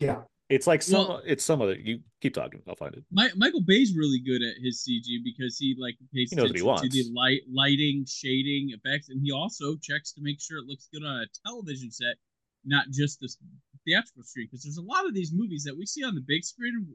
[0.00, 0.22] Yeah.
[0.48, 1.74] it's like some Well- it's some other.
[1.74, 2.62] You keep talking.
[2.66, 3.04] I'll find it.
[3.10, 6.56] Mi- Michael Bay's really good at his CG because he like pays He knows what
[6.56, 10.58] he attention to the light, lighting, shading, effects, and he also checks to make sure
[10.58, 12.16] it looks good on a television set,
[12.64, 13.28] not just the
[13.84, 14.46] theatrical screen.
[14.50, 16.86] Because there's a lot of these movies that we see on the big screen,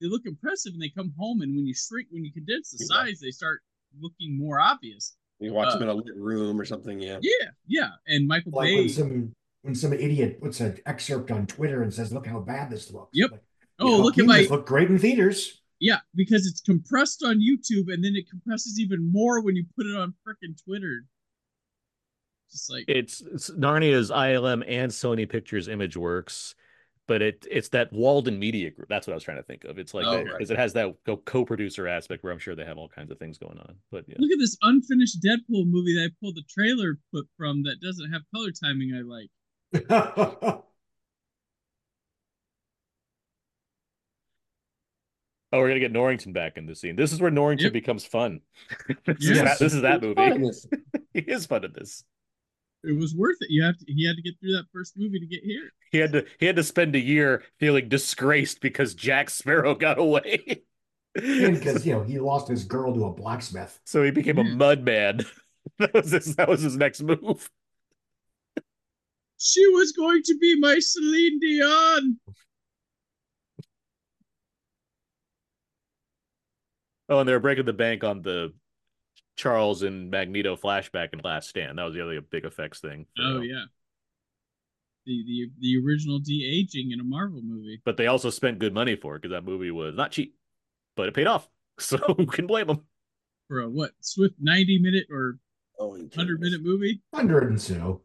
[0.00, 2.84] they look impressive, and they come home, and when you shrink, when you condense the
[2.88, 3.04] Yeah.
[3.04, 3.62] size, they start
[4.00, 5.16] looking more obvious.
[5.40, 7.00] You watch Uh, them in a lit room or something.
[7.00, 7.18] Yeah.
[7.20, 8.76] Yeah, yeah, and Michael Like Bay.
[8.76, 12.70] when some when some idiot puts an excerpt on Twitter and says, "Look how bad
[12.70, 13.30] this looks." Yep.
[13.32, 13.42] Like,
[13.78, 15.60] oh, know, look at my This looked great in theaters.
[15.80, 19.86] Yeah, because it's compressed on YouTube and then it compresses even more when you put
[19.86, 21.06] it on frickin' Twitter.
[22.52, 26.54] Just like It's, it's Narnia's ILM and Sony Pictures Imageworks,
[27.08, 28.88] but it it's that Walden Media Group.
[28.88, 29.78] That's what I was trying to think of.
[29.78, 30.50] It's like Oh, because right.
[30.50, 33.38] it has that co- co-producer aspect where I'm sure they have all kinds of things
[33.38, 33.74] going on.
[33.90, 37.64] But yeah, look at this unfinished Deadpool movie that I pulled the trailer clip from
[37.64, 39.30] that doesn't have color timing I like.
[39.90, 40.62] oh,
[45.52, 46.96] we're gonna get Norrington back in the scene.
[46.96, 47.72] This is where Norrington Yep.
[47.72, 48.40] becomes fun.
[49.06, 50.30] this, is that, this is that It's movie.
[50.30, 50.66] this.
[51.14, 52.04] he is fun in this.
[52.84, 53.48] It was worth it.
[53.50, 55.70] You have to he had to get through that first movie to get here.
[55.90, 59.98] He had to he had to spend a year feeling disgraced because Jack Sparrow got
[59.98, 60.62] away.
[61.14, 63.78] because you know he lost his girl to a blacksmith.
[63.84, 64.54] so he became a Yeah.
[64.54, 65.20] mud man.
[65.78, 67.48] That was his, that was his next move.
[69.44, 72.20] She was going to be my Celine Dion.
[77.08, 78.54] Oh, and they were breaking the bank on the
[79.36, 81.76] Charles and Magneto flashback in Last Stand.
[81.76, 83.06] That was the other big effects thing.
[83.18, 83.64] Oh yeah.
[85.06, 87.82] The the the original de aging in a Marvel movie.
[87.84, 90.36] But they also spent good money for it because that movie was not cheap,
[90.94, 91.48] but it paid off.
[91.78, 92.82] So who can blame them?
[93.48, 95.38] For a what swift ninety minute or
[95.80, 97.00] Oh, you hundred minute movie?
[97.12, 98.02] Hundred and so.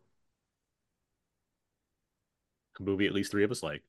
[2.79, 3.83] A movie at least three of us like.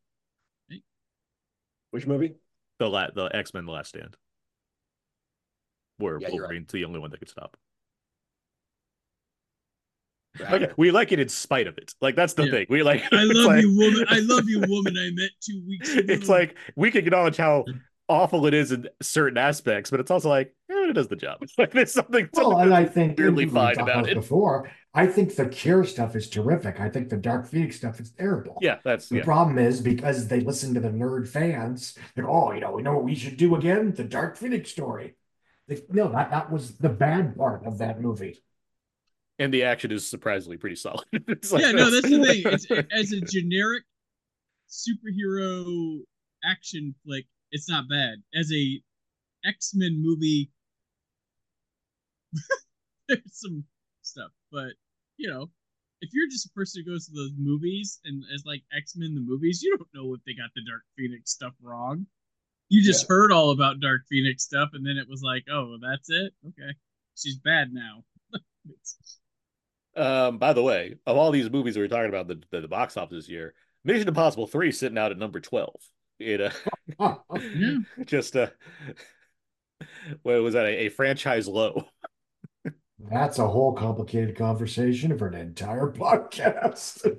[1.90, 2.34] Which movie?
[2.78, 4.16] The la- the X Men: The Last Stand,
[5.96, 6.48] where Yeah, you're right.
[6.50, 7.56] Wolverine's the only one that could stop.
[10.38, 10.62] Right.
[10.62, 11.94] Like, we like it in spite of it.
[12.00, 12.50] Like that's the Yeah.
[12.52, 12.66] thing.
[12.68, 13.02] We like.
[13.12, 14.04] I love like- you, woman.
[14.08, 14.96] I love you, woman.
[14.96, 16.12] I met two weeks ago.
[16.12, 17.64] It's like we can acknowledge how
[18.08, 21.38] awful it is in certain aspects, but it's also like, yeah, it does the job.
[21.42, 22.28] It's like there's something.
[22.34, 24.14] Well, something and I think weirdly we fine talked about it.
[24.14, 24.70] before.
[24.94, 26.80] I think the Cure stuff is terrific.
[26.80, 28.56] I think the Dark Phoenix stuff is terrible.
[28.62, 29.24] yeah, that's The yeah.
[29.24, 32.94] problem is because they listen to the nerd fans, like, oh, you know, we know
[32.94, 33.92] what we should do again?
[33.92, 35.14] The Dark Phoenix story.
[35.68, 38.42] Like, no, that, that was the bad part of that movie.
[39.38, 41.04] and the action is surprisingly pretty solid.
[41.28, 42.42] It's like- yeah, no, that's the thing.
[42.46, 43.84] It's as a generic
[44.68, 46.00] superhero
[46.44, 48.16] action flick, it's not bad.
[48.34, 48.80] As a
[49.44, 50.50] X Men movie,
[53.08, 53.64] there's some
[54.08, 54.72] stuff, but
[55.16, 55.50] you know,
[56.00, 59.14] if you're just a person who goes to those movies and as like X Men
[59.14, 62.06] the movies, you don't know if they got the Dark Phoenix stuff wrong.
[62.70, 66.10] You just heard all about Dark Phoenix stuff, and then it was like, oh, that's
[66.10, 66.34] it.
[66.46, 66.72] Okay,
[67.16, 68.04] she's bad now.
[69.96, 72.68] Um, by the way, of all these movies we were talking about the, the, the
[72.68, 73.52] box office this year,
[73.82, 75.74] Mission Impossible 3 sitting out at number 12.
[76.20, 76.50] It uh,
[77.34, 77.78] yeah.
[78.04, 78.48] just uh
[80.22, 81.86] what was that a, a franchise low?
[82.98, 87.16] That's a whole complicated conversation for an entire podcast.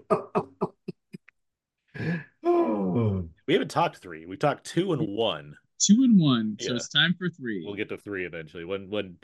[2.44, 4.26] Oh, We haven't talked three.
[4.28, 5.56] We talked two and one.
[5.80, 6.56] two and one.
[6.60, 7.64] So it's time for three.
[7.66, 8.64] We'll get to three eventually.
[8.64, 9.18] When when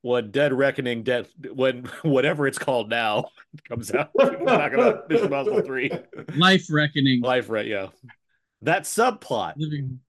[0.00, 3.26] when Dead Reckoning, Death, when whatever it's called now
[3.68, 5.90] comes out, we can talk about Mission Impossible 3.
[6.36, 7.20] Life reckoning.
[7.20, 7.88] Life right, yeah.
[8.62, 9.54] That subplot.
[9.56, 10.00] Living.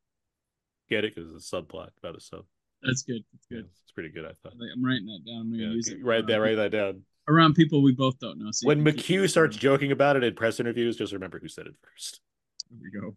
[0.89, 1.13] Get it?
[1.15, 2.45] Because it's a subplot about a sub.
[2.83, 3.23] That's good.
[3.33, 3.65] That's good.
[3.83, 4.53] it's pretty good, I thought.
[4.53, 5.41] I'm writing that down.
[5.41, 6.03] I'm gonna Yeah, use it.
[6.03, 7.01] write that, write that down.
[7.27, 8.51] Around people we both don't know.
[8.51, 11.75] So When McQ starts joking about it in press interviews, just remember who said it
[11.81, 12.21] first.
[12.69, 13.15] There we go.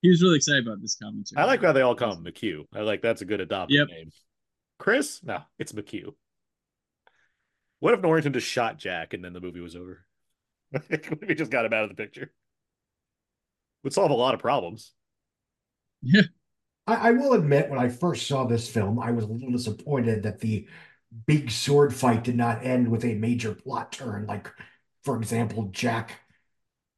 [0.00, 1.40] He was really excited about this commentary.
[1.40, 2.64] I like how they all call him McQ.
[2.74, 3.88] I like that's a good adopted Yep.
[3.88, 4.10] name.
[4.78, 5.22] Chris?
[5.22, 6.14] No, it's McQ.
[7.80, 10.04] What if Norrington just shot Jack and then the movie was over?
[11.26, 12.32] we just got him out of the picture.
[13.84, 14.92] Would solve a lot of problems.
[16.02, 16.22] Yeah.
[16.86, 20.22] I, I will admit, when I first saw this film, I was a little disappointed
[20.24, 20.66] that the
[21.26, 24.26] big sword fight did not end with a major plot turn.
[24.26, 24.48] Like,
[25.04, 26.12] for example, Jack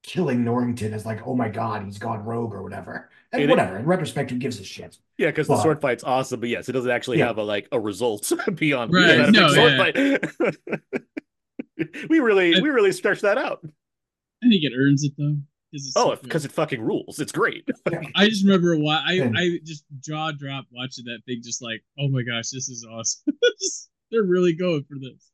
[0.03, 3.11] killing Norrington is like, oh my God, he's gone rogue or whatever.
[3.33, 3.79] And It- whatever.
[3.79, 4.99] In retrospect, who gives a shit?
[5.17, 7.27] Yeah, because the sword fight's awesome, but yes, it doesn't actually Yeah.
[7.29, 10.19] have a like a result beyond Right, we had a no, sword yeah.
[10.49, 11.01] fight.
[12.09, 13.61] we really I- we really stretched that out.
[13.65, 15.37] I think it earns it though.
[15.75, 16.23] 'Cause it's Oh, good.
[16.23, 17.19] because it fucking rules.
[17.19, 17.69] It's great.
[18.15, 22.09] I just remember why I, I just jaw dropped watching that thing, just like, oh
[22.09, 23.35] my gosh, this is awesome.
[24.11, 25.31] They're really going for this.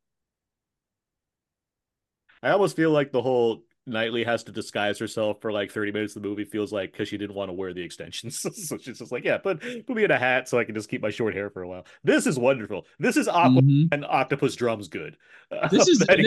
[2.43, 6.15] I almost feel like the whole Knightley has to disguise herself for like 30 minutes
[6.15, 8.41] of the movie feels like because she didn't want to wear the extensions.
[8.69, 10.89] so she's just like, yeah, put put me in a hat so I can just
[10.89, 11.87] keep my short hair for a while.
[12.05, 12.87] This is wonderful.
[12.99, 13.89] This is Aqua Mhm.
[13.93, 15.17] and Octopus Drums good.
[15.71, 16.19] This is- That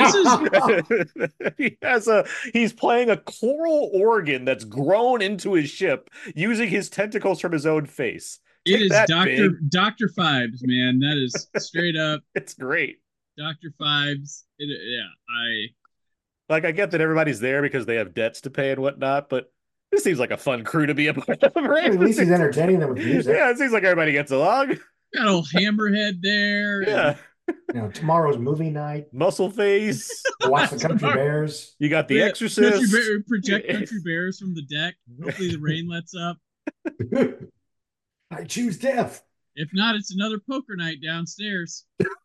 [0.88, 6.10] this he, he has a he's playing a choral organ that's grown into his ship
[6.36, 8.40] using his tentacles from his own face.
[8.66, 9.50] It Take is that, Doctor.
[9.70, 11.00] Doctor Phibes, man.
[11.00, 12.98] That is straight up It's great.
[13.38, 14.44] Doctor Phibes.
[14.60, 15.68] It, yeah, I
[16.50, 19.52] Like I get that everybody's there because they have debts to pay and whatnot, but
[19.92, 21.86] this seems like a fun crew to be a part of, right?
[21.92, 23.36] At least he's entertaining them with music.
[23.36, 24.78] Yeah, it seems like everybody gets along.
[25.16, 26.82] got old Hammerhead there.
[26.82, 27.16] and- Yeah,
[27.74, 29.06] You know, tomorrow's movie night.
[29.14, 30.24] muscle face.
[30.46, 31.76] Watch the Country Bears.
[31.80, 32.74] You got the Yeah, Exorcist.
[32.74, 34.96] Country bear, project country bears from the deck.
[35.24, 36.38] Hopefully the rain lets up.
[38.32, 39.24] I choose death.
[39.56, 41.86] If not, it's another poker night downstairs.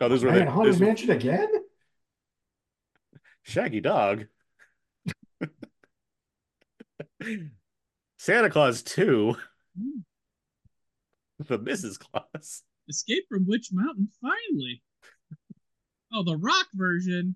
[0.00, 1.48] Oh, those were Man, the Haunted this- Mansion again?
[3.42, 4.26] Shaggy Dog.
[8.18, 9.34] Santa Claus 2.
[9.78, 9.88] Hmm.
[11.48, 11.98] The Mrs.
[11.98, 12.62] Claus.
[12.86, 14.82] Escape from Witch Mountain, finally.
[16.12, 17.34] Oh, the rock version.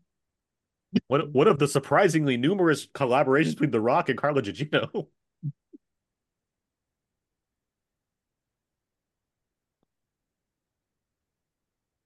[1.07, 5.07] What what of the surprisingly numerous collaborations between The Rock and Carla Gugino?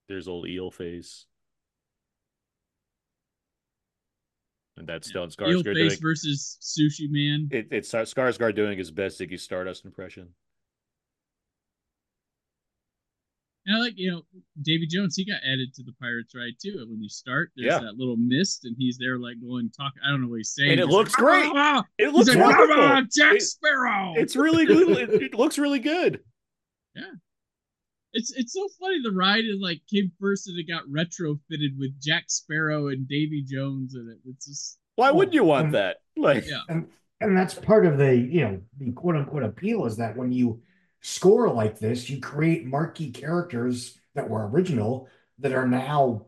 [0.09, 1.27] There's old eel face.
[4.77, 7.49] And that's Stone Eel Skarsgård doing face versus Sushi Man.
[7.51, 10.29] it, it's Skarsgård doing his best Ziggy Stardust impression.
[13.67, 14.23] And I like, you know,
[14.63, 16.87] Davy Jones, he got added to the Pirates Ride too.
[16.89, 17.81] When you start, there's Yeah.
[17.81, 19.93] that little mist, and he's there like going talk.
[20.03, 20.71] I don't know what he's saying.
[20.71, 21.47] And it He's looks like, great.
[21.49, 21.89] "Ah!" ah, ah.
[21.99, 22.67] It looks like, ah, wonderful.
[22.77, 24.15] "Come on, Jack It- Sparrow.
[24.17, 24.89] it's really good.
[25.13, 26.21] It, it looks really good.
[28.19, 29.01] It's it's so funny.
[29.01, 33.43] The ride is like came first, and it got retrofitted with Jack Sparrow and Davy
[33.43, 34.29] Jones in it.
[34.29, 35.99] It's just Why wouldn't you want Um, that?
[36.17, 36.63] Like, yeah.
[36.69, 36.89] And
[37.21, 40.63] and that's part of the, you know, the quote unquote appeal is that when you
[41.01, 45.09] score like this, you create marquee characters that were original
[45.39, 46.27] that are now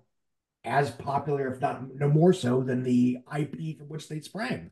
[0.64, 4.70] as popular, if not no more so, than the IP from which they sprang.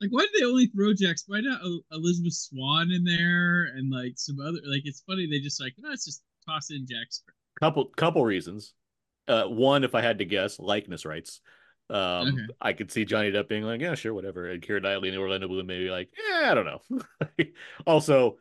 [0.00, 1.16] Like, why did they only throw Jack?
[1.26, 1.60] Why not
[1.92, 4.58] Elizabeth Swann in there and like some other?
[4.66, 7.34] Like, it's funny they just like, no, let's just toss in Jack Sparrow.
[7.60, 8.74] couple couple reasons.
[9.28, 11.40] Uh, one, if I had to guess, likeness rights.
[11.90, 12.46] Um, Okay.
[12.60, 15.46] I could see Johnny Depp being like, yeah, sure, whatever, and Keira Knightley and Orlando
[15.48, 17.44] Bloom maybe like, yeah, I don't know.
[17.86, 18.38] also,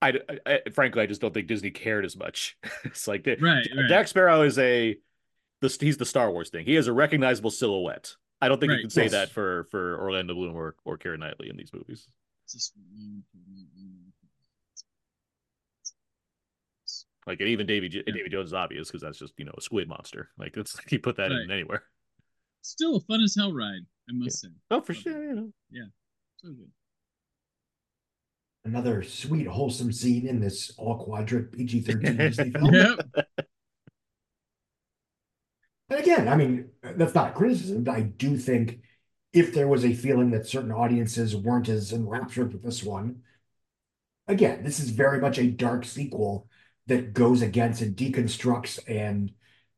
[0.00, 0.14] I,
[0.46, 2.56] I- I- frankly, I just don't think Disney cared as much.
[2.84, 3.88] it's like Right, right.
[3.88, 4.96] Jack Sparrow is a
[5.60, 6.64] the he's the Star Wars thing.
[6.66, 8.16] He has a recognizable silhouette.
[8.40, 8.80] I don't think you Right.
[8.82, 9.12] can say Yes.
[9.12, 12.08] that for for Orlando Bloom or or Keira Knightley in these movies.
[12.50, 12.74] Just-
[17.26, 18.02] Like and even Davy Yeah.
[18.12, 20.30] Davy Jones is obvious because that's just you know a squid monster.
[20.38, 21.84] Like it's you put that in anywhere.
[22.62, 24.48] Still a fun as hell ride, I must say.
[24.70, 25.24] Oh, for sure.
[25.24, 25.52] You know.
[25.70, 25.86] Yeah,
[26.36, 26.70] so good.
[28.64, 32.72] Another sweet, wholesome scene in this all quadrant PG 13 Disney film.
[32.72, 32.98] Yep.
[35.92, 38.80] And again, I mean, that's not a criticism, but I do think
[39.34, 43.24] if there was a feeling that certain audiences weren't as enraptured with this one,
[44.26, 46.48] again, this is very much a dark sequel
[46.92, 49.32] that goes against and deconstructs and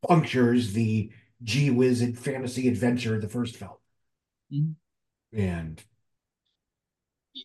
[0.07, 1.11] punctures the
[1.43, 3.73] gee whiz and fantasy adventure of the first film.
[4.51, 4.75] Mhm.
[5.35, 5.83] And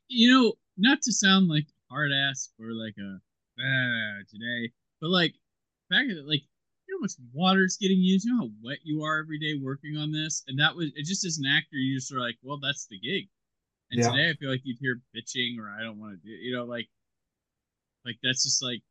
[0.08, 3.20] you know, not to sound like hard ass or like a
[3.62, 4.72] ah, today,
[5.02, 5.34] but like
[5.90, 6.42] back at like
[6.88, 9.60] you know how much water's getting used, you know how wet you are every day
[9.62, 11.06] working on this, and that was it.
[11.06, 13.28] Just as an actor, you just are like, well, that's the gig.
[13.92, 14.12] And Yeah.
[14.12, 16.66] today, I feel like you'd hear bitching or I don't want to do, you know,
[16.66, 16.90] like,
[18.06, 18.82] like that's just like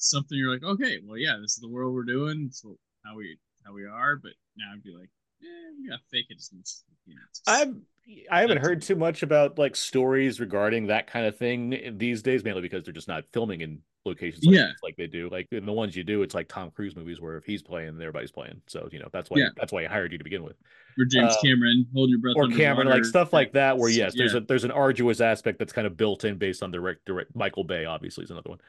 [0.00, 2.46] something you're like, okay, well, yeah, this is the world we're doing.
[2.48, 2.64] It's
[3.04, 4.16] how we how we are.
[4.16, 5.10] But now I'd be like,
[5.40, 5.48] yeah,
[5.78, 7.22] we gotta fake it as much as we can.
[7.30, 7.82] It's just- I'm
[8.30, 12.42] I haven't heard too much about like stories regarding that kind of thing these days,
[12.42, 14.70] mainly because they're just not filming in locations like, Yeah.
[14.82, 15.28] like they do.
[15.30, 17.88] Like in the ones you do, it's like Tom Cruise movies where if he's playing,
[18.00, 18.62] everybody's playing.
[18.66, 19.48] So you know that's why Yeah.
[19.56, 20.56] that's why he hired you to begin with.
[20.98, 24.14] Or James Uh, Cameron holding your breath or Cameron, like stuff like that, where yes,
[24.16, 24.38] there's Yeah.
[24.38, 27.36] a there's an arduous aspect that's kind of built in based on direct direct.
[27.36, 28.60] Michael Bay obviously is another one,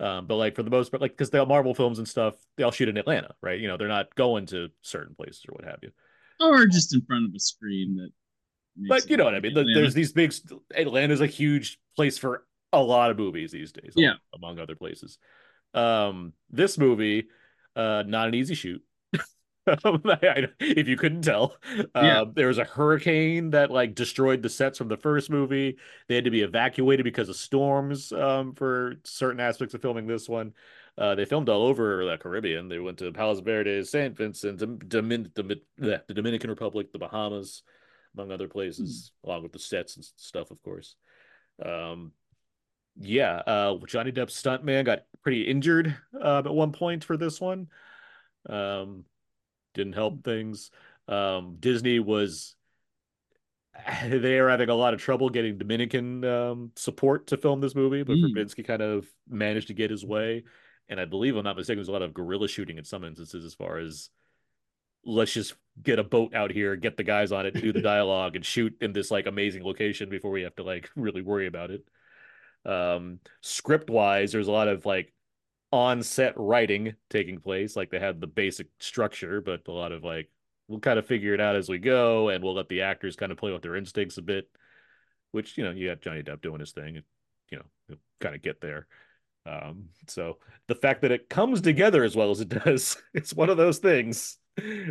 [0.00, 2.64] um, but like for the most part, like because the Marvel films and stuff, they
[2.64, 3.58] all shoot in Atlanta, right?
[3.58, 5.90] You know, they're not going to certain places or what have you.
[6.40, 8.10] or just in front of a screen that.
[8.88, 9.52] But you know what I mean.
[9.56, 9.72] Atlanta.
[9.74, 10.34] There's these big.
[10.76, 13.94] Atlanta's a huge place for a lot of movies these days.
[13.96, 14.14] Yeah.
[14.34, 15.18] among other places.
[15.72, 17.28] Um, this movie,
[17.74, 18.82] uh, not an easy shoot.
[19.66, 21.56] I- if you couldn't tell,
[21.94, 22.22] Yeah.
[22.22, 25.76] uh, there was a hurricane that like destroyed the sets from the first movie.
[26.08, 30.28] They had to be evacuated because of storms um, for certain aspects of filming this
[30.28, 30.52] one.
[30.98, 32.68] Uh, they filmed all over the Caribbean.
[32.68, 37.62] They went to Palos Verdes, Saint Vincent, Dom- Domin- Domin- the Dominican Republic, the Bahamas,
[38.16, 40.94] among other places, along with the sets and stuff, of course.
[41.62, 42.12] Um,
[42.98, 47.68] yeah, uh, Johnny Depp's stuntman got pretty injured uh, at one point for this one.
[48.48, 49.04] Um,
[49.76, 50.70] didn't help things.
[51.06, 52.56] Um, Disney was
[54.08, 58.02] they are having a lot of trouble getting Dominican um, support to film this movie,
[58.02, 58.34] but Mm.
[58.34, 60.44] Verbinski kind of managed to get his way.
[60.88, 63.04] And I believe, if I'm not mistaken, there's a lot of guerrilla shooting in some
[63.04, 64.08] instances as far as
[65.04, 68.36] let's just get a boat out here, get the guys on it, do the dialogue,
[68.36, 71.70] and shoot in this like amazing location before we have to like really worry about
[71.70, 71.84] it.
[72.64, 75.12] Um, script wise, there's a lot of like
[75.72, 77.76] on set writing taking place.
[77.76, 80.30] Like they had the basic structure, but a lot of like
[80.68, 83.32] we'll kind of figure it out as we go, and we'll let the actors kind
[83.32, 84.48] of play with their instincts a bit.
[85.32, 87.04] Which you know, you got Johnny Depp doing his thing, and
[87.50, 88.86] you know, kind of get there.
[89.44, 93.50] Um, so the fact that it comes together as well as it does, it's one
[93.50, 94.38] of those things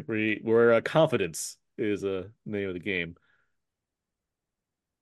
[0.05, 3.15] where you, where uh, confidence is a uh, name of the game.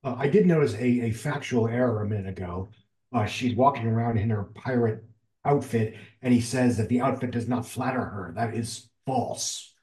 [0.03, 2.67] Uh, I did notice a, a factual error a minute ago.
[3.13, 5.03] Uh, she's walking around in her pirate
[5.45, 8.33] outfit, and he says that the outfit does not flatter her.
[8.35, 9.73] That is false.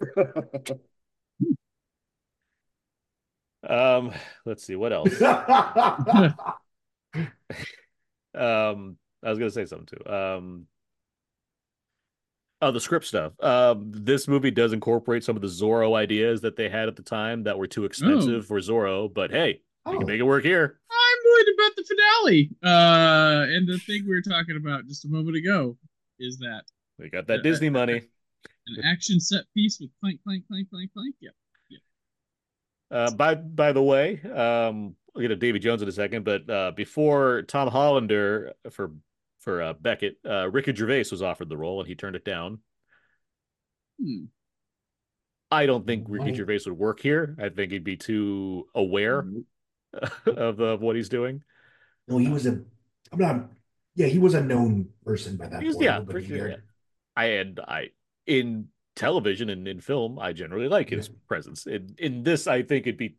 [3.68, 4.12] Um,
[4.46, 5.20] let's see what else.
[8.34, 10.10] Um, I was gonna say something too.
[10.12, 10.66] Um,
[12.62, 13.32] oh, the script stuff.
[13.42, 17.02] Um, this movie does incorporate some of the Zorro ideas that they had at the
[17.02, 19.98] time that were too expensive for Zorro, but hey, we Oh.
[19.98, 20.78] can make it work here.
[21.38, 22.50] I'm worried about the finale.
[22.62, 25.76] Uh, and the thing we were talking about just a moment ago
[26.18, 26.62] is that
[26.98, 28.02] We got that Uh, Disney money.
[28.66, 31.14] an action set piece with clank, clank, clank, clank, clank.
[31.20, 31.32] Yep.
[32.90, 36.48] Uh, by by the way, um, we'll get to Davy Jones in a second, but
[36.48, 38.92] uh, before Tom Hollander for
[39.40, 42.60] for uh, Beckett, uh, Ricky Gervais was offered the role and he turned it down.
[44.02, 44.24] Hmm.
[45.50, 46.36] I don't think Ricky Why?
[46.36, 47.36] Gervais would work here.
[47.40, 49.26] I think he'd be too aware
[50.26, 51.42] of, of what he's doing.
[52.06, 52.60] No, he was a.
[53.12, 53.50] I'm not.
[53.94, 55.84] Yeah, he was a known person by that He was- point.
[55.86, 56.62] yeah, sure, cared.
[57.16, 57.88] I and I
[58.26, 61.14] in television and in film, I generally like his Yeah.
[61.26, 61.66] presence.
[61.66, 63.16] In in this, I think it'd be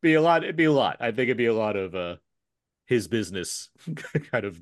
[0.00, 0.42] be a lot.
[0.44, 0.98] It'd be a lot.
[1.00, 2.16] I think it'd be a lot of uh
[2.86, 3.70] his business
[4.30, 4.60] kind of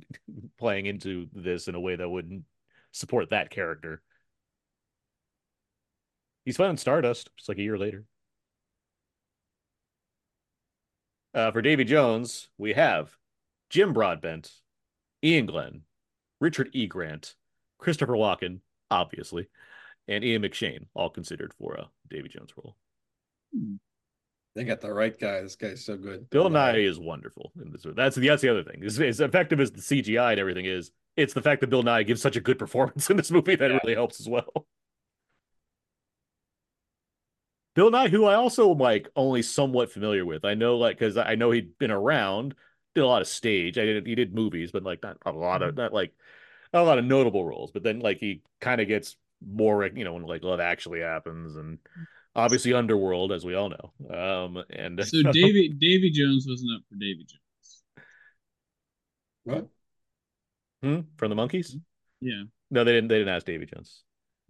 [0.58, 2.44] playing into this in a way that wouldn't
[2.92, 4.02] support that character.
[6.44, 8.04] He's in Stardust, just like a year later.
[11.32, 13.16] Uh, for Davy Jones, we have
[13.68, 14.50] Jim Broadbent,
[15.24, 15.82] Ian Glenn,
[16.40, 16.86] Richard E.
[16.86, 17.34] Grant,
[17.78, 19.48] Christopher Walken, obviously,
[20.08, 22.76] and Ian McShane, all considered for a Davy Jones role.
[24.56, 25.42] They got the right guy.
[25.42, 26.28] This guy's so good.
[26.30, 27.86] Bill Nighy is wonderful in this.
[27.94, 28.82] That's the that's the other thing.
[28.84, 32.08] As, as effective as the CGI and everything is, it's the fact that Bill Nighy
[32.08, 33.78] gives such a good performance in this movie that Yeah.
[33.84, 34.66] really helps as well.
[37.74, 40.44] Bill Nighy, who I also am like only somewhat familiar with.
[40.44, 42.54] I know like because I know he'd been around,
[42.94, 43.78] did a lot of stage.
[43.78, 46.12] I did he did movies, but like not a lot of not like
[46.72, 47.70] not a lot of notable roles.
[47.70, 49.16] But then like he kind of gets
[49.46, 51.78] more you know when like Love Actually happens and
[52.34, 54.14] obviously Underworld as we all know.
[54.14, 57.82] Um and So Davy Davy Jones wasn't up for Davy Jones.
[59.44, 59.68] What?
[60.82, 61.00] Hmm?
[61.18, 61.76] from the monkeys.
[62.20, 62.44] Yeah.
[62.70, 63.08] No, they didn't.
[63.08, 64.02] They didn't ask Davy Jones.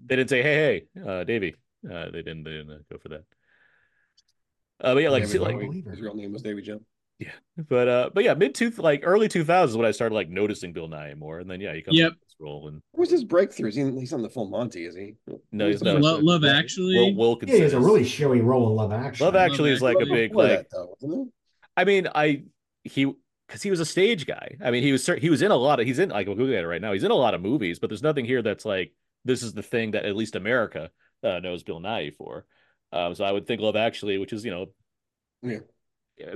[0.04, 1.54] They didn't say, "Hey, hey, uh, Davy."
[1.84, 2.44] Uh, they didn't.
[2.44, 3.24] They didn't uh, go for that.
[4.82, 6.82] Uh, but yeah, like, see, like, His real name was Davy Jones.
[7.18, 7.32] Yeah,
[7.68, 10.72] but uh, but yeah, mid two, like early two thousands when I started like noticing
[10.72, 12.06] Bill Nighy more, and then yeah, he comes Yep.
[12.06, 13.68] up with this role and What was his breakthrough?
[13.68, 15.16] Is he, he's on the full Monty, is he?
[15.52, 16.00] No, he's not.
[16.00, 16.22] Love.
[16.22, 16.94] Love Actually.
[16.94, 17.50] Will Wilkinson.
[17.50, 19.24] Yeah, he has a really showy role in Love Actually.
[19.26, 20.70] Love Actually is like a big Before like.
[20.70, 21.28] that, though,
[21.76, 22.44] I mean, I
[22.84, 23.12] he
[23.46, 24.56] because he was a stage guy.
[24.64, 26.54] I mean, he was he was in a lot of he's in like we're looking
[26.54, 26.94] at it right now.
[26.94, 28.94] He's in a lot of movies, but there's nothing here that's like
[29.26, 30.90] this is the thing that at least America
[31.22, 32.46] uh, knows Bill Nighy for.
[32.92, 34.66] Um, so I would think Love Actually, which is you know,
[35.42, 35.60] Yeah.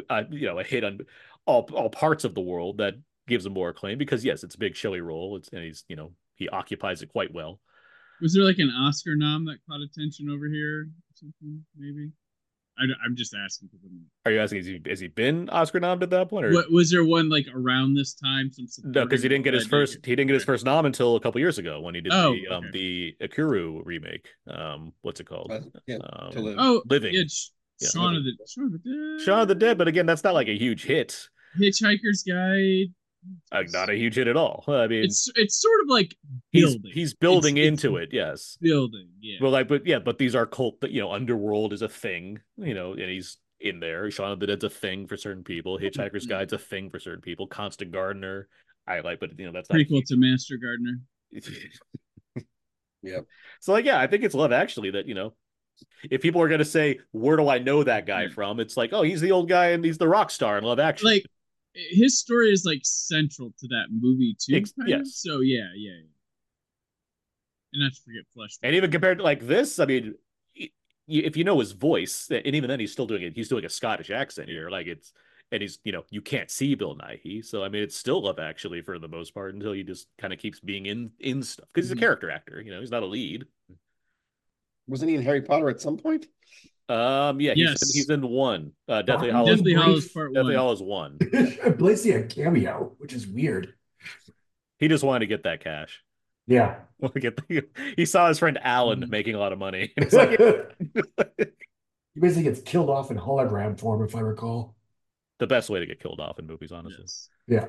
[0.09, 1.01] uh, you know, a hit on
[1.47, 2.95] all all parts of the world that
[3.27, 5.37] gives him more acclaim because yes, it's a big showy role.
[5.37, 7.61] It's and he's you know he occupies it quite well.
[8.21, 10.83] Was there like an Oscar nom that caught attention over here?
[10.83, 12.11] Or something maybe.
[12.79, 13.69] I, am just asking.
[14.27, 14.59] Are you asking?
[14.59, 16.47] Has he, has he been Oscar nommed at that point?
[16.47, 16.53] Or?
[16.53, 18.51] What, was there one like around this time?
[18.53, 20.05] Some no, because he didn't get his first.
[20.05, 22.33] He didn't get his first nom until a couple years ago when he did oh,
[22.33, 24.29] the um, the Ikiru remake.
[24.49, 25.51] Um, what's it called?
[25.53, 26.57] Uh, yeah, um, live.
[26.59, 27.15] Oh, living.
[27.15, 27.23] Yeah,
[27.81, 27.89] Yeah.
[27.91, 29.25] Shaun of the Shaun of the Dead.
[29.25, 31.29] Shaun of the Dead, but again, that's not like a huge hit.
[31.59, 32.93] Hitchhiker's Guide.
[33.53, 34.65] Like, not a huge hit at all.
[34.69, 36.17] I mean, It's it's sort of like
[36.51, 36.93] he's building.
[36.93, 38.17] he's building It's- into it's it.
[38.17, 38.59] Yes.
[38.61, 39.09] building.
[39.21, 39.39] Yeah.
[39.41, 40.77] Well, like, but yeah, but these are cult.
[40.89, 42.41] You know, Underworld is a thing.
[42.57, 44.11] You know, and he's in there.
[44.11, 45.79] Shaun of the Dead's a thing for certain people.
[45.79, 46.31] Hitchhiker's mm-hmm.
[46.31, 47.47] Guide's a thing for certain people.
[47.47, 48.49] Constant Gardener,
[48.87, 51.01] I like, but you know, that's not Prequel to Master Gardener.
[53.05, 53.27] Yep.
[53.61, 55.35] So like, yeah, I think it's Love Actually that you know,
[56.11, 58.61] if people are gonna say, where do I know that guy from?
[58.61, 61.17] It's like, oh, he's the old guy and he's the rock star in Love Actually.
[61.17, 61.27] Like
[61.75, 64.57] his story is like central to that movie too.
[64.57, 64.99] Ex- kind of.
[65.01, 65.17] yes.
[65.17, 66.01] So yeah, yeah, yeah.
[67.73, 68.57] And not to forget Flesh.
[68.63, 70.15] and even compared to like this, I mean,
[70.59, 70.71] y-
[71.09, 73.33] y- if you know his voice, and even then he's still doing it.
[73.35, 75.13] He's doing a Scottish accent here, like it's.
[75.53, 78.41] And he's, you know, you can't see Bill Nighy, so I mean, it's still up
[78.41, 81.69] Actually for the most part until he just kind of keeps being in in stuff
[81.73, 81.99] because he's Mhm.
[81.99, 82.61] a character actor.
[82.61, 83.45] You know, he's not a lead.
[84.89, 86.27] Wasn't he in Harry Potter at some point?
[86.89, 87.93] Um, yeah, he's, Yes.
[87.95, 88.73] he's in one.
[88.89, 89.49] Uh, Deathly Deathly Hallows.
[89.59, 89.85] Deathly Brief.
[89.85, 90.55] Hallows Part Deathly One.
[90.55, 91.19] Hallows one.
[91.19, 93.75] Blazey a cameo, which is weird.
[94.79, 96.03] He just wanted to get that cash.
[96.47, 96.77] Yeah.
[97.15, 97.67] Get the-
[97.97, 99.09] he saw his friend Alan Mhm.
[99.09, 99.93] making a lot of money.
[100.13, 100.39] Like,
[102.15, 104.75] he basically gets killed off in hologram form, if I recall.
[105.39, 106.99] the best way to get killed off in movies, honestly.
[107.01, 107.29] Yes.
[107.49, 107.67] Yeah.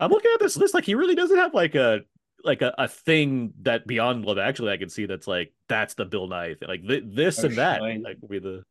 [0.00, 2.00] I'm looking at this list like he really doesn't have like a
[2.44, 6.04] like a, a thing that beyond love actually I can see that's like that's the
[6.04, 6.68] Bill Nighy thing.
[6.68, 8.02] Like th- this and that Shine.
[8.02, 8.62] like the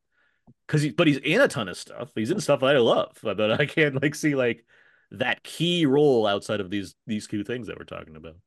[0.65, 2.11] because he but he's in a ton of stuff.
[2.15, 4.65] He's in stuff that I love, but I can't like see like
[5.11, 8.37] that key role outside of these these two things that we're talking about.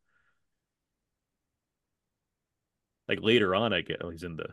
[3.08, 4.48] Like later on, I get oh, he's in the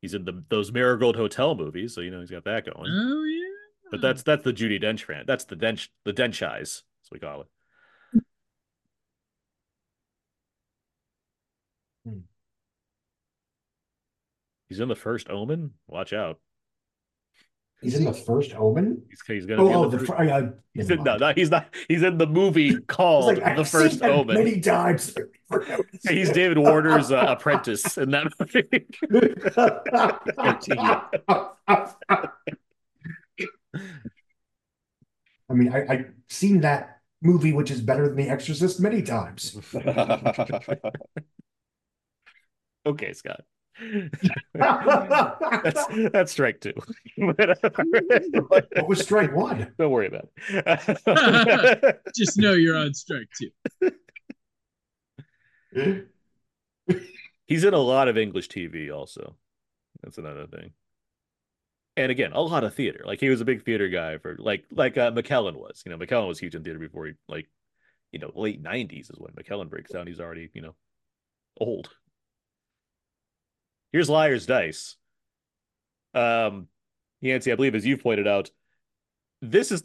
[0.00, 2.90] he's in the those Marigold Hotel movies, so you know he's got that going.
[2.90, 3.44] Oh yeah.
[3.90, 5.24] But that's that's the Judi Dench fan.
[5.26, 7.46] That's the Dench the Dench eyes, as we call it.
[14.68, 15.72] He's in the first Omen.
[15.86, 16.38] Watch out.
[17.80, 19.02] He's in the first Omen.
[19.08, 21.04] He's, he's gonna Oh, be in oh, the, the fir- fr- I, I, he's in,
[21.04, 21.72] no, no, he's not.
[21.86, 24.36] He's in the movie called like, The First Omen.
[24.36, 25.16] many times.
[26.08, 28.86] He's David Warner's uh, apprentice in that movie.
[35.50, 39.56] I mean, I, I've seen that movie, which is better than The Exorcist, many times.
[42.86, 43.40] okay, Scott.
[44.54, 46.72] That's that's strike two.
[48.48, 49.72] What was strike one?
[49.78, 52.00] Don't worry about it.
[52.16, 53.50] Just know you're on strike too.
[57.46, 59.36] He's in a lot of English TV also.
[60.02, 60.72] That's another thing.
[61.96, 63.02] And again, a lot of theater.
[63.04, 65.82] Like he was a big theater guy for like like uh, McKellen was.
[65.84, 67.48] You know, McKellen was huge in theater before he like,
[68.12, 70.06] you know, late '90s is when McKellen breaks down.
[70.06, 70.74] He's already you know
[71.60, 71.90] old.
[73.92, 74.96] Here's Liar's Dice.
[76.14, 76.68] Um,
[77.20, 78.50] Yancy, I believe as you've pointed out,
[79.40, 79.84] this is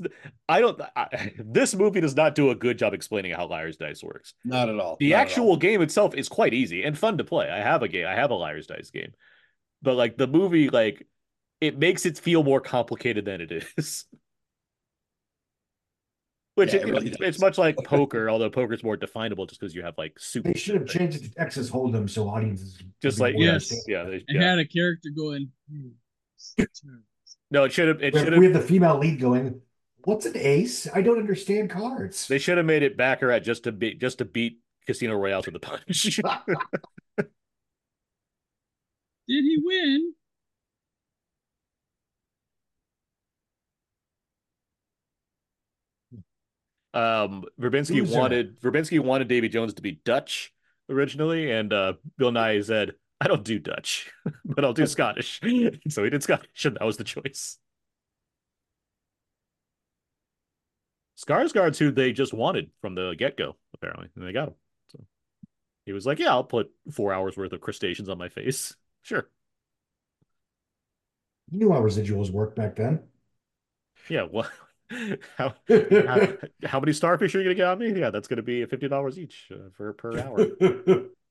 [0.49, 4.03] I don't I, this movie does not do a good job explaining how Liar's Dice
[4.03, 4.33] works.
[4.43, 4.97] Not at all.
[4.99, 5.57] The Not actual all.
[5.57, 7.49] game itself is quite easy and fun to play.
[7.49, 8.07] I have a game.
[8.07, 9.13] I have a Liar's Dice game,
[9.81, 11.07] but like the movie, like
[11.61, 14.05] it makes it feel more complicated than it is.
[16.55, 19.73] Which Yeah, it- it really it's, much like poker, although poker's more definable just because
[19.73, 20.49] you have like super.
[20.51, 23.71] They should have changed it to Texas Hold'em so audiences Just like yes.
[23.71, 23.83] understanding.
[23.87, 24.49] Yeah, they, yeah.
[24.51, 25.51] had a character going.
[25.71, 26.63] "Hmm,
[27.49, 28.03] No, it should have.
[28.03, 28.53] It We should have, we have.
[28.55, 29.61] have the female lead going,
[30.05, 30.87] What's an ace?
[30.93, 32.27] I don't understand cards.
[32.27, 35.51] They should have made it Baccarat just to beat just to beat Casino Royale to
[35.51, 36.19] the punch.
[39.27, 40.13] Did he win?
[46.93, 50.53] Um Verbinski uh, wanted Verbinski wanted Davy Jones to be Dutch
[50.89, 54.11] originally, and uh Bill Nighy said, I don't do Dutch,
[54.45, 55.39] but I'll do Scottish.
[55.89, 57.57] so he did Scottish, and that was the choice.
[61.17, 64.55] Skarsgård's who they just wanted from the get-go, apparently, and they got him.
[64.87, 65.05] So
[65.85, 68.75] he was like, Yeah, I'll put four hours worth of crustaceans on my face.
[69.05, 69.27] Sure.
[71.51, 73.03] You knew how residuals worked back then.
[74.09, 74.49] Yeah, well
[75.37, 76.27] how how,
[76.65, 77.99] how many starfish are you gonna get on me?
[77.99, 80.47] Yeah, that's gonna be fifty dollars each uh, for per hour.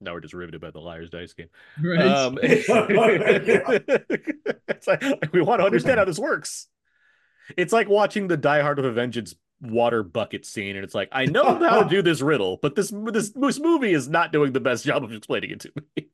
[0.00, 1.48] Now we're just riveted by the Liar's Dice game.
[1.82, 2.00] Right.
[2.00, 2.68] Um, it's
[4.86, 5.02] like
[5.32, 6.68] we want to understand how this works.
[7.56, 11.08] It's like watching the Die Hard of a Vengeance water bucket scene, and it's like
[11.12, 14.52] I know how to do this riddle, but this this this movie is not doing
[14.52, 16.09] the best job of explaining it to me.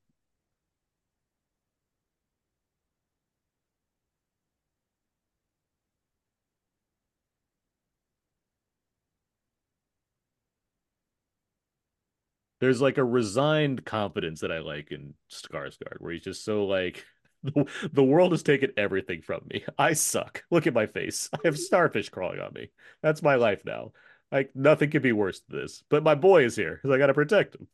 [12.60, 17.04] There's like a resigned confidence that I like in Skarsgård, where he's just so like
[17.42, 19.64] the, the world has taken everything from me.
[19.78, 20.44] I suck.
[20.50, 21.28] Look at my face.
[21.32, 22.70] I have starfish crawling on me.
[23.02, 23.92] That's my life now.
[24.32, 25.84] Like nothing could be worse than this.
[25.88, 27.68] But my boy is here because I got to protect him.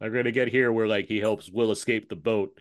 [0.00, 2.58] I'm gonna get here where like he helps Will escape the boat,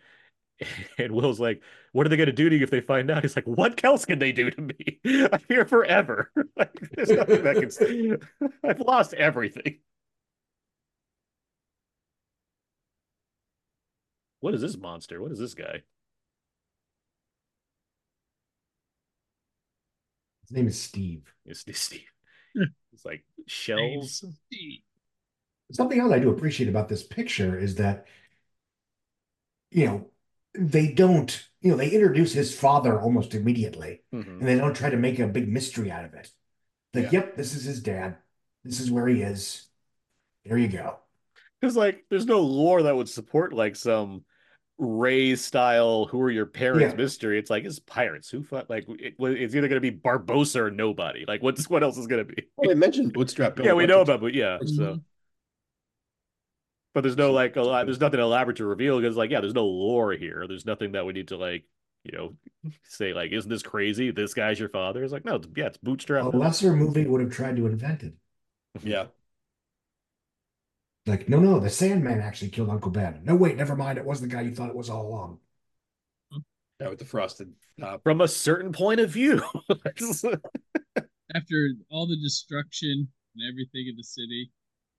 [0.97, 1.61] and Will's like,
[1.91, 4.05] "What are they gonna do to you if they find out?" He's like, "What else
[4.05, 4.99] can they do to me?
[5.31, 6.31] I'm here forever.
[6.57, 8.49] like, there's nothing that can.
[8.63, 9.79] I've lost everything."
[14.41, 15.21] What is this monster?
[15.21, 15.83] What is this guy?
[20.41, 21.33] His name is Steve.
[21.45, 22.11] It's Steve.
[22.55, 22.63] Hmm.
[22.91, 24.25] It's like shells.
[25.71, 28.05] Something else I do appreciate about this picture is that,
[29.71, 30.11] you know,
[30.55, 34.39] they don't, you know, they introduce his father almost immediately, Mhm.
[34.39, 36.31] and they don't try to make a big mystery out of it.
[36.93, 37.19] Like, Yeah.
[37.21, 38.17] yep, this is his dad.
[38.63, 39.67] This is where he is.
[40.45, 40.97] There you go.
[41.61, 44.23] Because like, there's no lore that would support like some
[44.81, 46.95] Ray style "Who are your parents?" Yeah.
[46.95, 47.37] mystery.
[47.37, 48.29] It's like it's pirates.
[48.29, 51.25] Who fu- like it, it's either gonna be Barbossa or nobody.
[51.27, 52.47] Like what's what else is gonna be?
[52.55, 53.65] Well, they mentioned Bootstrap Bill.
[53.65, 54.57] yeah, we know about, but yeah.
[54.61, 54.69] Mhm.
[54.77, 54.99] So,
[56.93, 57.85] but there's no like a lot.
[57.85, 60.45] There's nothing elaborate to reveal because like yeah, there's no lore here.
[60.47, 61.65] There's nothing that we need to like
[62.03, 62.35] you know
[62.83, 64.11] say like isn't this crazy?
[64.11, 65.03] This guy's your father.
[65.03, 66.25] It's like no, it's, yeah, it's Bootstrap.
[66.33, 68.13] A lesser movie would have tried to invent it.
[68.83, 69.05] Yeah.
[71.05, 73.21] Like, no, no, the Sandman actually killed Uncle Ben.
[73.23, 73.97] No, wait, never mind.
[73.97, 75.39] It was the guy you thought it was all along.
[76.79, 78.03] Yeah, with the frosted top.
[78.03, 79.41] From a certain point of view.
[81.35, 84.51] After all the destruction and everything in the city,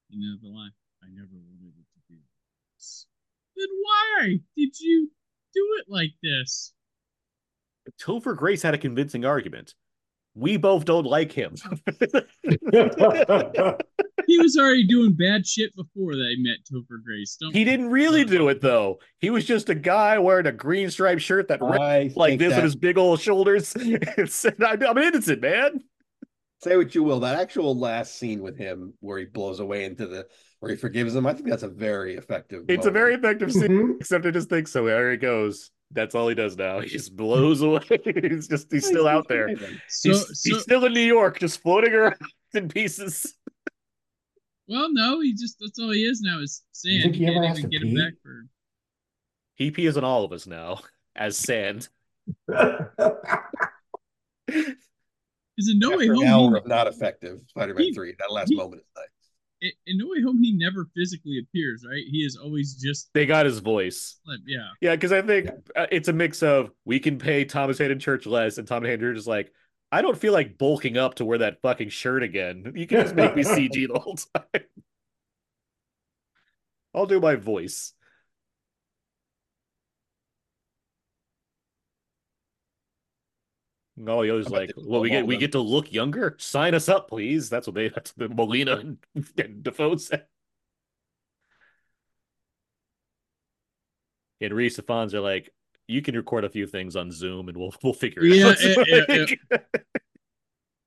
[0.08, 0.72] you know the line.
[1.02, 1.79] I never wanted it to be
[2.80, 3.06] this.
[3.56, 5.10] Then why did you
[5.54, 6.72] do it like this?
[8.00, 9.74] Topher Grace had a convincing argument.
[10.34, 11.56] We both don't like him.
[14.30, 17.36] He was already doing bad shit before they met Topher Grace.
[17.40, 19.00] Don't he didn't really do it though.
[19.18, 22.58] He was just a guy wearing a green striped shirt that ripped like this that,
[22.58, 23.74] on his big old shoulders.
[23.74, 25.80] and said, I'm, I'm innocent, man.
[26.62, 30.06] say what you will, that actual last scene with him where he blows away into
[30.06, 30.28] the
[30.60, 32.64] where he forgives him, I think that's a very effective.
[32.68, 33.96] It's a very effective scene, Mhm.
[33.96, 34.84] except I just think so.
[34.84, 35.70] There he goes.
[35.90, 36.80] That's all he does now.
[36.80, 37.80] He just blows away.
[38.04, 39.56] he's just he's still out there.
[39.88, 42.16] So, he's, so he's still in New York, just floating around
[42.54, 43.34] in pieces.
[44.68, 47.02] well, no, he just that's all he is now is sand.
[47.04, 48.46] think You he ever can't has even to get him back for.
[49.54, 50.80] He pees on all of us now
[51.16, 51.88] as sand.
[54.48, 58.14] Is in No Way After an Home, hour he, of not effective Spider-Man he- 3.
[58.18, 59.06] That last he- moment is nice.
[59.62, 61.84] In- in No Way Home, he never physically appears.
[61.88, 62.02] Right?
[62.10, 64.18] He is always just They got his voice.
[64.46, 64.68] yeah.
[64.80, 68.26] Yeah, because I think uh, it's a mix of we can pay Thomas Haden Church
[68.26, 69.52] less, and Thomas Haden Church is like,
[69.92, 72.72] I don't feel like bulking up to wear that fucking shirt again.
[72.76, 74.62] You can just make me CG the whole time.
[76.94, 77.92] I'll do my voice.
[84.00, 85.40] And all the others I like, well, we get we them.
[85.40, 86.34] get to look younger.
[86.38, 87.50] Sign us up, please.
[87.50, 87.90] That's what they.
[87.90, 88.96] That's the Molina and,
[89.36, 90.24] and Defoe said.
[94.40, 95.50] And Rhys Ifans are like,
[95.86, 98.56] you can record a few things on Zoom and we'll we'll figure it Yeah, out.
[98.64, 99.58] yeah, yeah, yeah.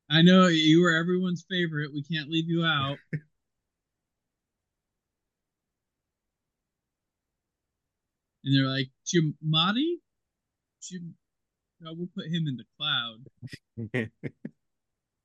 [0.09, 1.93] I know you were everyone's favorite.
[1.93, 2.97] We can't leave you out.
[8.43, 9.97] and they're like, Jimati?
[10.81, 11.13] Jim
[11.83, 14.09] no, oh, we'll put him in the cloud.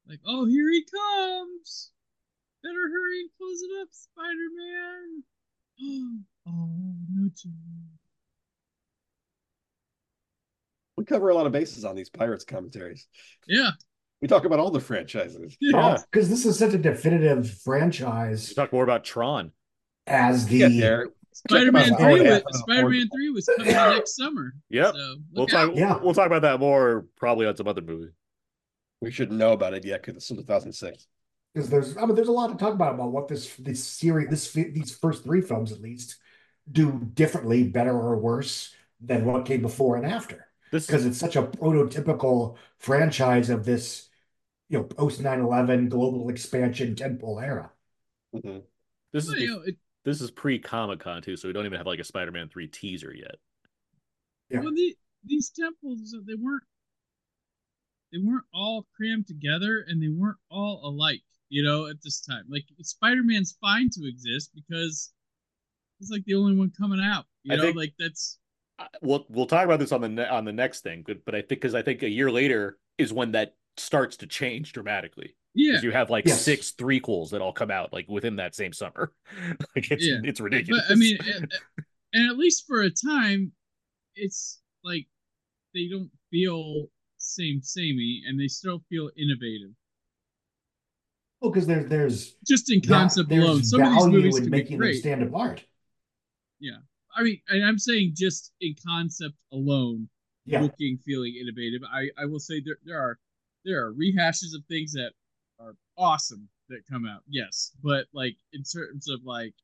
[0.09, 1.91] Like, oh, here he comes.
[2.63, 5.23] Better hurry and close it up, Spider-Man.
[6.51, 6.71] Oh,
[7.13, 7.53] no Jim.
[10.97, 13.07] We cover a lot of bases on these Pirates commentaries.
[13.47, 13.73] Yeah.
[14.23, 15.59] We talk about all the franchises.
[15.61, 15.97] Yeah.
[15.99, 19.53] Oh, because this is such a definitive franchise Talk more about Tron.
[20.07, 21.09] as the Get there.
[21.49, 24.55] Spider-Man three how was Spider-Man three was coming out next summer.
[24.71, 24.95] Yep.
[24.95, 25.71] So We'll look talk.
[25.75, 25.99] Yeah.
[26.03, 28.13] We'll talk about that more probably on some other movie.
[29.01, 31.07] We shouldn't know about it yet because it's still 2006.
[31.55, 34.29] because there's I mean there's a lot to talk about about what this this series
[34.29, 36.17] this these first three films at least
[36.71, 40.47] do differently, better or worse than what came before and after.
[40.73, 44.09] This Because it's such a prototypical franchise of this
[44.71, 47.71] you know, post 9-11 global expansion tentpole era.
[48.35, 48.65] Mhm.
[49.13, 51.53] This is Well, bef- you know, it, this is pre Comic Con too, so we
[51.53, 53.37] don't even have like a Spider Man three teaser yet.
[54.51, 54.61] Yeah.
[54.61, 56.63] well, the, these temples they weren't
[58.13, 61.23] they weren't all crammed together and they weren't all alike.
[61.51, 65.13] You know, at this time, like Spider Man's fine to exist because
[66.01, 67.25] it's like the only one coming out.
[67.43, 68.39] You I know, think- like that's
[69.03, 71.39] We'll we'll talk about this on the ne- on the next thing, but but I
[71.39, 75.35] think because I think a year later is when that starts to change dramatically.
[75.55, 75.81] Yeah.
[75.81, 76.43] You have like Yes.
[76.43, 79.13] six threequels that all come out like within that same summer.
[79.75, 80.19] like it's Yeah.
[80.25, 80.85] it's ridiculous.
[80.87, 81.53] But I mean, and,
[82.13, 83.53] and at least for a time,
[84.15, 85.07] it's like
[85.75, 86.87] they don't feel
[87.19, 89.71] same samey, and they still feel innovative.
[91.41, 94.43] Well, because there's there's Just in that- concept there's alone, some of these movies in
[94.45, 95.65] can be making them stand apart.
[96.61, 96.79] Yeah,
[97.15, 100.09] I mean, and I'm saying just in concept alone,
[100.47, 101.83] Yeah, looking, feeling innovative.
[101.93, 103.19] I I will say there there are
[103.65, 105.13] there are rehashes of things that
[105.61, 107.23] are awesome that come out.
[107.29, 109.55] Yes, but like in terms of like,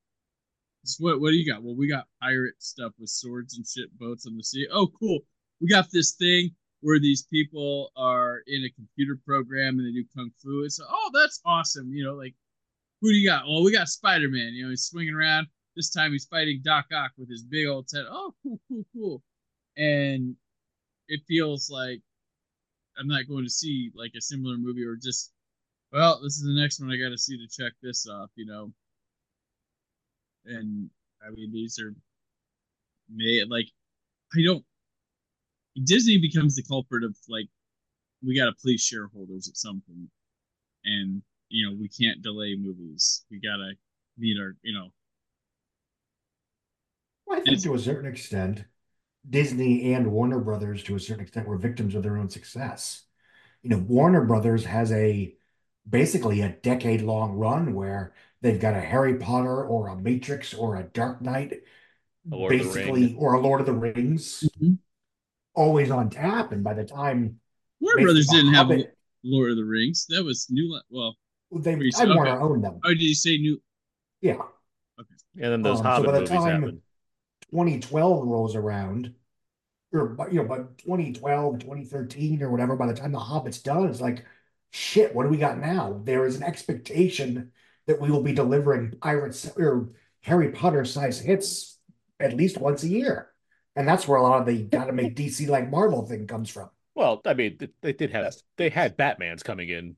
[0.98, 1.62] what what do you got?
[1.62, 4.66] Well, we got pirate stuff with swords and shit, boats on the sea.
[4.72, 5.20] Oh, cool.
[5.60, 6.50] We got this thing
[6.80, 10.64] where these people are in a computer program and they do kung fu.
[10.64, 11.92] It's oh, that's awesome.
[11.92, 12.34] You know, like
[13.00, 13.46] who do you got?
[13.46, 14.52] Well, we got Spider Man.
[14.54, 15.46] You know, he's swinging around.
[15.76, 18.04] This time he's fighting Doc Ock with his big old head.
[18.08, 19.22] Oh, cool, cool, cool.
[19.76, 20.36] And
[21.08, 22.00] it feels like
[22.98, 25.32] I'm not going to see like a similar movie or just
[25.94, 28.46] well, this is the next one I got to see to check this off, you
[28.46, 28.72] know.
[30.44, 30.90] And
[31.24, 31.94] I mean, these are
[33.08, 33.68] made like
[34.34, 34.64] I don't.
[35.84, 37.46] Disney becomes the culprit of like
[38.26, 40.10] we got to please shareholders at some point,
[40.84, 43.24] and you know we can't delay movies.
[43.30, 43.74] We gotta
[44.18, 44.88] meet our you know
[47.24, 48.64] Well, I think to a certain extent,
[49.30, 53.04] Disney and Warner Brothers, to a certain extent, were victims of their own success.
[53.62, 55.36] You know, Warner Brothers has a
[55.88, 60.76] basically a decade long run where they've got a Harry Potter or a Matrix or
[60.76, 61.54] a Dark Knight,
[62.28, 64.48] Lord basically, or a Lord of the Rings,
[65.54, 66.52] always on tap.
[66.52, 67.38] And by the time
[67.80, 70.06] Warner Brothers didn't have Hobbit- Lord of the Rings.
[70.08, 70.78] That was new.
[70.90, 71.16] Well,
[71.52, 72.42] they, Pretty Time soon, Warner okay.
[72.44, 72.80] owned them.
[72.84, 73.60] oh, did you say new?
[74.20, 74.34] Yeah.
[75.00, 75.14] Okay.
[75.40, 76.82] And then those Um, so by the movies time- happen.
[77.50, 79.14] 2012 rolls around,
[79.92, 83.86] or but, you know, but 2012, 2013, or whatever, by the time The Hobbit's done,
[83.88, 84.24] it's like,
[84.74, 86.00] shit, what do we got now?
[86.02, 87.52] There is an expectation
[87.86, 89.90] that we will be delivering Pirates or
[90.22, 91.78] Harry Potter size hits
[92.18, 93.28] at least once a year.
[93.76, 96.70] And that's where a lot of the gotta make DC like Marvel thing comes from.
[96.96, 99.94] Well, I mean, they did have they had Batman's coming in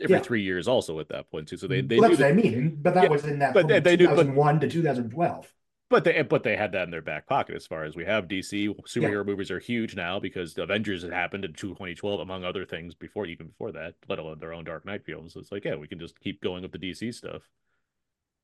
[0.00, 0.22] every Yeah.
[0.22, 1.56] three years also at that point too.
[1.56, 2.78] So they they well, knew that's what that, I mean.
[2.82, 5.52] But that Yeah, was in that but from they- they do- but- to 2012.
[5.90, 8.28] But they but they had that in their back pocket as far as we have
[8.28, 12.64] DC superhero movies are huge now because the Avengers had happened in 2012 among other
[12.64, 15.32] things before even before that, let alone their own Dark Knight films.
[15.34, 17.42] So it's like yeah, we can just keep going with the DC stuff.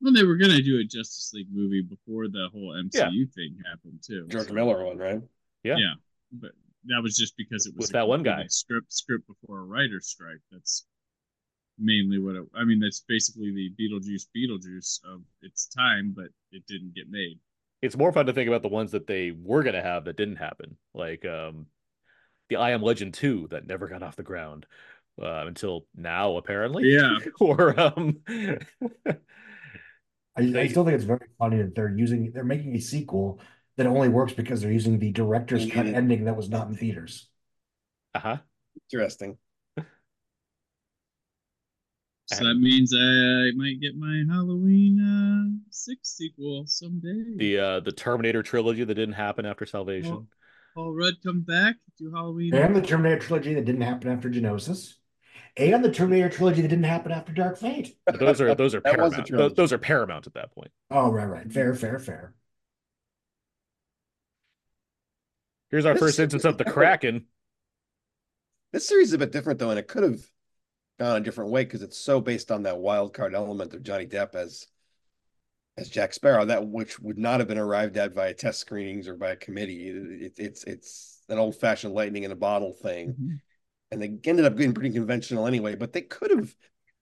[0.01, 4.01] Well, they were gonna do a Justice League movie before the whole MCU thing happened
[4.07, 4.27] too.
[4.29, 5.21] George so- Miller one, right?
[5.63, 5.77] Yeah.
[5.77, 5.95] Yeah,
[6.33, 6.51] but
[6.87, 8.45] that was just because it was With a that one guy.
[8.49, 10.41] script script before a writer's strike.
[10.53, 10.85] That's
[11.79, 12.81] mainly what it, I mean.
[12.81, 17.39] That's basically the Beetlejuice Beetlejuice of its time, but it didn't get made.
[17.83, 20.37] It's more fun to think about the ones that they were gonna have that didn't
[20.37, 21.67] happen, like um,
[22.49, 24.67] the I Am Legend 2 that never got off the ground
[25.21, 26.85] uh, until now apparently.
[26.85, 27.19] Yeah.
[27.41, 29.17] or um, I,
[30.37, 33.41] I still think it's very funny that they're using they're making a sequel
[33.77, 37.29] that only works because they're using the director's cut ending that was not in theaters.
[38.15, 38.39] uh-huh.
[38.91, 39.39] Interesting.
[42.27, 47.37] So that means I might get my Halloween uh, six sequel someday.
[47.37, 50.27] the uh the Terminator trilogy that didn't happen after Salvation.
[50.75, 52.55] Paul Rudd come back do Halloween.
[52.55, 54.95] And the Terminator trilogy that didn't happen after Genisys.
[55.57, 57.95] And the Terminator trilogy that didn't happen after Dark Fate.
[58.07, 59.27] But those are those are That was the paramount.
[59.29, 59.55] Tho- trilogy.
[59.55, 60.71] Those are paramount at that point.
[60.91, 61.53] Oh, right, right.
[61.53, 62.35] Fair, fair, fair.
[65.71, 67.27] Here's our This- first instance of the Kraken.
[68.73, 70.21] This series is a bit different though, and it could have
[70.99, 74.07] gone a different way because it's so based on that wild card element of Johnny
[74.07, 74.67] Depp as
[75.77, 79.17] as Jack Sparrow, that which would not have been arrived at via test screenings or
[79.17, 79.89] by a committee.
[79.89, 83.41] It, it's it's an old fashioned lightning in a bottle thing, Mhm.
[83.91, 85.75] and they ended up getting pretty conventional anyway.
[85.75, 86.55] But they could have.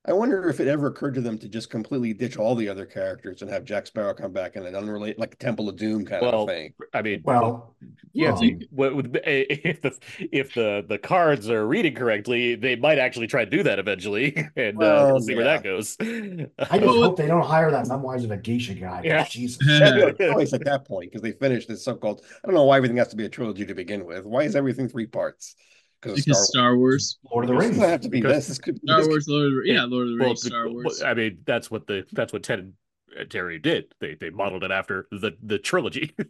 [0.05, 2.85] I wonder if it ever occurred to them to just completely ditch all the other
[2.85, 6.23] characters and have Jack Sparrow come back in an unrelated, like Temple of Doom kind
[6.23, 6.75] Well, of thing.
[6.93, 7.77] I mean, Well,
[8.13, 8.31] yeah.
[8.31, 9.97] well, see, what eh, eh, if the
[10.33, 14.35] if the the cards are reading correctly, they might actually try to do that eventually,
[14.57, 15.97] and uh, Well, we'll see where that goes.
[16.01, 19.03] I just hope they don't hire that Memoirs of a Geisha guy.
[19.05, 19.25] Yeah.
[19.25, 19.65] Jesus.
[19.65, 22.25] That'd be like choice at that point because they finished this so-called.
[22.43, 24.25] I don't know why everything has to be a trilogy to begin with.
[24.25, 25.55] Why is everything three parts?
[26.03, 27.77] Because because Star Wars, Lord of the Rings.
[27.77, 28.49] doesn't have to be Because- this.
[28.49, 30.69] This could Star this Wars, Lord of the, yeah, Lord of the Rings, the- Star
[30.69, 31.03] Wars.
[31.03, 32.73] I mean, that's what the that's what Ted and
[33.19, 33.95] uh, Terry did.
[34.01, 36.15] They they modeled it after the the trilogy.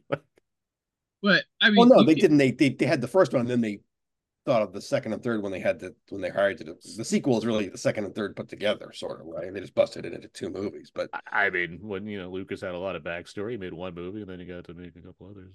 [1.22, 2.38] But I mean, Well, no, they can- didn't.
[2.38, 3.78] They, they they had the first one, and then they
[4.44, 6.76] thought of the second and third when they had the when they hired to do
[6.96, 9.54] the sequel is really the second and third put together, sort of right.
[9.54, 12.74] They just busted it into two movies, but I mean, when you know Lucas had
[12.74, 15.00] a lot of backstory, he made one movie, and then he got to make a
[15.00, 15.52] couple others.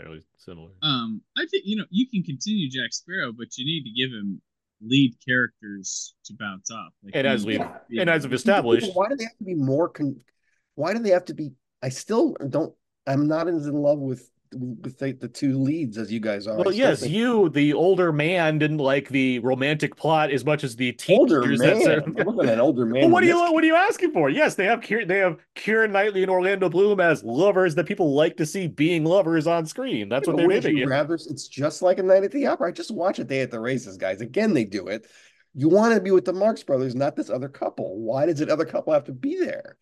[0.00, 0.70] It's fairly similar.
[0.82, 4.10] Um, I think you know you can continue Jack Sparrow, but you need to give
[4.16, 4.40] him
[4.82, 6.92] lead characters to bounce off.
[7.04, 8.00] Like And as he- we Yeah.
[8.00, 9.88] and as we've established, why do they have to be more?
[9.88, 10.20] Con-
[10.74, 11.52] why do they have to be?
[11.82, 12.74] I still don't.
[13.06, 16.56] I'm not as in love with with the, the two leads as you guys are.
[16.56, 20.76] Well, yes, think- you, the older man, didn't like the romantic plot as much as
[20.76, 21.58] the older man.
[21.58, 23.00] that I'm at an older man.
[23.00, 24.28] Well, what are you this what are you asking for?
[24.28, 28.36] Yes, they have they have Keira Knightley and Orlando Bloom as lovers that people like
[28.38, 30.08] to see being lovers on screen.
[30.08, 32.68] That's what But they're you rather it's just like a night at the opera.
[32.68, 34.20] I just watch a day at the races, guys.
[34.20, 35.06] Again, they do it.
[35.54, 37.98] You want to be with the Marx Brothers, not this other couple.
[37.98, 39.76] Why does that other couple have to be there?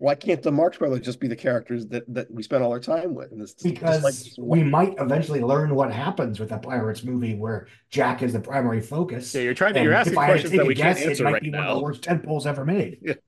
[0.00, 2.78] Why can't the Marx Brothers just be the characters that, that we spend all our
[2.78, 3.32] time with?
[3.32, 7.34] And it's just Because like we might eventually learn what happens with a Pirates movie
[7.34, 9.34] where Jack is the primary focus.
[9.34, 11.24] Yeah, you're trying to you're asking I questions that a we can't guess, it answer
[11.24, 11.80] might right be one of the now.
[11.82, 13.18] worst tentpoles ever made.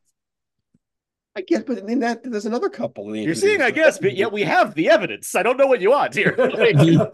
[1.34, 3.10] I guess, but in that there's another couple.
[3.10, 5.34] they You're seeing, I guess, but yet we have the evidence.
[5.34, 6.36] I don't know what you want here.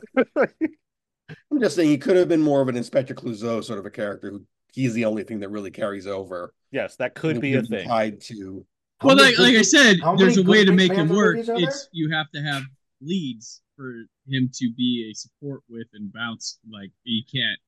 [1.51, 3.91] I'm just saying he could have been more of an Inspector Clouseau sort of a
[3.91, 6.53] character who he's the only thing that really carries over.
[6.70, 7.89] yes, that could be a thing.
[7.89, 8.65] tied to
[9.01, 11.35] How well, like like I said, there's a way to make him work.
[11.35, 11.56] movies there?
[11.59, 12.62] It's you have to have
[13.02, 16.59] leads for him to be a support with and bounce.
[16.70, 17.59] Like you can't.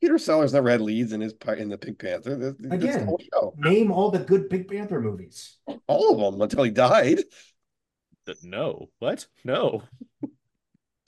[0.00, 2.36] Peter Sellers never had leads in his pi- in the Pink Panther.
[2.36, 3.06] That's, that's the Again.
[3.06, 3.54] whole show.
[3.56, 5.56] Name all the good Pink Panther movies.
[5.86, 7.20] All of them until he died.
[8.28, 9.26] Uh, no, what?
[9.44, 9.82] No.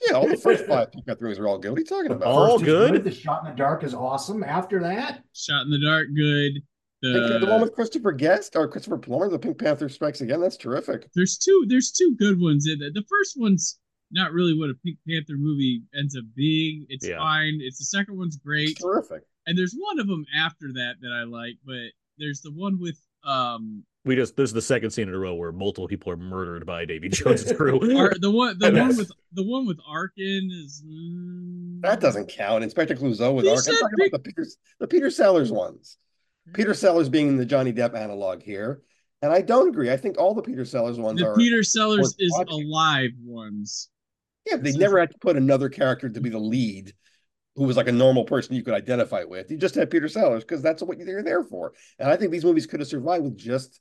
[0.05, 1.69] Yeah, all the first five Pink Panther movies are all good.
[1.71, 2.27] What are you talking about?
[2.27, 3.03] All First is good?
[3.03, 4.43] The Shot in the Dark is awesome.
[4.43, 6.63] After that, Shot in the dark, good.
[7.03, 10.39] Pink- the one with Christopher Guest or Christopher Plummer, the Pink Panther Strikes Again.
[10.41, 11.09] That's terrific.
[11.15, 11.65] there's two.
[11.67, 12.91] There's two good ones in there.
[12.93, 13.79] The first one's
[14.11, 16.85] not really what a Pink Panther movie ends up being.
[16.89, 17.17] It's Yeah.
[17.17, 17.59] fine.
[17.61, 18.69] It's the second one's great.
[18.69, 19.23] It's terrific.
[19.47, 22.97] and there's one of them after that that I like, but there's the one with
[23.25, 26.17] um We just this is the second scene in a row where multiple people are
[26.17, 27.79] murdered by Davy Jones' crew.
[27.97, 32.63] Ar- the one the one with the one with Arkin is mm, That doesn't count.
[32.63, 33.57] Inspector Clouseau with He Ark.
[33.59, 34.45] I'm said talking Pink- about the Peter
[34.79, 35.97] the Peter Sellers ones.
[36.53, 38.81] Peter Sellers being the Johnny Depp analog here.
[39.21, 39.89] And I don't agree.
[39.89, 42.65] I think all the Peter Sellers ones the are Peter Sellers is watching.
[42.65, 43.89] alive ones.
[44.45, 46.93] Yeah, they never had to put another character to be the lead
[47.55, 49.49] who was like a normal person you could identify with.
[49.49, 51.73] You just had Peter Sellers because that's what you're there for.
[51.99, 53.79] And I think these movies could have survived with just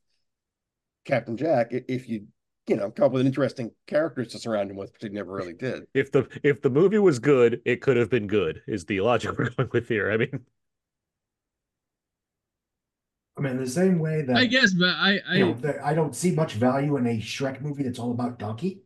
[1.04, 2.26] Captain Jack if you,
[2.68, 5.54] you know, come up with interesting characters to surround him with, which they never really
[5.54, 5.84] did.
[5.94, 8.62] if the if the movie was good, it could have been good.
[8.68, 10.12] Is the logic we're going with here?
[10.12, 10.38] I mean, I
[13.42, 16.32] mean, the same way that I guess, but I I you know, I don't see
[16.34, 18.82] much value in a Shrek movie that's all about Donkey.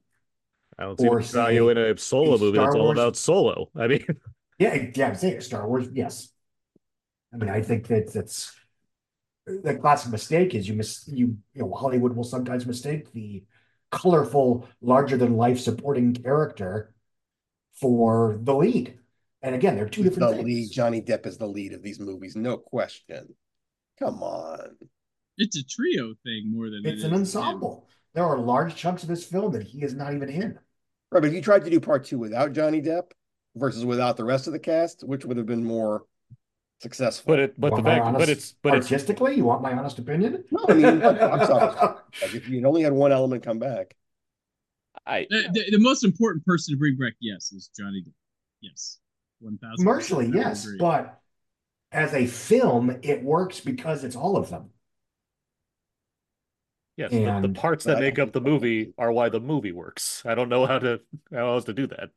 [0.78, 2.98] I don't see Or much value in a solo a movie that's Star all Wars-
[2.98, 3.70] about solo.
[3.74, 4.06] I mean,
[4.58, 6.30] Yeah, yeah, I'm saying Star Wars, yes.
[7.32, 8.54] I mean, I think that that's
[9.46, 13.44] the classic mistake is you miss you you know Hollywood will sometimes mistake the
[13.92, 16.94] colorful, larger than life supporting character
[17.74, 18.98] for the lead.
[19.42, 20.44] And again, they're two He's different the things.
[20.46, 20.70] lead.
[20.72, 23.34] Johnny Depp is the lead of these movies, no question.
[23.98, 24.76] Come on.
[25.38, 27.40] it's a trio thing more than It's it an is him.
[27.40, 27.88] ensemble.
[28.14, 30.58] There are large chunks of this film that he is not even in.
[31.10, 33.12] Right, but if you tried to do part two without Johnny Depp
[33.54, 36.04] versus without the rest of the cast, which would have been more
[36.80, 37.32] successful?
[37.32, 39.72] but it but the Want my fact but it's but it's artistically, you want my
[39.72, 40.44] honest opinion?
[40.50, 41.74] no, I mean, I'm sorry.
[42.22, 43.94] Like if you only had one element come back,
[45.06, 48.12] I The, the, the most important person to bring back, yes, is Johnny Depp.
[48.62, 48.98] Yes,
[49.40, 49.84] one thousand.
[49.84, 51.20] Commercially, yes, but
[51.92, 54.70] as a film, it works because it's all of them.
[56.96, 60.22] yes, the, the parts that But make up the movie are why the movie works.
[60.26, 61.00] I don't know how to
[61.32, 62.10] how else to do that.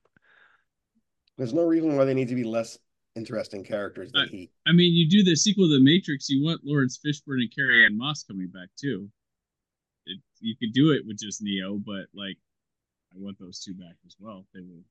[1.37, 2.77] there's no reason why they need to be less
[3.15, 4.51] interesting characters than Uh, he.
[4.65, 7.97] I mean, you do the sequel to The Matrix, you want Laurence Fishburne and Carrie-Anne
[7.97, 9.09] Moss coming back too.
[10.05, 12.37] It, you could do it with just Neo, but like,
[13.13, 14.45] I want those two back as well.
[14.53, 14.81] They were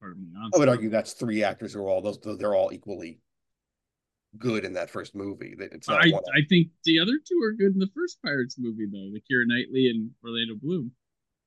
[0.00, 2.18] part of the I would argue that's three actors who are all those.
[2.38, 3.18] They're all equally
[4.38, 5.54] good in that first movie.
[5.58, 6.22] That it's not I, one.
[6.34, 9.44] I think the other two are good in the first Pirates movie though, the Keira
[9.46, 10.92] Knightley and Orlando Bloom.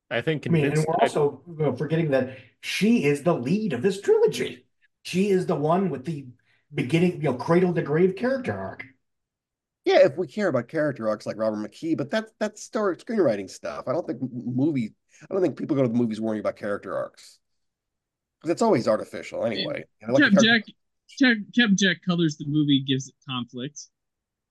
[0.10, 3.74] I think I mean, and we're also you know, forgetting that she is the lead
[3.74, 4.66] of this trilogy.
[5.02, 6.28] She is the one with the
[6.74, 8.86] beginning, you know, cradle to grave character arc.
[9.84, 13.50] Yeah, if we care about character arcs like Robert McKee, but that's that's story screenwriting
[13.50, 13.86] stuff.
[13.88, 14.94] I don't think m- movie.
[15.24, 17.40] I don't think people go to the movies worrying about character arcs.
[18.42, 19.86] because it's always artificial anyway.
[20.02, 20.64] And like Captain Jack,
[21.20, 23.88] Jack, Captain Jack colors the movie, gives it conflict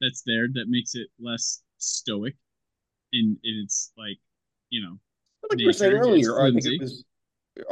[0.00, 2.36] that's there that makes it less stoic
[3.12, 4.18] in in its like
[4.70, 4.98] you know.
[5.50, 7.04] Like you were saying earlier, I think it was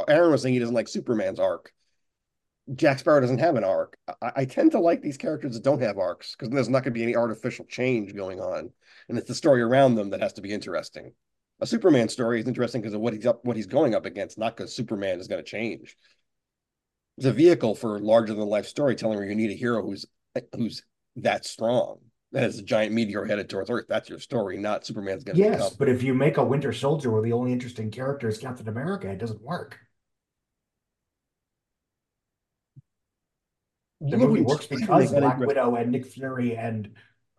[0.09, 1.72] Aaron was saying he doesn't like Superman's arc.
[2.74, 3.96] Jack Sparrow doesn't have an arc.
[4.22, 6.94] I, I tend to like these characters that don't have arcs because there's not going
[6.94, 8.70] to be any artificial change going on,
[9.09, 11.12] and it's the story around them that has to be interesting.
[11.60, 14.38] A Superman story is interesting because of what he's up, what he's going up against,
[14.38, 15.96] not because Superman is going to change.
[17.18, 20.06] It's a vehicle for larger than life storytelling where you need a hero who's
[20.56, 20.82] who's
[21.16, 21.98] that strong.
[22.32, 23.84] That is a giant meteor headed towards Earth.
[23.89, 25.43] That's your story, not Superman's going to.
[25.43, 25.76] Yes, become.
[25.78, 29.10] but if you make a Winter Soldier where the only interesting character is Captain America,
[29.10, 29.78] it doesn't work.
[34.01, 36.89] The movie works because Black Widow and Nick Fury and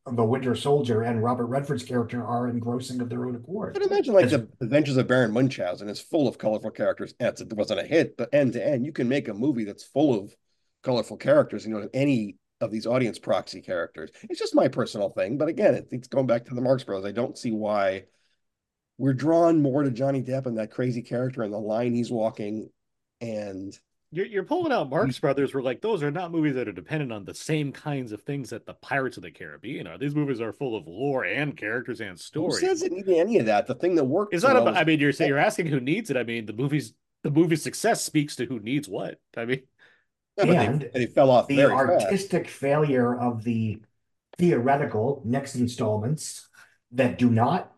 [0.06, 3.74] the Winter Soldier and Robert Redford's character are engrossing of their own accord.
[3.74, 7.14] But imagine like As, the Adventures of Baron Munchausen is full of colorful characters.
[7.20, 9.84] And it wasn't a hit, but end to end, you can make a movie that's
[9.84, 10.36] full of
[10.84, 11.66] colorful characters.
[11.66, 14.12] You know, any of these audience proxy characters.
[14.30, 17.06] It's just my personal thing, but again, it, it's going back to the Marx Bros.
[17.06, 18.06] I don't see why
[18.98, 22.70] we're drawn more to Johnny Depp and that crazy character and the line he's walking,
[23.22, 23.78] and
[24.14, 25.22] you're, you're pulling out Marx mm-hmm.
[25.22, 25.54] Brothers.
[25.54, 28.52] We're like, those are not movies that are dependent on the same kinds of things
[28.52, 29.98] that the Pirates of the Caribbean are.
[29.98, 32.60] These movies are full of lore and characters and stories.
[32.60, 33.66] Who says it need any of that?
[33.66, 34.36] The thing that works.
[34.36, 34.78] Is not about.
[34.78, 36.18] I mean, you're saying you're asking who needs it.
[36.18, 39.20] I mean, the movie's the movie's success speaks to who needs what.
[39.36, 39.64] I mean,
[40.38, 41.48] yeah, and they, they, fell off.
[41.48, 42.60] The artistic fast.
[42.60, 43.82] failure of the
[44.38, 46.48] theoretical next installments
[46.92, 47.72] that do not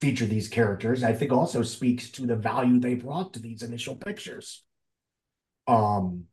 [0.00, 3.94] feature these characters, I think, also speaks to the value they brought to these initial
[3.94, 4.62] pictures.
[5.66, 6.26] Um,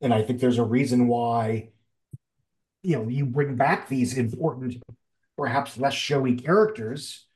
[0.00, 1.70] and I think there's a reason why,
[2.82, 4.82] you know, you bring back these important,
[5.36, 7.26] perhaps less showy characters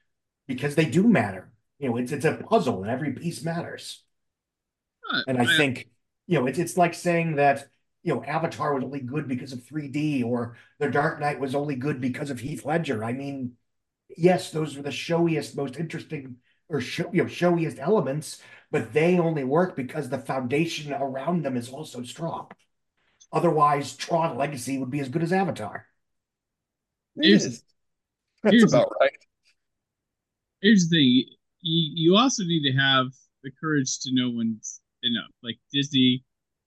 [0.46, 1.50] because they do matter.
[1.78, 4.02] You know, it's it's a puzzle and every piece matters.
[5.12, 5.88] Uh, and I, I think,
[6.26, 7.66] you know, it's it's like saying that,
[8.02, 11.76] you know, Avatar was only good because of 3D or The Dark Knight was only
[11.76, 13.02] good because of Heath Ledger.
[13.02, 13.52] I mean,
[14.16, 16.36] yes, those are the showiest, most interesting
[16.70, 21.56] or show, you know, showiest elements, but they only work because the foundation around them
[21.56, 22.48] is also strong.
[23.32, 25.86] Otherwise, Tron Legacy would be as good as Avatar.
[27.20, 27.54] Here's, hmm.
[28.42, 29.10] That's here's about right.
[30.62, 33.06] Here's the thing: you, you also need to have
[33.42, 34.60] the courage to know when
[35.02, 35.30] enough.
[35.42, 36.24] Like Disney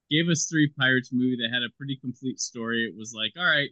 [0.10, 2.86] gave us three Pirates movie that had a pretty complete story.
[2.86, 3.70] It was like, all right,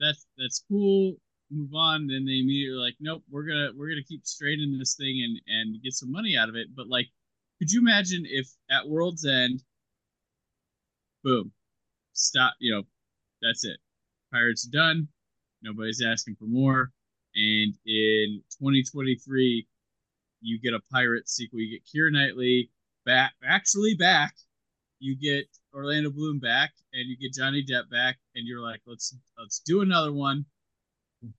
[0.00, 1.14] that's that's cool.
[1.52, 2.06] Move on.
[2.06, 5.82] Then they immediately like, nope, we're gonna we're gonna keep straightening this thing and and
[5.82, 6.68] get some money out of it.
[6.74, 7.08] But like
[7.58, 9.62] could you imagine if at World's End,
[11.22, 11.52] boom,
[12.12, 12.82] stop, you know,
[13.40, 13.78] that's it.
[14.32, 15.06] Pirates done.
[15.62, 16.90] Nobody's asking for more.
[17.34, 19.66] And in 2023,
[20.40, 21.60] you get a pirate sequel.
[21.60, 22.70] You get Keira Knightley
[23.06, 24.34] back, actually back.
[24.98, 29.16] You get Orlando Bloom back, and you get Johnny Depp back, and you're like, let's
[29.38, 30.44] let's do another one.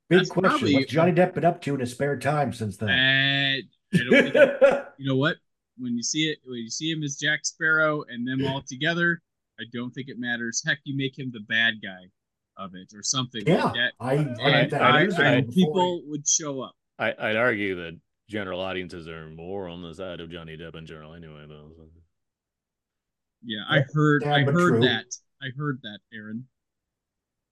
[0.09, 2.77] Big That's question: probably, What's Johnny Depp been up to in his spare time since
[2.77, 2.89] then?
[2.89, 5.37] And I don't think, you know what?
[5.77, 9.21] when you see it, when you see him as Jack Sparrow and them all together,
[9.59, 10.63] I don't think it matters.
[10.65, 12.09] Heck, you make him the bad guy
[12.57, 13.43] of it or something.
[13.45, 16.73] Yeah, like I, I, I, I, I people would show up.
[16.99, 17.99] I, I'd argue that
[18.29, 21.45] general audiences are more on the side of Johnny Depp in general, anyway.
[21.47, 21.71] Though.
[23.43, 24.81] Yeah, I heard, I heard true.
[24.81, 25.05] that.
[25.41, 26.45] I heard that, Aaron.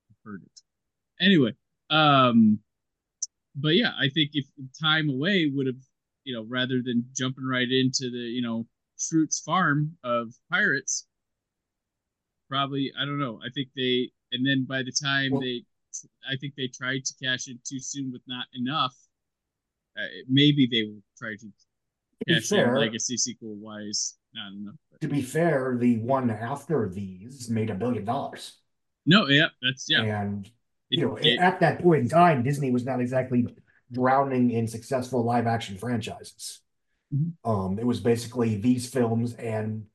[0.09, 1.23] I heard it.
[1.23, 1.53] Anyway,
[1.91, 2.59] um,
[3.55, 4.45] but yeah, I think if
[4.81, 5.75] time away would have
[6.23, 8.65] you know, rather than jumping right into the, you know,
[8.97, 11.07] Schroot's farm of pirates,
[12.49, 13.39] probably, I don't know.
[13.43, 15.63] I think they, and then by the time well, they,
[16.29, 18.95] I think they tried to cash in too soon with not enough.
[19.97, 24.75] Uh, maybe they will try to cash fair, in legacy sequel wise, not enough.
[24.91, 25.01] But.
[25.01, 28.57] To be fair, the one after these made a billion dollars.
[29.05, 30.21] No, yeah, that's yeah.
[30.21, 30.49] And
[30.91, 33.47] you know, it, at that point in time, Disney was not exactly
[33.91, 36.59] drowning in successful live action franchises.
[37.13, 37.49] Mm-hmm.
[37.49, 39.85] Um, it was basically these films and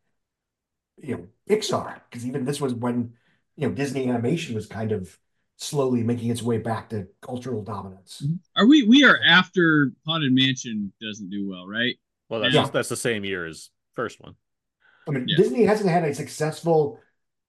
[0.99, 3.13] you know Pixar because even this was when
[3.57, 5.17] you know Disney animation was kind of
[5.59, 8.23] slowly making its way back to cultural dominance.
[8.25, 8.61] Mm-hmm.
[8.61, 11.97] Are we we are after Haunted Mansion doesn't do well, right?
[12.29, 12.69] Well, that's yeah.
[12.73, 14.35] that's the same year as first one.
[15.09, 15.37] I mean, yeah.
[15.37, 17.01] Disney hasn't had a successful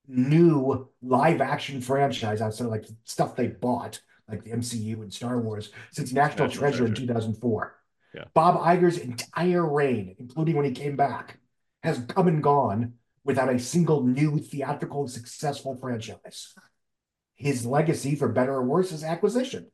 [0.08, 5.40] new live action franchise outside of like stuff they bought like the MCU and Star
[5.40, 7.76] Wars since National, National Treasure, Treasure, in 2004.
[8.14, 8.24] Yeah.
[8.34, 11.40] Bob Iger's entire reign, including when he came back,
[11.84, 12.94] has come and gone
[13.24, 16.54] without a single new theatrical successful franchise.
[17.36, 19.70] His legacy, for better or worse, is acquisition.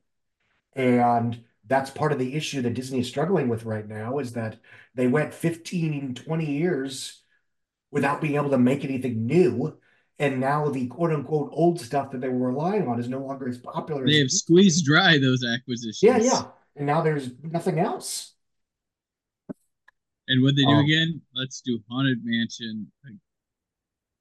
[0.74, 4.58] And that's part of the issue that Disney is struggling with right now is that
[4.94, 7.22] they went 15, 20 years
[7.90, 9.78] without being able to make anything new.
[10.18, 13.48] And now the quote unquote old stuff that they were relying on is no longer
[13.48, 14.06] as popular.
[14.06, 16.02] They as have squeezed dry those acquisitions.
[16.02, 16.42] Yeah, yeah.
[16.76, 18.32] And now there's nothing else.
[20.28, 21.20] And what they do Um, again?
[21.34, 22.90] Let's do Haunted Mansion.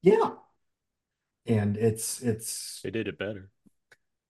[0.02, 0.32] Yeah.
[1.46, 3.50] And it's it's They did it better.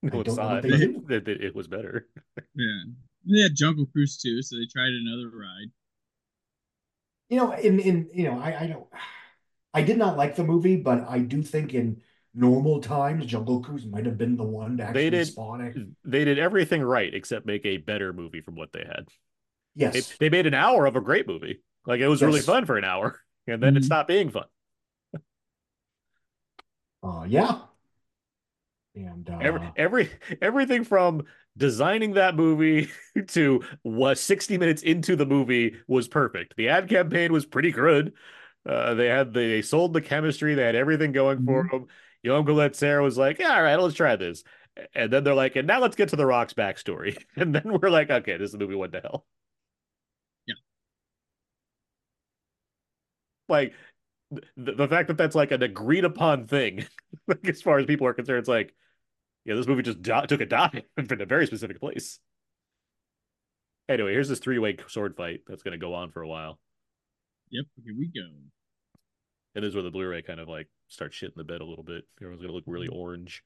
[0.03, 0.71] I No one don't know what it.
[0.71, 1.05] they do.
[1.07, 2.07] That- that it was better.
[2.55, 2.83] yeah.
[3.25, 5.71] They had Jungle Cruise too, so they tried another ride.
[7.29, 8.85] you know, in in you know, I I don't
[9.73, 12.01] I did not like the movie, but I do think in
[12.33, 15.75] normal times Jungle Cruise might have been the one to They actually did- spawn it.
[16.03, 19.07] They did everything right except make a better movie from what they had.
[19.75, 20.15] They, Yes.
[20.19, 21.61] they made an hour of a great movie.
[21.85, 23.85] Like it was really fun for an hour, and then it Mhm.
[23.85, 24.45] stopped being fun.
[27.01, 27.61] Uh yeah.
[28.95, 30.09] And uh Every, every
[30.41, 31.23] everything from
[31.57, 32.89] designing that movie
[33.29, 36.55] to what 60 minutes into the movie was perfect.
[36.57, 38.13] The ad campaign was pretty good.
[38.65, 40.55] Uh, they had they sold the chemistry.
[40.55, 41.87] They had everything going for them.
[42.25, 44.43] Jaume Collet-Serra was like, "Yeah, all right, let's try this."
[44.95, 47.89] And then they're like, "And now let's get to the Rock's backstory." And then we're
[47.89, 49.25] like, "Okay, this movie went to hell."
[50.47, 50.55] Yeah.
[53.49, 53.73] Like
[54.57, 56.85] the, the fact that that's like an agreed upon thing,
[57.27, 58.73] like as far as people are concerned, it's like,
[59.45, 62.19] yeah, this movie just di- took a dive from a very specific place.
[63.89, 66.59] Anyway, here's this three-way sword fight that's going to go on for a while,
[67.51, 68.27] Yep, here we go.
[69.55, 71.83] and this is where the Blu-ray kind of like starts shitting the bed a little
[71.83, 72.05] bit.
[72.19, 73.43] Everyone's going to look really orange.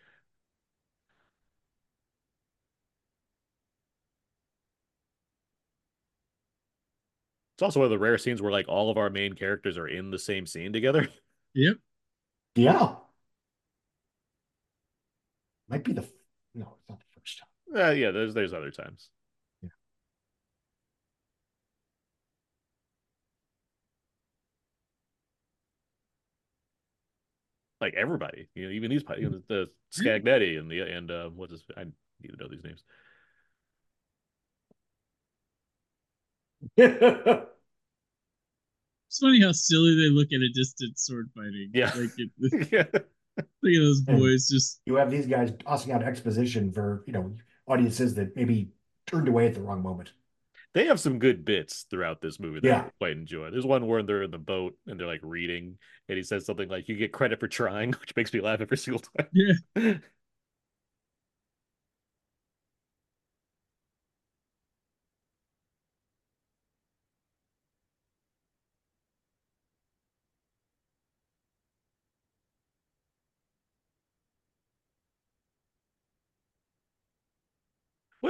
[7.55, 9.87] It's also one of the rare scenes where like all of our main characters are
[9.87, 11.07] in the same scene together.
[11.53, 11.77] Yep.
[12.53, 12.95] yeah.
[15.67, 16.07] Might be the
[16.53, 17.87] no, it's not the first time.
[17.87, 19.09] Uh, yeah, there's there's other times.
[27.79, 31.51] Like everybody, you know, even these, you know, the Scagnetti and the and uh, what's
[31.51, 31.63] his?
[31.77, 31.83] I
[32.21, 32.83] need to know these names.
[39.09, 41.71] It's funny how silly they look at a distance sword fighting.
[41.73, 41.91] Yeah.
[41.95, 42.93] Like it, look at
[43.63, 47.33] those And- boys just you have these guys tossing out exposition for, you know,
[47.67, 48.69] audiences that maybe
[49.05, 50.11] turned away at the wrong moment.
[50.77, 52.81] They have some good bits throughout this movie that Yeah.
[52.87, 53.49] I quite enjoy.
[53.51, 55.77] There's one where they're in the boat and they're like reading,
[56.07, 58.77] and he says something like, "You get credit for trying," which makes me laugh every
[58.77, 59.27] single time.
[59.33, 59.53] Yeah.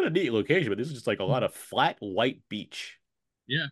[0.08, 2.98] a neat location, but this is just like a lot of flat white beach.
[3.48, 3.68] Yeah.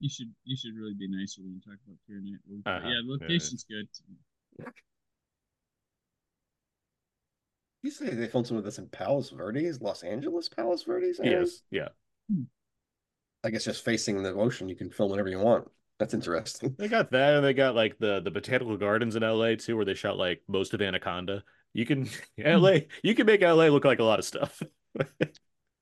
[0.00, 2.40] You should you should really be nicer when you talk about Fear Night.
[2.66, 2.88] Uh-huh.
[2.88, 3.88] Yeah, the location's good.
[7.82, 11.20] You say they filmed some of this in Palos Verdes, Los Angeles, Palos Verdes?
[11.20, 11.40] Aaron?
[11.40, 11.88] Yes, yeah.
[13.44, 15.70] I guess just facing the ocean, you can film whatever you want.
[15.98, 16.74] That's interesting.
[16.78, 19.84] They got that, and they got like the the botanical gardens in LA too, where
[19.84, 21.44] they shot like most of Anaconda.
[21.72, 22.06] You can
[22.38, 22.46] hmm.
[22.46, 24.60] LA, you can make LA look like a lot of stuff.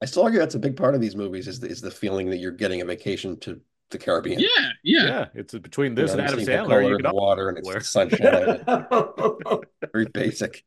[0.03, 2.29] I still argue that's a big part of these movies is the, is the feeling
[2.31, 3.61] that you're getting a vacation to
[3.91, 4.41] the Caribbean.
[4.41, 4.49] Yeah,
[4.83, 5.07] yeah.
[5.07, 6.69] Yeah, it's between You this know, and Adam seeing the Sandler.
[6.69, 8.65] color You of can the water and it's Where- the sunshine.
[9.93, 10.65] Very basic.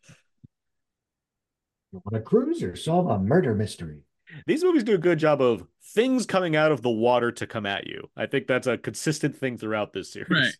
[1.91, 4.01] You want a cruise or solve a murder mystery?
[4.45, 7.65] These movies do a good job of things coming out of the water to come
[7.65, 8.09] at you.
[8.15, 10.29] I think that's a consistent thing throughout this series.
[10.29, 10.53] Right.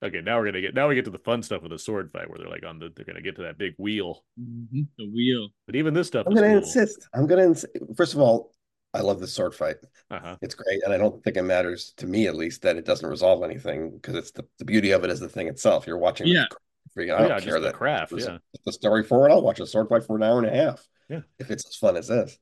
[0.00, 2.12] Okay, now we're gonna get now we get to the fun stuff with the sword
[2.12, 4.24] fight where they're like on the they're gonna get to that big wheel.
[4.40, 5.48] Mhm, The wheel.
[5.66, 6.66] But even this stuff I'm is going to cool.
[6.68, 7.08] insist.
[7.14, 7.72] I'm going to insist.
[7.96, 8.54] First of all,
[8.94, 9.76] I love the sword fight.
[10.10, 10.36] Uh-huh.
[10.40, 13.08] It's great, and I don't think it matters to me, at least, that it doesn't
[13.08, 15.86] resolve anything because it's the, the beauty of it is the thing itself.
[15.86, 16.26] You're watching.
[16.28, 16.46] the Yeah.
[16.98, 18.10] Freaking- I oh, don't yeah, care just the that craft.
[18.10, 18.38] there's Yeah.
[18.64, 19.32] the story for it.
[19.32, 20.86] I'll watch a sword fight for an hour and a half.
[21.08, 21.20] Yeah.
[21.38, 22.38] if it's as fun as this.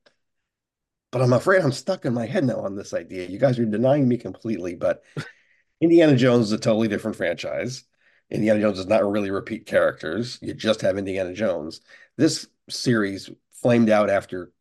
[1.11, 3.27] But I'm afraid I'm stuck in my head now on this idea.
[3.27, 5.03] You guys are denying me completely, but
[5.81, 7.85] Indiana Jones is a totally different franchise.
[8.29, 10.37] Indiana Jones does not really repeat characters.
[10.41, 11.79] You just have Indiana Jones.
[12.17, 14.51] This series flamed out after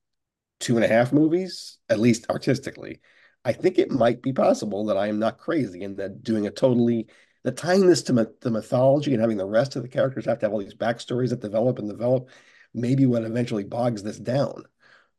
[0.61, 3.01] two and a half movies, at least artistically.
[3.45, 6.51] I think it might be possible that I am not crazy and that doing a
[6.51, 7.09] totally
[7.47, 10.41] that tying this to my, the mythology and having the rest of the characters have
[10.41, 12.29] to have all these backstories that develop and develop,
[12.75, 14.65] maybe what eventually bogs this down.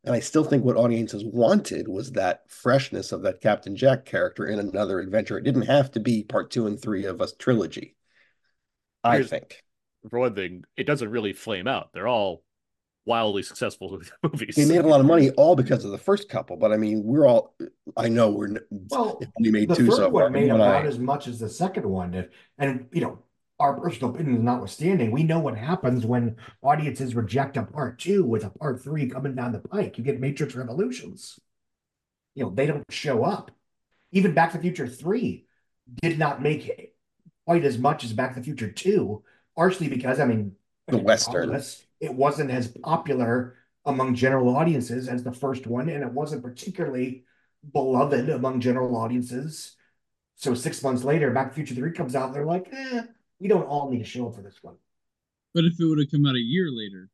[0.04, 4.46] And I still think what audiences wanted was that freshness of that Captain Jack character
[4.46, 5.38] in another adventure.
[5.38, 7.96] It didn't have to be part two and three of a trilogy.
[9.06, 9.64] I Here's- think.
[10.10, 11.94] For one thing, it doesn't really flame out.
[11.94, 12.44] They're all
[13.08, 14.56] wildly successful movies.
[14.56, 17.04] They made a lot of money all because of the first couple, but I mean,
[17.04, 17.56] we're all.
[17.96, 18.50] I know we're.
[18.50, 18.60] n-
[18.92, 20.30] Well, it only made the two third so one far.
[20.30, 22.30] made about I- as much as the second one did.
[22.60, 23.20] And, you know,
[23.60, 28.44] our personal opinions notwithstanding, we know what happens when audiences reject a part two with
[28.44, 29.98] a part three coming down the pike.
[29.98, 31.40] You get Matrix Revolutions.
[32.36, 33.50] You know, they don't show up.
[34.12, 35.48] Even Back to the Future 3
[36.04, 36.94] did not make
[37.48, 39.24] quite as much as Back to the Future 2,
[39.56, 40.52] partially because, I mean,
[40.88, 41.34] The Western.
[41.34, 43.56] regardless, It wasn't as popular
[43.86, 47.24] among general audiences as the first one, and it wasn't particularly
[47.74, 49.76] beloved among general audiences.
[50.36, 53.04] So six months later, Back to the Future 3 comes out, and they're like, eh,
[53.40, 54.76] we don't all need to show up for this one.
[55.54, 57.10] But if it would have come out a year later,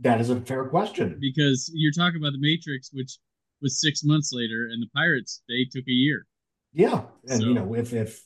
[0.00, 1.18] That is a fair question.
[1.20, 3.18] because you're talking about the Matrix, which
[3.60, 6.26] was six months later, and the Pirates they took a year.
[6.72, 7.02] Yeah.
[7.28, 8.24] And you know, if if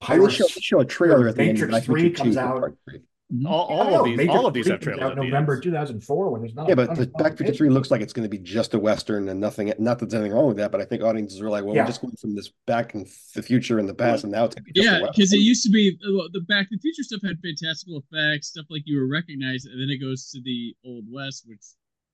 [0.00, 2.36] I will show, Pirates show a trailer at the Matrix Back to the 3 comes
[2.38, 3.00] out- part three.
[3.34, 3.44] Mm-hmm.
[3.46, 5.10] all, all don't know, of these, all of these 3 have comes trailers.
[5.10, 7.54] out November 2004 when there's not Yeah, but the Back to the Future.
[7.58, 9.72] Three looks like it's going to be just a western and nothing.
[9.80, 11.82] Not that there's anything wrong with that, but I think audiences are like, well, Yeah.
[11.82, 13.04] we're just going from this back in
[13.34, 15.64] the future and the past, and now it's going to be Yeah, because it used
[15.64, 18.98] to be well, the Back to the Future stuff had fantastical effects, stuff like you
[19.00, 21.60] were recognized, and then it goes to the Old West, which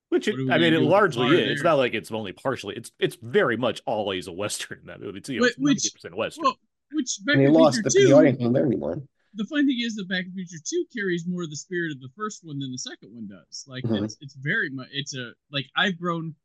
[0.09, 1.51] Which it, What are we I mean, it do with the largely car is.
[1.51, 2.75] It's not like it's only partially.
[2.75, 5.19] It's it's very much always a western that movie.
[5.19, 6.43] It's, you know, Wait, it's which- ninety percent western.
[6.45, 6.57] well,
[6.91, 9.01] which Back and they to the lost the, the audience wasn't there anymore.
[9.35, 11.91] The funny thing is that Back to the Future Two carries more of the spirit
[11.91, 13.65] of the first one than the second one does.
[13.67, 14.03] Like Mhm.
[14.05, 16.35] it's it's very much it's a like I've grown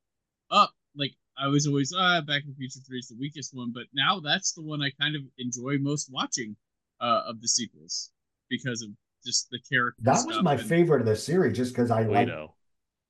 [0.51, 0.73] up.
[0.97, 3.85] Like I was always ah Back to the Future Three is the weakest one, but
[3.93, 6.57] now that's the one I kind of enjoy most watching
[7.01, 8.11] uh, of the sequels
[8.49, 8.91] because of
[9.25, 10.03] just the character.
[10.03, 12.55] That was my and- favorite of the series just because I we like know.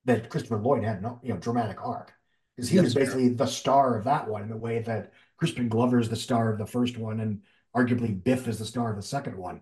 [0.05, 2.12] that Christopher Lloyd had no, you know, dramatic arc.
[2.56, 3.00] Because he Yes, was sir.
[3.00, 6.50] basically the star of that one in the way that Crispin Glover is the star
[6.52, 7.40] of the first one, and
[7.76, 9.60] arguably Biff is the star of the second one.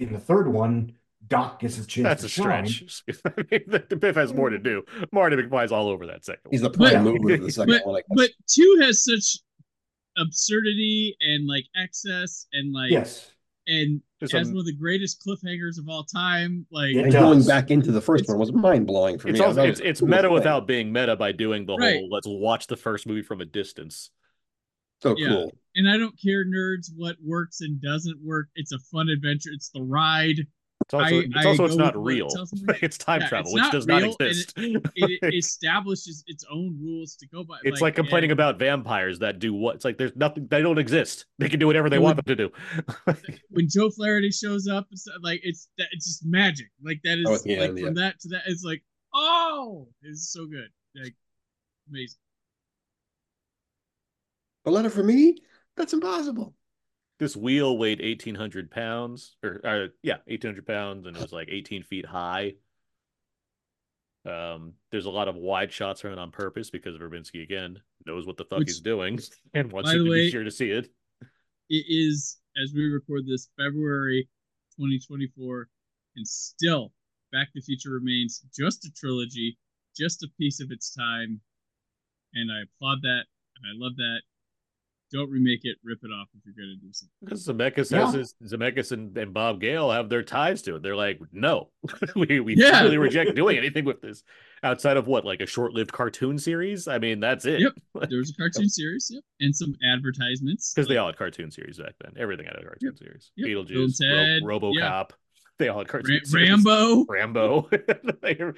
[0.00, 0.92] In the third one,
[1.28, 2.66] Doc gets his chance That's to a shine.
[2.66, 3.02] stretch.
[3.26, 4.82] I mean, the, the Biff has more to do.
[5.12, 6.40] Marty McFly's all over that second.
[6.44, 6.50] One.
[6.52, 7.96] He's the prime But- mover of the second but one.
[7.96, 9.38] I but two has such
[10.16, 13.30] absurdity and like excess and like Yes.
[13.66, 16.66] and It's has a- one of the greatest cliffhangers of all time.
[16.70, 17.14] Like and does.
[17.14, 19.44] going back into the first It's- one was mind blowing for it's me.
[19.44, 20.32] Also it's, it's meta thing.
[20.32, 21.96] without being meta by doing the Right.
[21.96, 24.10] whole let's watch the first movie from a distance.
[25.02, 25.28] So Yeah.
[25.28, 25.52] cool.
[25.76, 28.48] and I don't care nerds what works and doesn't work.
[28.54, 29.50] It's a fun adventure.
[29.52, 30.46] It's the ride.
[30.86, 32.28] It's also, I- it's, also it's not with what it real.
[32.28, 32.52] tells
[32.82, 34.54] it's time Yeah, travel, it's which not does real, not and it- exist.
[34.96, 37.58] It establishes its own rules to go by.
[37.62, 39.76] it's like, complaining and about vampires that do what?
[39.76, 40.48] It's like there's nothing.
[40.50, 41.26] They don't exist.
[41.38, 42.50] They can do whatever they It want them to do.
[43.50, 44.88] when Joe Flaherty shows up.
[44.90, 46.66] It's like it's that it's just magic.
[46.82, 48.42] Like that oh, is Oh, at the like end, from that to that.
[48.46, 48.82] It's like
[49.14, 50.68] oh, it's so good.
[51.00, 51.14] Like
[51.90, 52.18] amazing.
[54.70, 55.36] A letter for me?
[55.76, 56.54] That's impossible.
[57.18, 61.82] this wheel weighed 1800 pounds or uh, yeah 1800 pounds and it was like 18
[61.82, 62.54] feet high
[64.26, 68.26] um there's a lot of wide shots from it on purpose because Verbinski again knows
[68.28, 69.18] what the fuck Which- he's doing
[69.54, 70.88] and wants you to way- be sure to see it
[71.68, 74.28] It is as we record this February
[74.76, 75.68] 2024,
[76.16, 76.92] and still
[77.32, 79.56] Back to the Future remains just a trilogy,
[79.96, 81.40] just a piece of its time,
[82.34, 83.24] and I applaud that
[83.56, 84.20] and I love that.
[85.12, 87.14] Don't remake it, rip it off if you're gonna do something.
[87.20, 88.04] because Zemeckis Yeah.
[88.06, 91.70] has his Zemeckis and, and Bob Gale have their ties to it they're like no
[92.16, 92.82] we we Yeah.
[92.82, 94.22] really reject doing anything with this
[94.62, 97.72] outside of what like a short-lived cartoon series I mean that's it Yep.
[98.10, 101.78] There was a cartoon series, yep, and some advertisements because they all had cartoon series
[101.78, 103.48] back then everything had a cartoon series Yep.
[103.68, 105.04] Beetlejuice Ro- RoboCop yeah.
[105.58, 106.48] they all had cartoon Ra- series.
[106.64, 107.04] Rambo.
[107.08, 107.68] Rambo.
[108.22, 108.54] It'd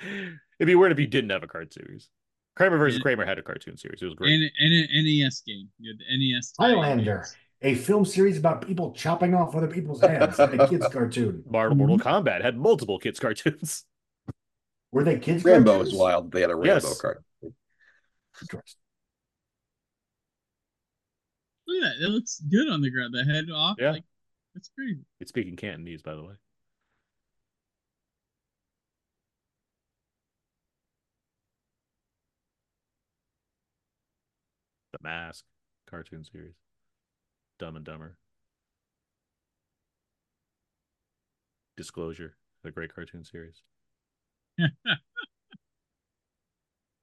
[0.66, 2.08] be weird if you didn't have a card series.
[2.54, 3.02] Kramer versus Yeah.
[3.02, 4.02] Kramer had a cartoon series.
[4.02, 4.32] It was great.
[4.32, 5.68] and, and an NES game.
[5.78, 6.52] You had the NES.
[6.58, 7.26] Highlander,
[7.62, 11.42] a film series about people chopping off other people's heads in a kids cartoon.
[11.48, 11.86] Mortal, mm-hmm.
[11.86, 13.84] Mortal Kombat had multiple kids cartoons.
[14.92, 15.92] Were they kids Rambo cartoons?
[15.94, 16.32] is wild.
[16.32, 17.00] They had a Rambo Yes.
[17.00, 17.24] card.
[18.42, 18.78] Interesting.
[21.66, 22.04] Look at that.
[22.04, 23.14] It looks good on the ground.
[23.14, 23.76] The head off.
[23.78, 23.92] Yeah.
[23.92, 24.04] Like,
[24.54, 25.00] that's crazy.
[25.20, 26.34] It's speaking Cantonese, by the way.
[35.02, 35.44] Mask
[35.88, 36.54] cartoon series.
[37.58, 38.16] Dumb and Dumber.
[41.76, 43.62] Disclosure, a great cartoon series.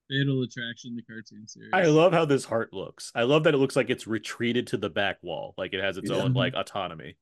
[0.10, 1.72] Fatal Attraction, the cartoon series.
[1.74, 3.12] I love how this heart looks.
[3.14, 5.98] I love that it looks like it's retreated to the back wall, like it has
[5.98, 6.18] its Yeah.
[6.18, 7.18] own like autonomy.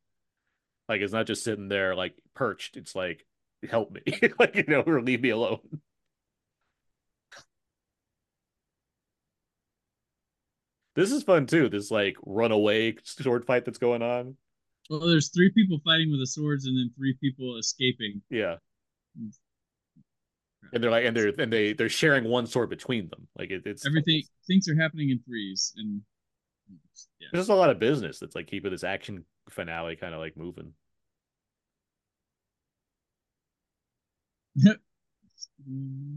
[0.87, 2.77] Like it's not just sitting there like perched.
[2.77, 3.25] It's like
[3.69, 4.01] help me,
[4.39, 5.81] like you know, or leave me alone.
[10.97, 11.69] This is fun too.
[11.69, 14.35] This like runaway sword fight that's going on.
[14.89, 18.19] Well, there's three people fighting with the swords, and then three people escaping.
[18.31, 18.55] Yeah,
[19.15, 19.27] hmm.
[20.73, 23.27] and they're like, and they're and they they're sharing one sword between them.
[23.37, 24.23] Like it, it's everything.
[24.47, 26.01] Things are happening in threes, and
[27.19, 27.27] yeah.
[27.31, 30.35] there's just a lot of business that's like keeping this action finale kind of like
[30.35, 30.73] moving.
[35.67, 36.15] Hmm.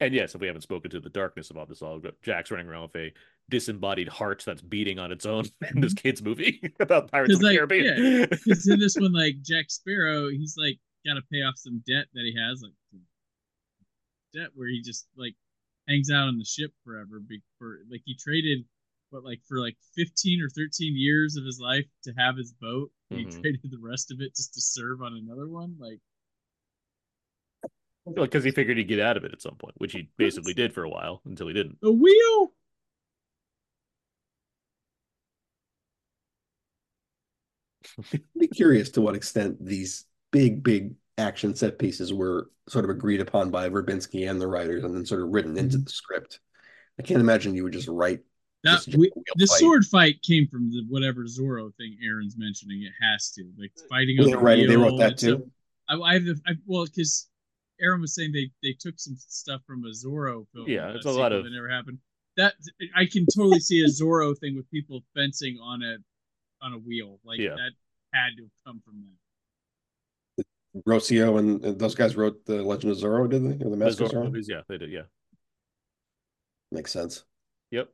[0.00, 2.82] And yes, if we haven't spoken to the darkness about this all, Jack's running around
[2.82, 3.12] with a
[3.48, 5.44] disembodied heart that's beating on its own
[5.74, 8.28] in this kid's movie about Pirates of the like, Caribbean.
[8.28, 12.06] Because in this one, like Jack Sparrow, he's like got to pay off some debt
[12.14, 12.72] that he has, like
[14.34, 15.34] debt where he just like
[15.88, 17.22] hangs out on the ship forever.
[17.58, 18.64] For like he traded,
[19.10, 22.90] what like for like fifteen or thirteen years of his life to have his boat.
[23.12, 23.30] Mm-hmm.
[23.30, 25.76] He traded the rest of it just to serve on another one.
[25.78, 26.00] Like
[28.14, 30.72] because he figured he'd get out of it at some point, which he basically did
[30.72, 31.78] for a while until he didn't.
[31.80, 32.52] The wheel.
[38.38, 43.20] be curious to what extent these big, big action set pieces were sort of agreed
[43.20, 45.84] upon by Verbinski and the writers and then sort of written into mm-hmm.
[45.84, 46.40] the script.
[46.98, 48.20] I can't imagine you would just write.
[48.64, 49.58] That, we, the fight.
[49.58, 52.82] sword fight came from the whatever Zorro thing Aaron's mentioning.
[52.82, 54.18] It has to like fighting.
[54.18, 55.48] on the writing, they wrote that too.
[55.88, 57.28] I, I have the I, well because
[57.80, 60.68] Aaron was saying they they took some stuff from a Zorro film.
[60.68, 61.98] Yeah, it's a lot of that never happened.
[62.36, 62.54] That
[62.94, 65.96] I can totally see a Zorro thing with people fencing on a
[66.64, 67.18] on a wheel.
[67.24, 67.50] Like yeah.
[67.50, 67.70] that
[68.12, 70.44] had to have come from that.
[70.86, 73.64] Rossio and, and, those guys wrote the Legend of Zorro, did they?
[73.64, 74.46] Or the Mask of Zorro movies?
[74.48, 74.90] Yeah, they did.
[74.90, 75.02] Yeah,
[76.70, 77.24] makes sense.
[77.70, 77.88] Yep.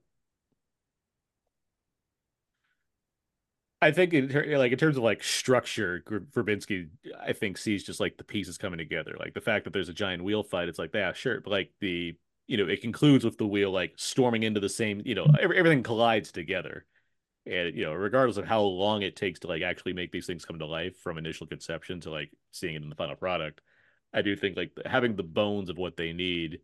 [3.83, 6.89] I think in like in terms of like structure, Verbinski,
[7.21, 9.17] I think sees just like the pieces coming together.
[9.19, 11.73] Like the fact that there's a giant wheel fight, it's like yeah, sure, but like
[11.81, 15.27] the you know it concludes with the wheel like storming into the same you know
[15.41, 16.87] every, everything collides together,
[17.45, 20.45] and you know regardless of how long it takes to like actually make these things
[20.45, 23.63] come to life from initial conception to like seeing it in the final product,
[24.15, 26.61] I do think like having the bones of what they need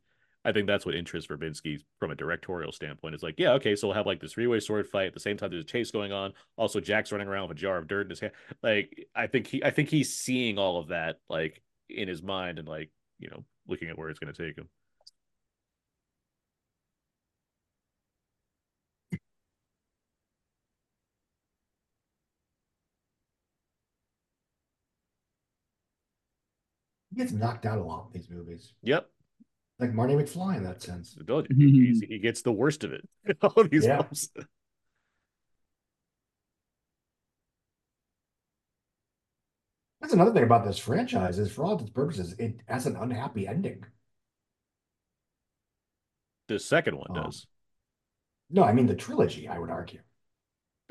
[0.49, 3.15] I think that's what interests Verbinski from a directorial standpoint.
[3.15, 5.37] It's like, yeah, okay, so we'll have like this three-way sword fight at the same
[5.37, 5.51] time.
[5.51, 6.33] There's a chase going on.
[6.57, 8.33] Also, Jack's running around with a jar of dirt in his hand.
[8.63, 12.59] Like, I think he, I think he's seeing all of that like in his mind
[12.59, 14.71] and like you know looking at where it's going to take him.
[27.11, 28.73] He gets knocked out a lot in these movies.
[28.83, 29.11] Yep
[29.79, 31.17] like Marty McFly in that sense.
[31.57, 33.09] he, he gets the worst of it.
[33.43, 34.03] All of these yeah.
[34.03, 34.31] films.
[40.01, 43.49] That's another thing about this franchise is for all its purposes, it has an unhappy
[43.49, 43.85] ending.
[46.47, 47.25] The second one oh.
[47.25, 47.47] does.
[48.49, 49.99] No, I mean the trilogy, I would argue.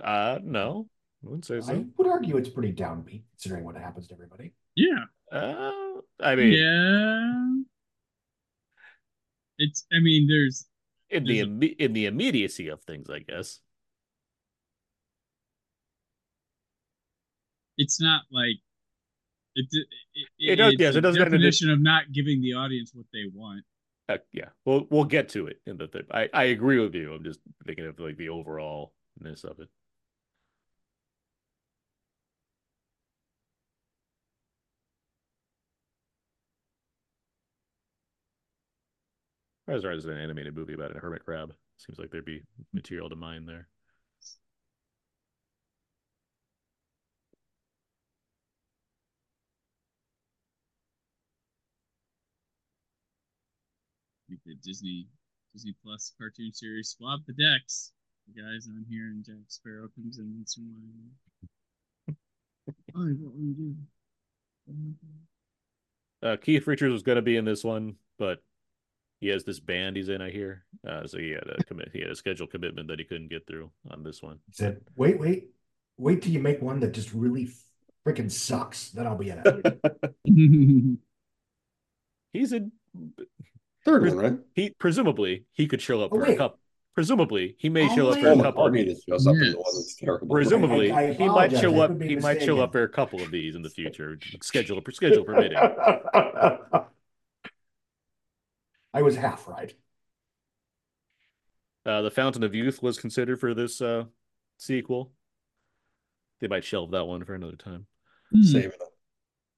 [0.03, 0.87] Uh no.
[1.23, 1.73] I wouldn't say so.
[1.73, 4.53] I would argue it's pretty downbeat considering what happens to everybody.
[4.75, 5.05] Yeah.
[5.31, 5.71] Uh
[6.19, 7.63] I mean Yeah
[9.57, 9.85] it's.
[9.91, 10.65] I mean, there's
[11.09, 11.41] in the
[11.79, 13.59] in the immediacy of things, I guess.
[17.77, 18.57] It's not like
[19.55, 19.67] it.
[19.71, 20.75] It, it, it does.
[20.77, 21.17] Yes, it does.
[21.17, 23.63] Definition of not giving the audience what they want.
[24.09, 26.03] Uh, yeah, we'll we'll get to it in the thing.
[26.11, 27.13] I I agree with you.
[27.13, 29.69] I'm just thinking of like the overallness of it.
[39.67, 41.53] I was as an animated movie about a hermit crab.
[41.77, 42.41] Seems like there'd be
[42.73, 43.67] material to mine there.
[54.45, 55.07] The Disney
[55.53, 57.91] Disney Plus cartoon series Swab the Decks.
[58.27, 60.71] The guys on here and Jack Sparrow comes in and some
[62.93, 63.75] what we do?
[66.21, 68.41] Uh, Keith Richards was going to be in this one, but
[69.19, 70.21] he has this band he's in.
[70.21, 70.63] I hear.
[70.87, 71.89] Uh, so he had a commit.
[71.93, 74.39] He had a scheduled commitment that he couldn't get through on this one.
[74.47, 75.49] He said, "Wait, wait,
[75.97, 77.49] wait till you make one that just really
[78.05, 78.91] freaking sucks.
[78.91, 80.99] Then I'll be in it."
[82.33, 82.71] he's in
[83.83, 84.39] third one, right?
[84.53, 86.33] He presumably he could show up oh, for wait.
[86.33, 86.59] a couple.
[86.93, 88.65] Presumably, he may oh, show up for a couple.
[88.65, 89.03] Of these.
[89.07, 89.51] Shows up yes.
[89.51, 90.27] the one that's terrible.
[90.27, 91.91] Presumably, I, I he might show up.
[91.91, 92.21] He mistaken.
[92.23, 95.57] might show up for a couple of these in the future, schedule schedule permitting.
[98.93, 99.73] I was half right.
[101.85, 104.05] Uh, the Fountain of Youth was considered for this uh,
[104.57, 105.13] sequel.
[106.41, 107.87] They might shelve that one for another time.
[108.31, 108.43] Hmm.
[108.43, 108.81] Save it.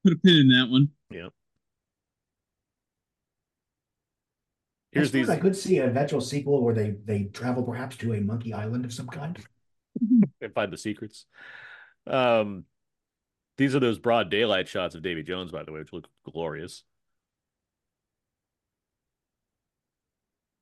[0.04, 0.90] Put a pin in that one.
[1.10, 1.30] Yeah.
[4.92, 5.30] Here's these.
[5.30, 8.86] I could see an eventual sequel where they they travel perhaps to a monkey island
[8.86, 9.38] of some kind
[10.42, 11.26] and find the secrets.
[12.08, 12.66] Um,
[13.58, 16.84] these are those broad daylight shots of Davy Jones, by the way, which look glorious.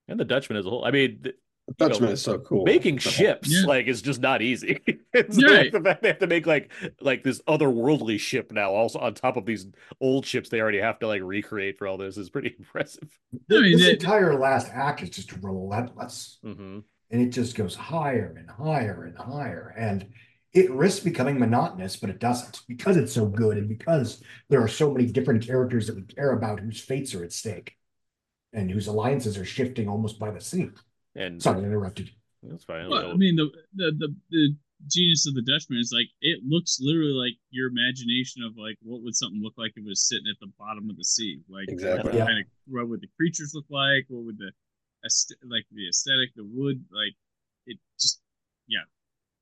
[0.08, 0.86] And the Dutchman as a whole.
[0.86, 1.36] I mean, th-
[1.68, 2.64] The you know, Dutchman is so cool.
[2.64, 3.66] making The ships Yeah.
[3.68, 4.80] like is just not easy.
[5.14, 5.64] it's Right.
[5.64, 6.72] like the fact they have to make like
[7.02, 9.68] like this otherworldly ship now, also on top of these
[10.00, 13.10] old ships they already have to like recreate for all this is pretty impressive.
[13.52, 16.40] I mean, this that- entire last act is just relentless.
[16.44, 16.80] hmm
[17.10, 20.10] and it just goes higher and higher and higher and
[20.54, 24.68] it risks becoming monotonous but it doesn't because it's so good and because there are
[24.68, 27.77] so many different characters that we care about whose fates are at stake
[28.58, 30.72] and whose alliances are shifting almost by the seat
[31.16, 32.12] And sorry I interrupted
[32.44, 32.90] that's fine.
[32.90, 34.56] Well, I mean, the, the the the
[34.88, 39.02] genius of the Dutchman is like it looks literally like your imagination of like what
[39.02, 41.42] would something look like if it was sitting at the bottom of the sea.
[41.50, 42.12] Like Exactly.
[42.12, 42.26] what Yeah.
[42.26, 44.06] kind of what would the creatures look like?
[44.10, 44.52] What would the
[45.44, 47.16] like the aesthetic, the wood, like
[47.66, 48.22] it just
[48.68, 48.86] yeah.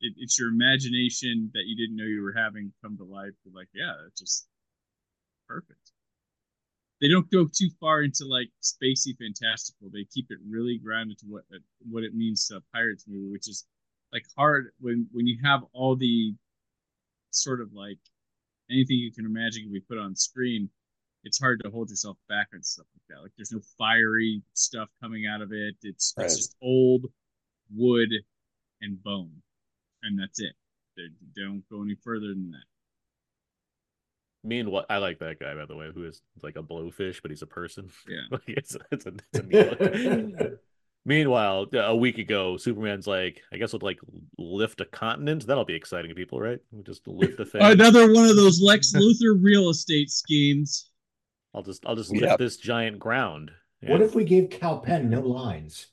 [0.02, 3.34] It, it's your imagination that you didn't know you were having come to life.
[3.46, 4.48] But like, yeah, it's just
[5.48, 5.85] perfect.
[7.06, 9.90] They don't go too far into like spacey fantastical.
[9.94, 11.44] They keep it really grounded to what
[11.88, 13.64] what it means to a pirates movie, which is
[14.12, 16.34] like hard when when you have all the
[17.30, 18.00] sort of like
[18.72, 20.68] anything you can imagine can be put on screen
[21.24, 24.90] it's hard to hold yourself back and stuff like that like there's no fiery stuff
[25.00, 26.26] coming out of it it's Right.
[26.26, 27.06] it's just old
[27.76, 28.10] wood
[28.82, 29.44] and bone
[30.02, 30.54] and that's it
[30.98, 31.04] they
[31.36, 32.64] don't go any further than that
[34.46, 37.42] Meanwhile, I like that guy by the way, who is like a blowfish, but he's
[37.42, 37.90] a person.
[38.08, 38.22] Yeah.
[38.32, 39.44] Like, it's, it's a, it's a
[40.38, 40.50] neat.
[41.08, 44.00] Meanwhile, a week ago, Superman's like, I guess with like
[44.40, 45.46] lift a continent.
[45.46, 46.60] That'll be exciting to people, right?
[46.72, 47.62] We'll just lift a thing.
[47.62, 50.90] another one of those lex luthor real estate schemes
[51.54, 52.40] I'll just I'll just lift Yep.
[52.40, 53.52] this giant ground.
[53.82, 55.88] what if we gave Kal Penn no lines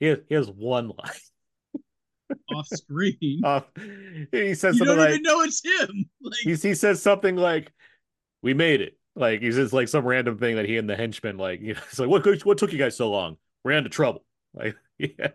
[0.00, 1.10] he has, he has one line?
[2.54, 3.64] Off screen off.
[3.76, 7.36] He says you something don't like even know it's him like he, he says something
[7.36, 7.72] like,
[8.42, 11.36] "We made it." Like he says like some random thing that he and the henchman
[11.36, 11.60] like.
[11.60, 13.36] You know, it's like what what took you guys so long?
[13.64, 14.24] We're into trouble.
[14.54, 15.28] Like yeah.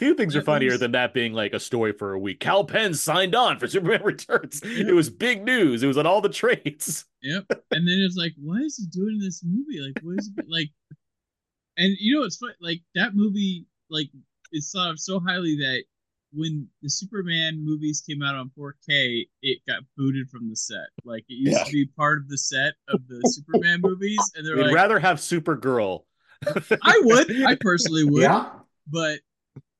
[0.00, 2.40] Few things are funnier was- than that being like a story for a week.
[2.40, 4.60] Kal Penn signed on for Superman Returns.
[4.64, 5.82] It was big news.
[5.84, 7.04] It was on all the trades.
[7.22, 7.46] Yep.
[7.70, 9.80] And then it's like, why is he doing this movie?
[9.80, 10.70] Like, what is it like?
[11.76, 12.54] And you know, it's fun.
[12.60, 14.10] Like that movie, like
[14.52, 15.84] it's thought of so highly that
[16.32, 20.86] when the Superman movies came out on 4K, it got booted from the set.
[21.04, 21.64] Like it used Yeah.
[21.64, 24.98] to be part of the set of the Superman movies, and they're We'd like, rather
[24.98, 26.04] have Supergirl.
[26.82, 28.50] I would, I personally would, yeah
[28.86, 29.20] but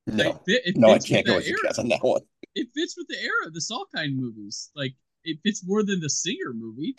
[0.07, 1.69] No, it, fit, it no, I fits can't with go the with you era.
[1.69, 2.23] guys on that one.
[2.55, 4.71] It fits with the era, the Salkind movies.
[4.77, 4.95] Like
[5.25, 6.95] it fits more than the Singer movie.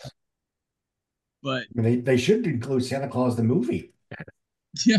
[1.42, 3.92] But I mean, they, they should include Santa Claus the movie
[4.84, 4.98] Yeah.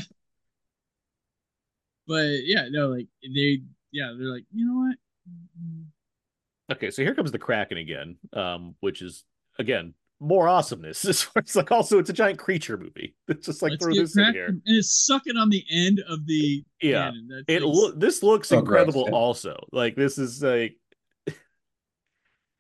[2.08, 3.62] But yeah, no, like they
[3.92, 6.76] yeah, they're like, you know what?
[6.78, 9.24] Okay, so here comes the Kraken again, um, which is
[9.60, 11.06] again more awesomeness.
[11.06, 13.16] As far as like also it's a giant creature movie.
[13.28, 14.46] It's just like Let's throw get this in here.
[14.48, 17.12] and it's sucking on the end of the Yeah.
[17.12, 17.44] cannon.
[17.48, 19.16] It like- look this looks So gross, incredible yeah.
[19.16, 19.68] also.
[19.72, 20.78] Like this is like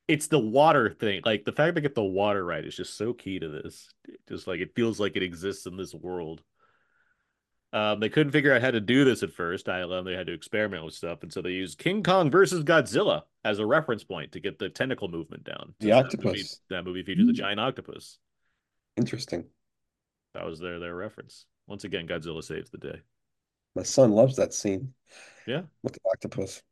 [0.07, 1.21] it's the water thing.
[1.25, 3.89] Like the fact they get the water right is just so key to this.
[4.29, 6.41] Just like it feels like it exists in this world.
[7.73, 9.65] Um, they couldn't figure out how to do this at first.
[9.67, 13.23] ILM they had to experiment with stuff, and so they used King Kong versus Godzilla
[13.43, 15.73] as a reference point to get the tentacle movement down.
[15.79, 16.61] The Since That movie, octopus.
[16.69, 17.35] that movie features a Hmm.
[17.35, 18.19] giant octopus.
[18.95, 19.45] Interesting.
[20.33, 21.45] That was their their reference.
[21.67, 23.01] Once again, Godzilla saves the day.
[23.75, 24.93] My son loves that scene.
[25.45, 25.63] Yeah.
[25.83, 26.63] With the octopus.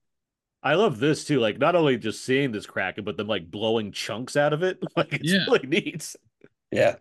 [0.64, 1.40] I love this too.
[1.40, 4.80] Like not only just seeing this kraken, but then like blowing chunks out of it.
[4.96, 5.44] Like it's Yeah.
[5.46, 6.16] really neat.
[6.72, 6.96] Yeah.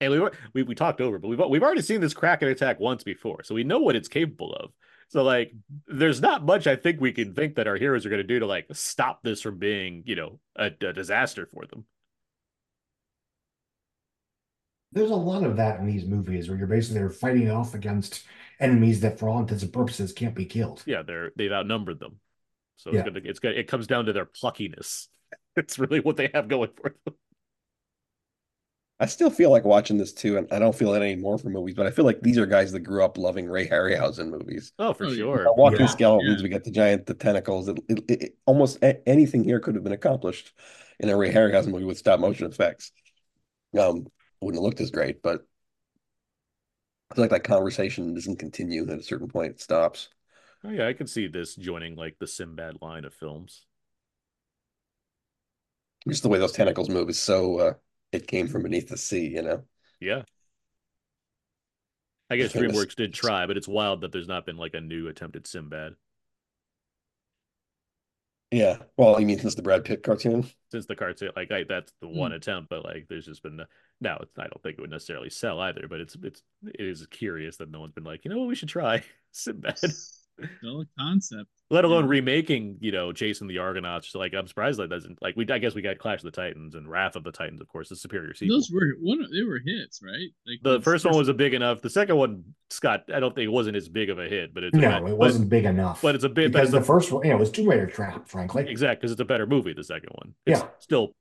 [0.00, 3.04] And we we, we talked over, but we've we've already seen this kraken attack once
[3.04, 4.70] before, so we know what it's capable of.
[5.08, 5.52] So like,
[5.86, 8.38] there's not much I think we can think that our heroes are going to do
[8.38, 11.84] to like stop this from being, you know, a, a disaster for them.
[14.92, 18.24] there's a lot of that in these movies where you're basically they're fighting off against
[18.58, 22.20] enemies that for all intents and purposes can't be killed Yeah, they're they've outnumbered them,
[22.76, 23.00] so Yeah.
[23.00, 25.08] it's gonna it's gonna it comes down to their pluckiness.
[25.56, 27.14] It's really what they have going for them.
[29.02, 31.74] I still feel like watching this too, and I don't feel it anymore for movies,
[31.74, 34.72] but I feel like these are guys that grew up loving Ray Harryhausen movies.
[34.78, 35.16] Oh, for Oh, yeah.
[35.16, 35.48] sure.
[35.48, 35.86] Uh, Walking Yeah.
[35.86, 36.42] skeletons, Yeah.
[36.42, 37.68] we got the giant, the tentacles.
[37.68, 40.52] It, it, it- almost a- anything here could have been accomplished
[40.98, 42.92] in a Ray Harryhausen movie with stop motion effects.
[43.78, 44.06] Um,
[44.42, 45.46] wouldn't have looked as great, but
[47.10, 50.10] I feel like that conversation doesn't continue, and at a certain point, it stops.
[50.62, 53.64] Oh yeah, I can see this joining like the Sinbad line of films.
[56.06, 57.58] Just the way those tentacles move is so.
[57.58, 57.72] Uh,
[58.12, 59.64] it came from beneath the sea, you know.
[60.00, 60.22] Yeah.
[62.30, 65.08] I guess DreamWorks did try, but it's wild that there's not been like a new
[65.08, 65.94] attempt at Sinbad.
[68.52, 68.78] Yeah.
[68.96, 70.48] Well, you mean since the Brad Pitt cartoon?
[70.72, 72.36] Since the cartoon, like I, that's the one hmm.
[72.36, 73.64] attempt, but like there's just been no,
[74.00, 74.18] no.
[74.22, 77.58] It's, I don't think it would necessarily sell either, but it's it's it is curious
[77.58, 79.78] that no one's been like, you know what, we should try Sinbad.
[80.58, 81.48] Still a concept.
[81.72, 82.10] Let alone Yeah.
[82.10, 84.14] remaking, you know, Jason the Argonauts.
[84.14, 85.46] Like I'm surprised that doesn't like we.
[85.48, 87.88] I guess we got Clash of the Titans and Wrath of the Titans, of course,
[87.88, 88.56] the superior sequel.
[88.56, 89.24] Those were one.
[89.32, 90.28] They were hits, right?
[90.46, 91.80] Like the first one was a big enough.
[91.80, 94.64] The second one, Scott, I don't think it wasn't as big of a hit, but
[94.64, 96.02] it's No, bet- it wasn't big enough.
[96.02, 96.52] But, but it's a bit.
[96.52, 98.66] But because the a, first one, yeah, it was Tomb Raider trap, frankly.
[98.68, 99.72] Exactly, because it's a better movie.
[99.72, 100.68] The second one, it's Yeah.
[100.80, 101.14] still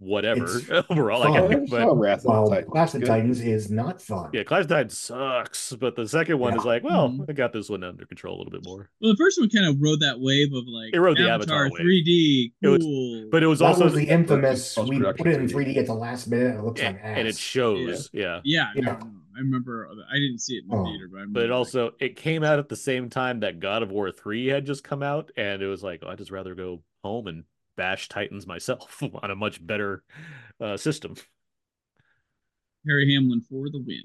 [0.00, 1.22] whatever It's overall.
[1.22, 1.36] I fun.
[1.36, 2.70] I think, never saw but Wrath of the Well, Titans.
[2.72, 4.30] Clash of Titans is not fun.
[4.32, 5.72] yeah, Clash of Titans sucks.
[5.74, 7.26] But the second one is like, well, Mhm.
[7.28, 8.90] I got this one under control a little bit more.
[9.00, 11.66] Well, the first one kind of rode that wave of like It rode the Avatar,
[11.66, 11.86] Avatar wave.
[12.04, 13.28] 3D, It was- cool.
[13.30, 14.76] But it was that also was the infamous.
[14.76, 15.52] We put it in 3D.
[15.74, 16.46] 3D at the last minute.
[16.50, 17.18] And it looks Yeah, like ass.
[17.18, 18.10] and it shows.
[18.12, 18.40] Yeah.
[18.44, 19.00] yeah, Yeah.
[19.36, 19.88] I remember.
[20.10, 20.84] I didn't see it in the Oh.
[20.84, 23.60] theater, but I But it like, also it came out at the same time that
[23.60, 26.30] God of War 3 had just come out, and it was like, oh, I'd just
[26.32, 27.44] rather go home and
[27.80, 30.02] bash Titans myself on a much better
[30.60, 31.14] uh, system.
[32.86, 34.02] Harry Hamlin for the win.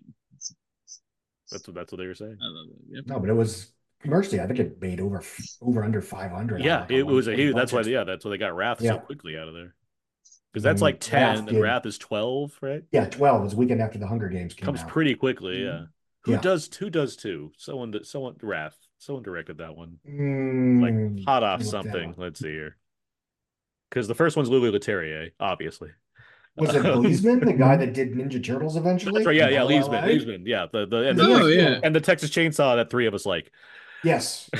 [1.51, 2.37] That's what that's what they were saying.
[2.41, 2.95] I love it.
[2.95, 3.05] Yep.
[3.07, 3.71] no, but it was
[4.01, 4.39] commercially.
[4.39, 5.21] I think it made over
[5.61, 6.61] over under 500.
[6.63, 7.53] Yeah, on- on it was a huge.
[7.55, 9.75] That's why yeah, that's why they got Wrath so quickly out of there.
[10.51, 12.81] Because that's And like ten, Wrath and Wrath is twelve, right?
[12.93, 14.87] Yeah, 12 was the weekend after the Hunger Games came Comes out.
[14.87, 15.63] pretty quickly.
[15.65, 15.83] Yeah.
[16.23, 16.41] Who Yeah.
[16.41, 17.51] does who does two?
[17.57, 18.77] Someone that someone Wrath.
[18.97, 19.99] Someone directed that one.
[20.09, 20.81] Mm,
[21.17, 22.13] Like hot off let me look that something.
[22.17, 22.77] Let's see here.
[23.95, 25.89] Because the first one's Louis Leterrier, obviously.
[26.57, 29.13] Was it uh, Liebesman, the guy that did Ninja Turtles eventually?
[29.13, 29.35] That's right.
[29.37, 29.61] Yeah, yeah.
[29.63, 30.03] in Liebesman.
[30.03, 30.41] Liebesman.
[30.45, 30.65] Yeah.
[30.69, 31.79] The the and the, Oh, yeah.
[31.81, 33.51] and the Texas Chainsaw that three of us like.
[34.03, 34.49] Yes.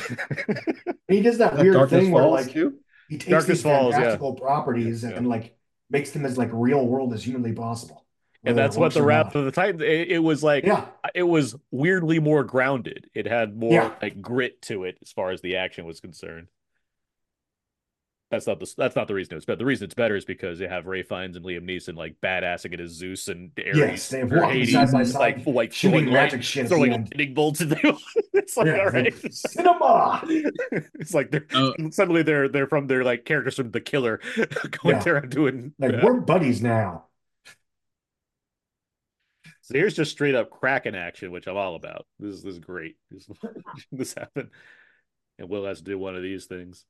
[1.09, 2.75] He does that That weird Darkness thing where like too.
[3.09, 4.15] he takes Darkness these Falls, yeah.
[4.17, 5.09] properties Yeah.
[5.11, 5.55] and like
[5.89, 8.05] makes them as like real world as humanly possible.
[8.45, 9.81] and that's what the or Wrath of the Titans.
[9.81, 13.09] It, it was like Yeah, it was weirdly more grounded.
[13.13, 13.91] It had more Yeah.
[14.01, 16.47] like grit to it as far as the action was concerned.
[18.31, 19.57] That's not the that's not the reason it's better.
[19.59, 22.73] The reason it's better is because they have Ralph Fiennes and Liam Neeson like badassing
[22.73, 23.77] it as Zeus and Ares.
[23.77, 26.91] yes, they have or Hades, side by side, like like shooting magic light- shit throwing
[26.91, 27.75] lightning bolts into
[28.33, 30.21] It's like Yeah, all it's like, cinema.
[30.95, 31.73] it's like they're Oh.
[31.91, 34.99] suddenly they're they're from their like characters from the killer going Yeah.
[35.03, 36.03] there and doing Like yeah.
[36.03, 37.05] we're buddies now.
[39.61, 42.05] So here's just straight up Kraken action, which I'm all about.
[42.19, 42.95] This is this is great.
[43.11, 43.27] This,
[43.91, 44.49] this happened.
[45.39, 46.85] And Will has to do one of these things.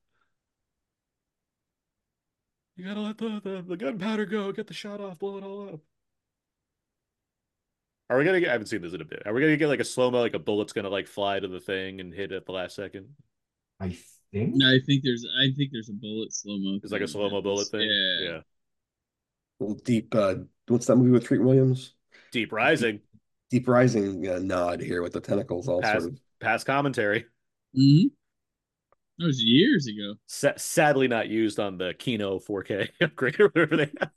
[2.75, 5.69] You gotta let the, the, the gunpowder go, get the shot off, blow it all
[5.69, 5.79] up.
[8.09, 9.23] Are we gonna get I haven't seen this in a bit.
[9.25, 11.59] Are we gonna get like a slow-mo, like a bullet's gonna like fly to the
[11.59, 13.07] thing and hit it at the last second?
[13.79, 13.97] I
[14.31, 14.55] think.
[14.55, 15.25] No, I think there's.
[15.39, 16.79] I think there's a bullet slow mo.
[16.83, 17.81] It's like a slow-mo bullet thing.
[17.81, 18.29] Yeah.
[18.29, 18.39] Yeah.
[19.59, 20.13] Little deep.
[20.13, 20.35] Uh,
[20.67, 21.93] what's that movie with Treat Williams?
[22.31, 22.99] Deep rising,
[23.49, 26.01] Deep Rising uh, nod here with the tentacles all Pass.
[26.01, 26.19] sort of.
[26.39, 27.25] past commentary.
[27.73, 28.07] hmm
[29.17, 30.15] That was years ago.
[30.27, 34.11] Sa- sadly not used on the Kino 4K upgrade or whatever they have.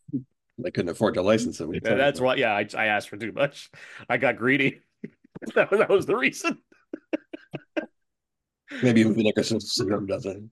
[0.59, 1.69] They couldn't afford to license it.
[1.85, 2.35] Yeah, that's why.
[2.35, 3.70] Yeah, I, I asked for too much.
[4.09, 4.81] I got greedy.
[5.55, 6.59] that, was, that was the reason.
[8.83, 10.51] Maybe Vinegar Syndrome doesn't.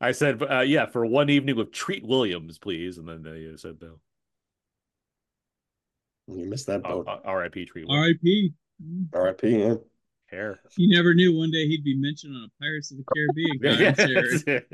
[0.00, 2.98] I said, uh, yeah, for one evening with Treat Williams, please.
[2.98, 3.96] And then they uh, said no.
[6.28, 7.08] You missed that Uh, boat.
[7.08, 7.66] uh, R.I.P.
[7.66, 8.18] Treat Williams.
[8.22, 8.52] R.I.P.
[9.12, 9.48] R.I.P.
[9.58, 9.74] Yeah.
[10.30, 10.60] Hair.
[10.76, 13.58] He never knew one day he'd be mentioned on a Pirates of the Caribbean
[14.46, 14.64] commentary.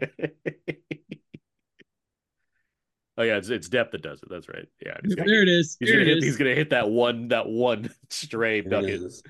[3.19, 4.29] oh yeah, it's it's Depp that does it.
[4.29, 4.67] That's right.
[4.85, 5.77] Yeah, he's gonna, There it is.
[5.81, 6.19] he's There gonna it hit.
[6.19, 6.25] is.
[6.25, 7.29] He's gonna hit that one.
[7.29, 9.01] That one stray It nugget.
[9.03, 9.23] is.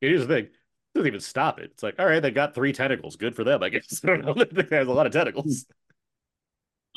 [0.00, 0.48] Here's the thing.
[0.94, 1.70] Doesn't even stop it.
[1.72, 3.16] It's like, all right, they got three tentacles.
[3.16, 4.00] Good for them, I guess.
[4.04, 4.34] I don't know.
[4.36, 5.66] It has a lot of tentacles.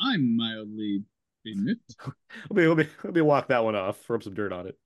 [0.00, 1.04] I'm mildly bemused.
[1.46, 2.10] Mm-hmm.
[2.50, 3.98] Let me let me let me walk that one off.
[4.08, 4.78] Rub some dirt on it.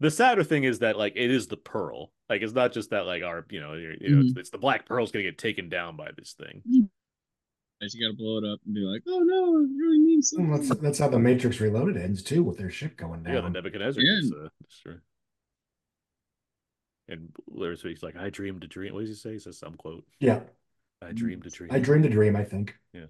[0.00, 2.10] The sadder thing is that like it is the pearl.
[2.28, 4.20] Like it's not just that like our you know you know mm-hmm.
[4.30, 6.62] it's, it's the black pearl's gonna get taken down by this thing.
[6.68, 6.86] Mm-hmm.
[7.80, 10.46] I just gotta blow it up and be like, oh no, it really means Well,
[10.46, 10.68] something.
[10.68, 13.34] that's, that's how the Matrix Reloaded ends too, with their ship going down.
[13.34, 14.20] Yeah, the Nebuchadnezzar Yeah.
[14.20, 15.00] gets uh, destroyed.
[17.08, 17.28] And
[17.58, 18.94] there's he's like, I dreamed a dream.
[18.94, 19.32] What does he say?
[19.32, 20.04] He says some quote.
[20.20, 20.40] yeah,
[21.08, 21.70] I dreamed a dream.
[21.72, 22.36] I dreamed a dream.
[22.36, 22.76] I think.
[22.92, 23.06] Yeah.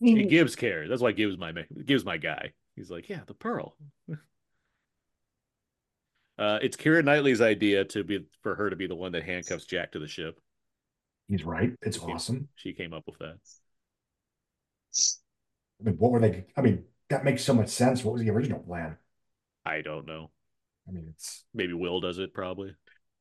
[0.00, 0.88] He Gibbs cares.
[0.88, 2.52] That's why Gibbs my ma- Gibbs my guy.
[2.74, 3.76] He's like, yeah, the pearl.
[6.38, 9.64] uh, it's Keira Knightley's idea to be for her to be the one that handcuffs
[9.64, 10.38] Jack to the ship.
[11.28, 11.72] He's right.
[11.82, 12.14] It's Yeah.
[12.14, 12.48] awesome.
[12.56, 13.38] She came up with that.
[15.80, 16.44] I mean, what were they?
[16.56, 18.04] I mean, that makes so much sense.
[18.04, 18.98] What was the original plan?
[19.64, 20.30] I don't know.
[20.88, 22.74] I mean, it's Maybe Will does it probably.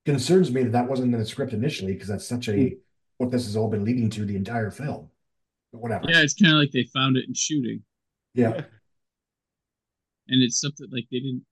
[0.05, 2.75] Concerns me that that wasn't in the script initially because that's such a hmm.
[3.17, 5.09] what this has all been leading to the entire film.
[5.71, 6.05] But whatever.
[6.07, 7.83] Yeah, it's kind of like they found it in shooting,
[8.33, 8.53] Yeah.
[10.27, 11.45] and it's something like they didn't.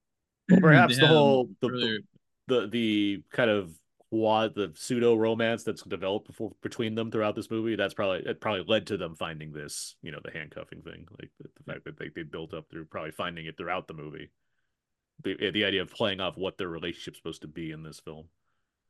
[0.50, 2.02] Well, perhaps the whole the,
[2.48, 3.72] the the kind of
[4.10, 8.42] quad the pseudo romance that's developed before, between them throughout this movie that's probably it
[8.42, 11.84] probably led to them finding this you know the handcuffing thing like the, the fact
[11.86, 14.30] that they, they built up through probably finding it throughout the movie
[15.22, 18.26] the the idea of playing off what their relationship's supposed to be in this film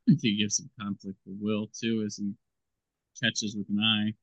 [0.09, 2.32] I think it gives some conflict for Will too, as he
[3.22, 4.14] catches with an eye.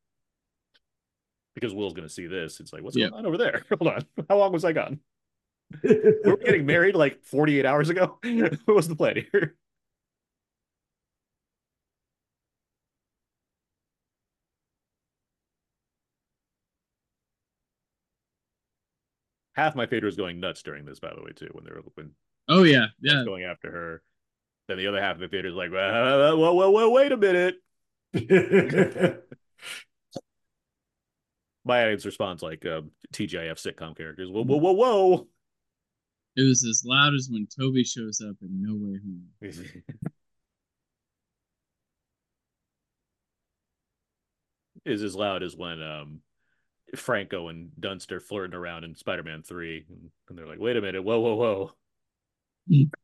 [1.55, 2.59] because Will's going to see this.
[2.59, 3.09] It's like what's Yeah.
[3.09, 3.63] going on over there?
[3.79, 4.05] Hold on.
[4.29, 4.99] How long was I gone?
[5.83, 8.19] We were getting married like 48 hours ago?
[8.65, 9.55] What was the plan here?
[19.53, 21.81] Half my theater was going nuts during this by the way too when they were
[21.95, 22.11] when
[22.47, 23.23] Oh yeah, yeah.
[23.25, 24.03] going after her
[24.71, 27.17] then the other half of the theater is like whoa, whoa, whoa, whoa, wait a
[27.17, 27.55] minute
[31.63, 35.27] my audience responds like um, TGIF sitcom characters whoa whoa whoa whoa
[36.35, 39.83] It was as loud as when Toby shows up in No Way Home.
[44.85, 46.21] is as loud as when um
[46.95, 49.85] Franco and Dunster flirting around in Spider-Man 3
[50.29, 51.71] and they're like, wait a minute, whoa, whoa, whoa.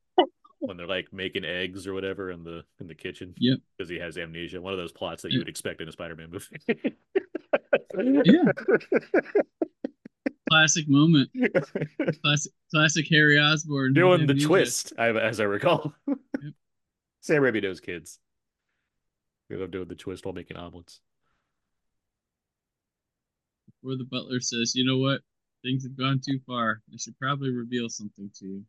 [0.60, 3.34] When they're like making eggs or whatever in the in the kitchen.
[3.38, 3.60] Yep.
[3.78, 4.60] Because he has amnesia.
[4.60, 6.96] One of those plots that you would expect in a Spider-Man movie.
[8.26, 8.52] Yeah.
[10.50, 11.30] Classic moment.
[12.24, 13.94] Classic, classic Harry Osborn.
[13.94, 15.94] Doing the twist, I, as I recall.
[16.08, 16.18] Yep.
[17.22, 18.20] Sam Raimi knows kids.
[19.50, 21.02] We love doing the twist while making omelets.
[23.82, 25.22] Where the butler says, "You know what?
[25.64, 26.82] Things have gone too far.
[26.94, 28.64] I should probably reveal something to you."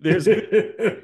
[0.00, 1.02] There's I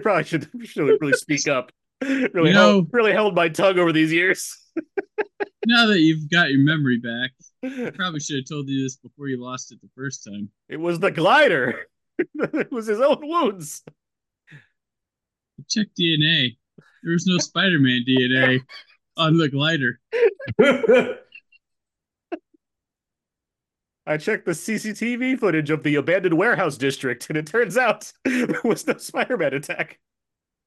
[0.00, 1.72] probably should, should really speak up.
[2.02, 4.56] Really You held, really held my tongue over these years.
[5.66, 7.32] Now that you've got your memory back,
[7.62, 10.48] I probably should have told you this before you lost it the first time.
[10.70, 11.80] It was the glider.
[12.18, 13.82] it was his own wounds.
[15.68, 16.56] Check DNA.
[17.02, 18.62] There was no Spider-Man DNA
[19.18, 20.00] on the glider.
[24.08, 28.60] I checked the CCTV footage of the abandoned warehouse district, and it turns out there
[28.64, 29.98] was no Spider-Man attack.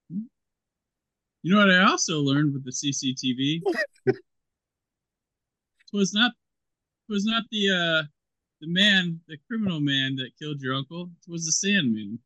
[0.09, 3.61] You know what I also learned with the CCTV?
[4.05, 4.15] it
[5.91, 6.31] was not
[7.09, 8.03] it was not the uh
[8.61, 11.09] the man, the criminal man that killed your uncle.
[11.27, 12.19] It was the Sandman.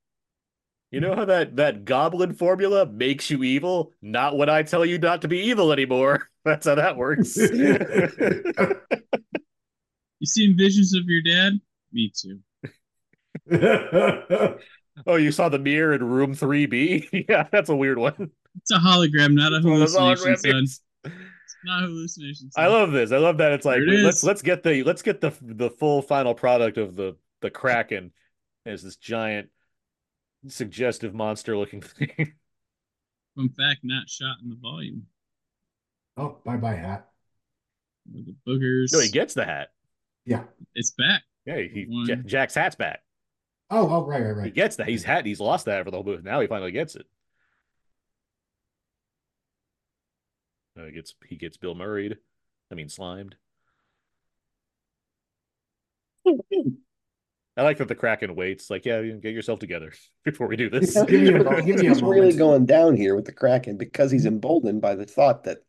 [0.92, 3.94] You know how that that goblin formula makes you evil?
[4.02, 6.30] Not when I tell you not to be evil anymore.
[6.44, 7.38] That's how that works.
[10.20, 11.60] You seen visions of your dad?
[11.92, 12.40] Me too.
[15.08, 17.26] oh, you saw the mirror in room 3B?
[17.30, 18.32] yeah, that's a weird one.
[18.58, 20.82] It's a hologram, not a One of those hallucination, hologram son.
[21.04, 22.50] It's not a hallucination.
[22.56, 23.12] I love this.
[23.12, 25.70] I love that it's like There it let's let's get the let's get the the
[25.70, 28.12] full final product of the the Kraken
[28.66, 29.50] as this giant
[30.48, 32.10] suggestive monster looking thing.
[33.38, 35.08] In fact, not shot in the volume.
[36.16, 37.10] oh, bye bye hat.
[38.10, 38.94] The boogers.
[38.94, 39.70] no, he gets the hat.
[40.26, 40.44] Yeah.
[40.74, 41.24] it's back.
[41.46, 42.08] Yeah, he, he One.
[42.08, 43.02] Ja- Jack's hat's back.
[43.70, 44.46] Oh, oh, right, right, right.
[44.46, 44.88] He gets that.
[44.88, 46.24] He's had he's lost that for the whole movie.
[46.24, 47.06] Now he finally gets it.
[50.76, 52.18] He gets he gets Bill Murrayed.
[52.72, 53.36] I mean slimed.
[57.58, 58.70] I like that the Kraken waits.
[58.70, 59.94] Like, yeah, you get yourself together
[60.26, 60.96] before we do this.
[60.96, 63.78] Yeah, Give me a give me a he's really going down here with the Kraken
[63.78, 65.60] because he's emboldened by the thought that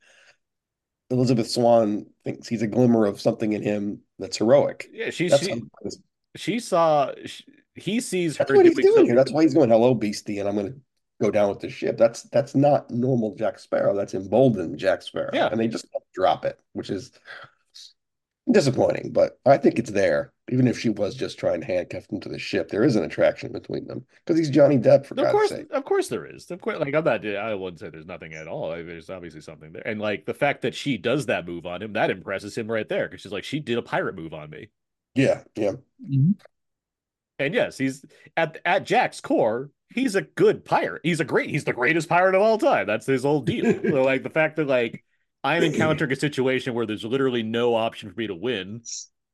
[1.11, 4.89] Elizabeth Swann thinks he's a glimmer of something in him that's heroic.
[4.93, 5.63] Yeah, she That's, she
[6.37, 7.43] she saw sh
[7.75, 9.07] he sees that's her what he's doing doing something.
[9.07, 9.15] here.
[9.17, 10.81] That's why he's going, "Hello, Beastie," and I'm going to
[11.23, 11.97] go down with the ship.
[11.99, 13.95] That's that's not normal Jack Sparrow.
[13.95, 15.31] That's emboldened Jack Sparrow.
[15.33, 15.49] Yeah.
[15.51, 17.13] and they just drop it, which is
[18.51, 19.13] disappointing.
[19.13, 22.29] But I think it's there, even if she was just trying to handcuff him to
[22.29, 22.69] the ship.
[22.69, 25.67] There is an attraction between them because he's Johnny Depp for Of God's course, sake.
[25.71, 26.51] of course there is.
[26.51, 27.25] Of course, like I'm not.
[27.27, 28.69] I wouldn't say there's nothing at all.
[28.69, 31.83] Like, There's obviously something there, and like the fact that she does that move on
[31.83, 33.09] him, that impresses him right there.
[33.09, 34.69] Because she's like, she did a pirate move on me,
[35.15, 35.73] Yeah, yeah.
[36.03, 36.35] Mhm.
[37.39, 38.05] and yes, he's
[38.37, 39.71] at at Jack's core.
[39.89, 41.01] He's a good pirate.
[41.05, 41.51] He's a great.
[41.51, 42.87] He's the greatest pirate of all time.
[42.87, 43.65] That's his whole deal.
[43.83, 45.05] so like the fact that like
[45.47, 48.83] I'm encountering a situation where there's literally no option for me to win.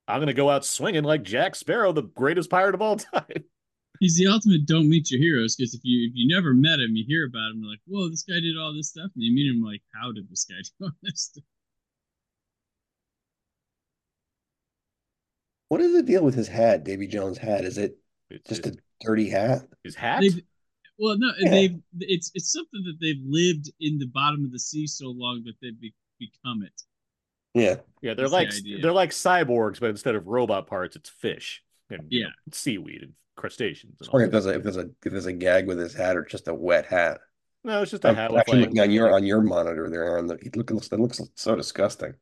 [0.06, 3.44] I'm gonna go out swinging like Jack Sparrow, the greatest pirate of all time.
[4.00, 6.94] He's the ultimate don't meet your heroes because if you if you never met him,
[6.96, 9.32] you hear about him, you're like, whoa, this guy did all this stuff, and you
[9.32, 11.44] meet him like, how did this guy do all this stuff?
[15.68, 17.64] What is the deal with his hat, Davy Jones' hat?
[17.64, 17.96] Is it
[18.28, 19.62] It's just just a dirty hat?
[19.84, 20.20] his hat.
[20.20, 20.40] They've,
[20.98, 21.50] well, no, Yeah.
[21.50, 25.42] they've it's it's something that they've lived in the bottom of the sea so long
[25.44, 25.94] that they've be,
[26.30, 26.82] become it.
[27.54, 27.76] Yeah.
[28.00, 28.80] Yeah, they're That's like idea.
[28.80, 32.26] they're like cyborgs, but instead of robot parts, it's fish and you Yeah.
[32.26, 33.96] know, seaweed and crustaceans.
[34.00, 35.94] And all wonder if there's a if there's a if there's a gag with his
[35.94, 37.20] hat or just a wet hat.
[37.64, 40.18] No, it's just a I'm hat with actually looking on your on your monitor there
[40.18, 42.14] on the it look- looks it looks so disgusting.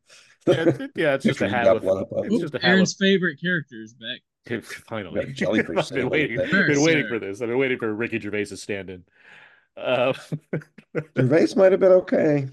[0.47, 2.69] yeah, it- yeah, it's just a hat with one up it's Oop, just a hat
[2.71, 4.21] Aaron's favorite characters back.
[4.89, 5.23] finally.
[5.25, 6.67] Got jellyfish I've been sandwich waiting, there.
[6.67, 7.41] been waiting for this.
[7.41, 9.03] I've been waiting for Ricky Gervais to stand in.
[9.77, 10.13] Uh,
[11.17, 12.47] Gervais might have been okay.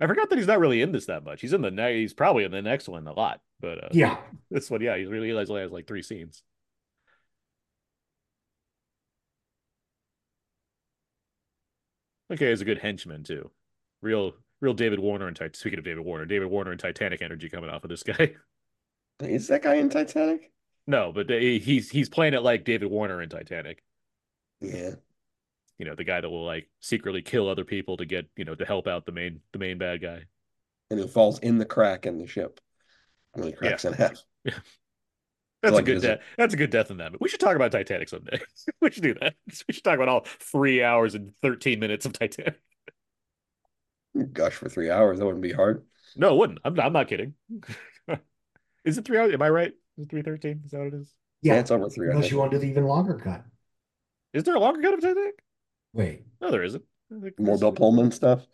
[0.00, 1.40] I forgot that he's not really in this that much.
[1.40, 4.18] He's in the ne- he's probably in the next one a lot, but uh, Yeah.
[4.50, 6.42] this one, yeah, he's really he only has like three scenes.
[12.32, 13.50] Okay, he's a good henchman too.
[14.00, 17.48] Real, real David Warner and Tit- speaking of David Warner, David Warner and Titanic energy
[17.48, 18.32] coming off of this guy.
[19.20, 20.50] Is that guy in Titanic?
[20.86, 23.82] no, but he's he's playing it like David Warner in Titanic.
[24.60, 24.94] Yeah.
[25.82, 28.54] You know, the guy that will like secretly kill other people to get you know
[28.54, 30.26] to help out the main the main bad guy.
[30.92, 32.60] And he falls in the crack in the ship.
[33.32, 34.22] When he cracks in half.
[34.44, 36.20] That's like a good it is a- death.
[36.38, 37.10] That's a good death in that.
[37.10, 38.38] But we should talk about Titanic someday.
[38.80, 39.34] we should do that.
[39.66, 42.60] We should talk about all three hours and thirteen minutes of Titanic.
[44.32, 45.82] Gosh, for three hours, that wouldn't be hard.
[46.14, 46.60] No, it wouldn't.
[46.64, 47.34] I'm, I'm not kidding.
[48.84, 49.34] is it three hours?
[49.34, 49.72] Am I right?
[49.98, 50.62] Is it three thirteen?
[50.64, 51.12] Is that what it is?
[51.40, 51.60] Yeah, Yeah.
[51.60, 52.30] it's over three Unless hours.
[52.30, 53.42] you want to do the even longer cut.
[54.32, 55.42] Is there a longer cut of Titanic?
[55.92, 56.82] Wait, No, there isn't.
[57.10, 58.46] I think More there's- Bill Pullman stuff.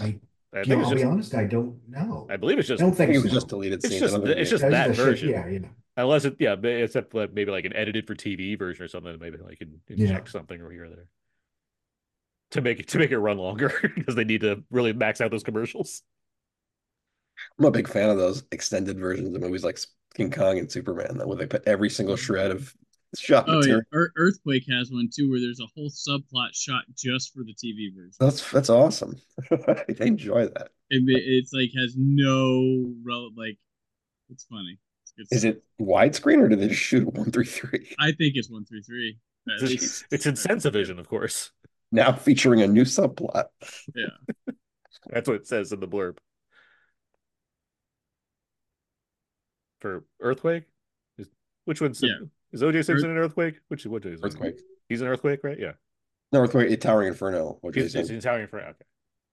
[0.00, 0.18] I,
[0.52, 0.94] I think know, it's I'll just.
[0.96, 2.26] be honest, I don't know.
[2.30, 2.98] I believe it's just, I just.
[2.98, 3.24] don't I think think it so.
[3.24, 4.00] was just deleted It's scenes.
[4.00, 5.28] just I don't think it's it- just Yeah, that the shit- version.
[5.30, 5.68] Yeah, you know.
[5.98, 9.18] Unless it, yeah, but except like maybe like an edited for TV version or something.
[9.18, 10.08] Maybe like in, Yeah.
[10.08, 11.08] inject something or here or there
[12.50, 15.30] to make it to make it run longer because they need to really max out
[15.30, 16.02] those commercials.
[17.58, 19.78] I'm a big fan of those extended versions of movies like
[20.14, 22.24] King Kong and Superman, that where they put every single mm-hmm.
[22.24, 22.74] shred of
[23.20, 23.58] shot Oh, yeah.
[23.58, 23.82] material.
[23.94, 27.94] Ear- Earthquake has one too, where there's a whole subplot shot just for the TV
[27.94, 28.12] version.
[28.20, 29.16] That's that's awesome.
[29.50, 30.70] I enjoy that.
[30.90, 33.58] It, it's like has no rel- like.
[34.30, 34.78] It's funny.
[35.02, 37.94] It's good Is it widescreen or did they just shoot one three three?
[37.98, 39.18] I think it's one through three.
[39.48, 40.04] At It's, least.
[40.10, 41.52] it's in Sensavision, of course.
[41.92, 43.46] Now featuring a new subplot.
[43.94, 44.06] Yeah,
[45.08, 46.18] that's what it says in the blurb.
[49.80, 50.64] For Earthquake?
[51.66, 52.14] Which one's Yeah.
[52.56, 53.60] Is OJ Simpson an Earthquake?
[53.68, 54.20] Which what is?
[54.22, 54.58] Earthquake.
[54.88, 55.58] He's an Earthquake, right?
[55.58, 55.72] Yeah.
[56.32, 57.58] No, Earthquake, Towering Inferno.
[57.60, 58.72] What He's, it's in Italian for okay.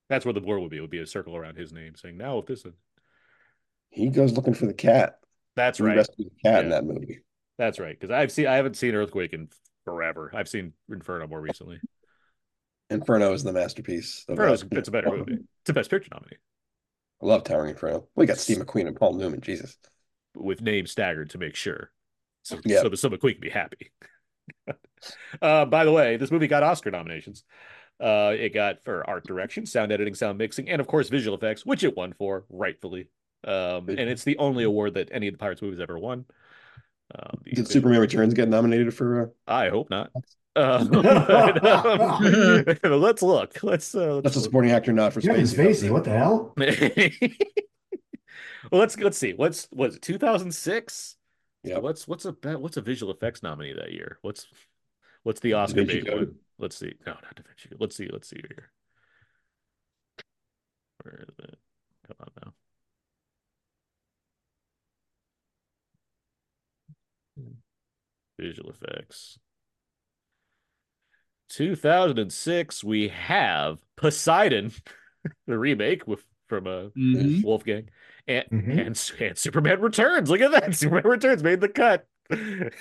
[0.10, 0.78] That's where the blur would be.
[0.78, 2.74] It would be a circle around his name saying, now if this is
[3.90, 5.20] He goes looking for the cat.
[5.56, 5.98] That's He right.
[5.98, 7.22] rescued the cat in that movie.
[7.58, 7.98] That's right.
[8.00, 9.48] Because I've seen I haven't seen Earthquake in
[9.86, 10.32] forever.
[10.34, 11.80] I've seen Inferno more recently.
[12.90, 14.26] Inferno is the masterpiece.
[14.28, 14.68] that.
[14.72, 15.40] it's a better movie.
[15.62, 16.38] It's a best picture nominee.
[17.22, 18.08] I love Towering Inferno.
[18.16, 19.42] We got Steve McQueen and Paul Newman.
[19.42, 19.78] Jesus.
[20.36, 21.92] with names staggered to make sure.
[22.44, 22.82] So, Yeah.
[22.82, 23.92] so, so McQueen can be happy.
[25.42, 27.44] uh, by the way, this movie got Oscar nominations.
[28.00, 31.66] Uh, it got for art direction, sound editing, sound mixing, and of course visual effects,
[31.66, 33.08] which it won for rightfully.
[33.46, 36.26] Um, and it's the only award that any of the Pirates movies ever won.
[37.16, 39.22] Um, Did visual- Superman Returns get nominated for?
[39.22, 40.12] Uh, I hope not.
[40.56, 40.84] Uh,
[42.84, 43.64] let's look.
[43.64, 45.88] Let's uh, that's a supporting actor, not for Kevin Spacey.
[45.88, 46.54] Spacey, what the hell?
[48.72, 49.34] well, let's let's see.
[49.34, 51.16] What's was it 2006?
[51.64, 51.80] Yeah.
[51.80, 54.18] What's what's a what's a visual effects nominee that year?
[54.22, 54.48] What's
[55.24, 56.36] what's the Oscar bait one?
[56.60, 56.94] Let's see.
[57.06, 57.70] No, not Da Vinci.
[57.70, 57.78] Code.
[57.82, 58.10] Let's see.
[58.12, 58.72] Let's see here.
[61.04, 61.58] Where is it?
[62.08, 62.54] Come on now.
[68.40, 69.38] Visual effects.
[71.50, 74.72] 2006, we have Poseidon,
[75.48, 77.44] the remake with from uh, Mhm.
[77.44, 77.90] Wolfgang,
[78.28, 78.88] and, Mhm.
[78.88, 80.30] and and Superman Returns.
[80.30, 82.08] Look at that, Superman Returns made the cut.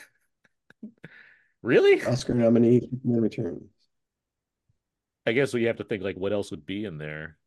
[1.63, 2.03] really?
[2.05, 3.71] Oscar nominee, Superman Returns.
[5.27, 7.39] I guess we have to think like what else would be in there.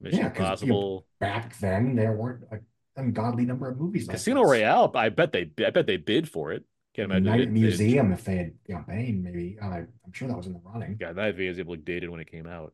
[0.00, 2.64] Mission Yeah, 'cause, you know, Back then, there weren't an
[2.96, 4.50] ungodly number of movies like Casino this.
[4.50, 4.90] Royale.
[4.94, 6.64] I bet they I bet they bid for it.
[6.94, 7.24] Can't imagine.
[7.24, 7.60] Night they at the.
[7.60, 9.58] Museum, if they had campaigned, maybe.
[9.60, 10.96] uh, I'm sure that was in the running.
[10.98, 12.72] Yeah, Night at the Museum looked dated when it came out.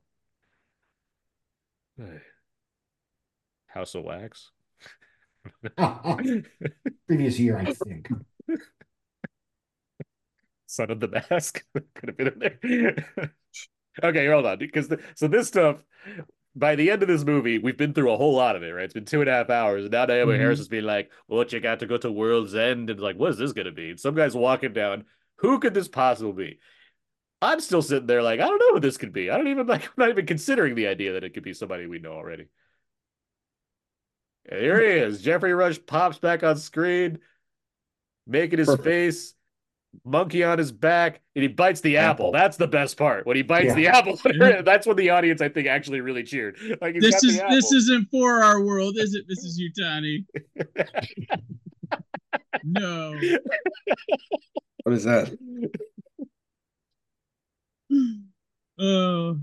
[3.77, 4.51] House of Wax.
[7.07, 8.09] Previous year, I think.
[10.67, 11.63] Son of the Mask
[11.95, 13.35] could have been in there.
[14.03, 15.77] okay, hold on, because the, so this stuff.
[16.59, 18.85] By the end of this movie, we've been through a whole lot of it, right?
[18.85, 20.39] It's been two and a half hours, and now Naomie Mhm.
[20.39, 23.33] Harris is being like, "What you got to go to World's End?" And like, what
[23.33, 23.91] is this gonna be?
[23.91, 25.05] And some guy's walking down.
[25.41, 26.59] Who could this possibly be?
[27.43, 29.31] I'm still sitting there like, I don't know who this could be.
[29.31, 29.85] I don't even like.
[29.85, 32.47] I'm not even considering the idea that it could be somebody we know already.
[34.49, 35.23] And here he is.
[35.23, 37.19] Geoffrey Rush pops back on screen,
[38.27, 38.85] making his Perfect.
[38.85, 39.35] face
[40.05, 42.27] monkey on his back, and he bites the apple.
[42.27, 42.33] Apple.
[42.33, 43.27] That's the best part.
[43.27, 43.75] When he bites Yeah.
[43.75, 44.19] the apple,
[44.63, 46.59] that's when the audience, I think, actually really cheered.
[46.81, 49.59] Like This is this isn't for our world, is it, Mrs.
[49.59, 50.27] Utani?
[52.63, 53.19] no.
[54.85, 55.37] What is that?
[58.79, 59.39] Oh,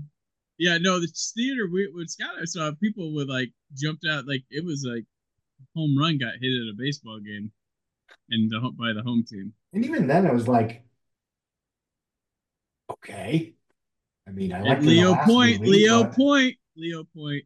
[0.58, 4.44] yeah, no, the theater we when Scott I saw people with like jumped out like
[4.50, 5.04] it was like
[5.74, 7.50] home run got hit at a baseball game,
[8.30, 9.52] and the, by the home team.
[9.72, 10.84] And even then, I was like,
[12.90, 13.54] okay.
[14.26, 17.44] I mean, I like Leo Point, Leo Point, Leo Point.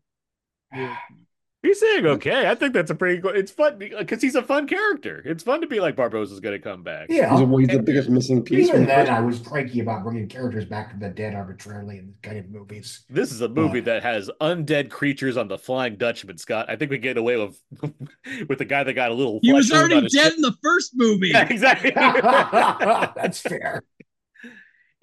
[0.73, 1.28] Leo Point.
[1.69, 2.49] He's saying okay.
[2.49, 3.37] I think that's a pretty good.
[3.37, 5.21] It's fun because he's a fun character.
[5.27, 7.09] It's fun to be like Barbossa's going to come back.
[7.11, 7.39] Yeah.
[7.39, 8.69] He's, he's the biggest missing piece.
[8.69, 11.99] Even from the then, I was cranky about bringing characters back from the dead arbitrarily
[11.99, 13.05] in this kind of movies.
[13.11, 13.83] This is a movie Oh.
[13.83, 16.71] that has undead creatures on the Flying Dutchman, Scott.
[16.71, 17.61] I think we get away with
[18.49, 19.39] with the guy that got a little.
[19.43, 21.29] He was flesh wound on already dead in the first movie.
[21.35, 21.91] Yeah, exactly.
[21.95, 23.83] That's fair.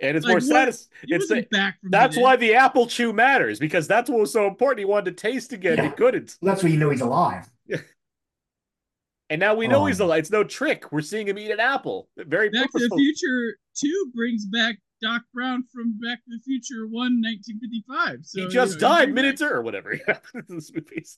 [0.01, 0.43] And it's Like, more what?
[0.43, 4.19] satis- It's wasn't the, back from that's why the apple chew matters because that's what
[4.19, 4.79] was so important.
[4.79, 5.83] He wanted to taste again.
[5.83, 7.49] He couldn't, That's when you know he's alive.
[9.29, 9.85] and now we know Oh.
[9.85, 10.19] he's alive.
[10.19, 10.91] It's no trick.
[10.91, 12.09] We're seeing him eat an apple.
[12.17, 12.95] Very Back to the.
[12.95, 18.19] Future 2 brings back Doc Brown from Back to the Future 1, 1955.
[18.25, 20.71] So, he you just know, died bring minutes back- or whatever he happens in this
[20.73, 21.17] movies.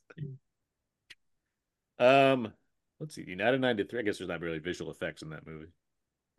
[1.99, 2.53] Um,
[2.99, 3.99] let's see, United 93.
[3.99, 5.67] I guess there's not really visual effects in that movie,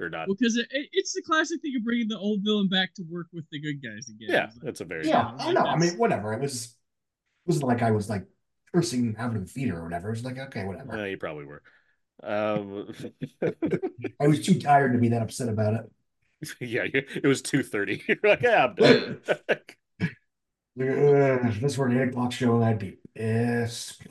[0.01, 0.29] or not.
[0.29, 3.27] Because it, it- it's the classic thing of bringing the old villain back to work
[3.33, 4.29] with the good guys again.
[4.31, 5.63] Yeah, like, that's a very Yeah, I know.
[5.63, 6.33] I mean, whatever.
[6.33, 6.65] It was.
[6.67, 8.27] It wasn't like I was like
[8.75, 10.09] cursing out of the theater or whatever.
[10.09, 11.09] It was like, okay, whatever.
[11.09, 11.63] You probably were.
[12.23, 12.93] Um,
[14.21, 15.91] I was too tired to be that upset about it.
[16.61, 18.03] yeah, it was two thirty.
[18.09, 19.21] You're like, yeah, I'm done.
[19.49, 19.79] Like,
[20.81, 24.03] uh, if this were an eight o'clock show, I'd be pissed.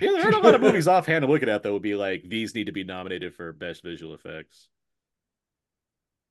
[0.00, 2.24] Yeah, there aren't a lot of movies offhand I'm looking at that would be like
[2.26, 4.68] these need to be nominated for best visual effects.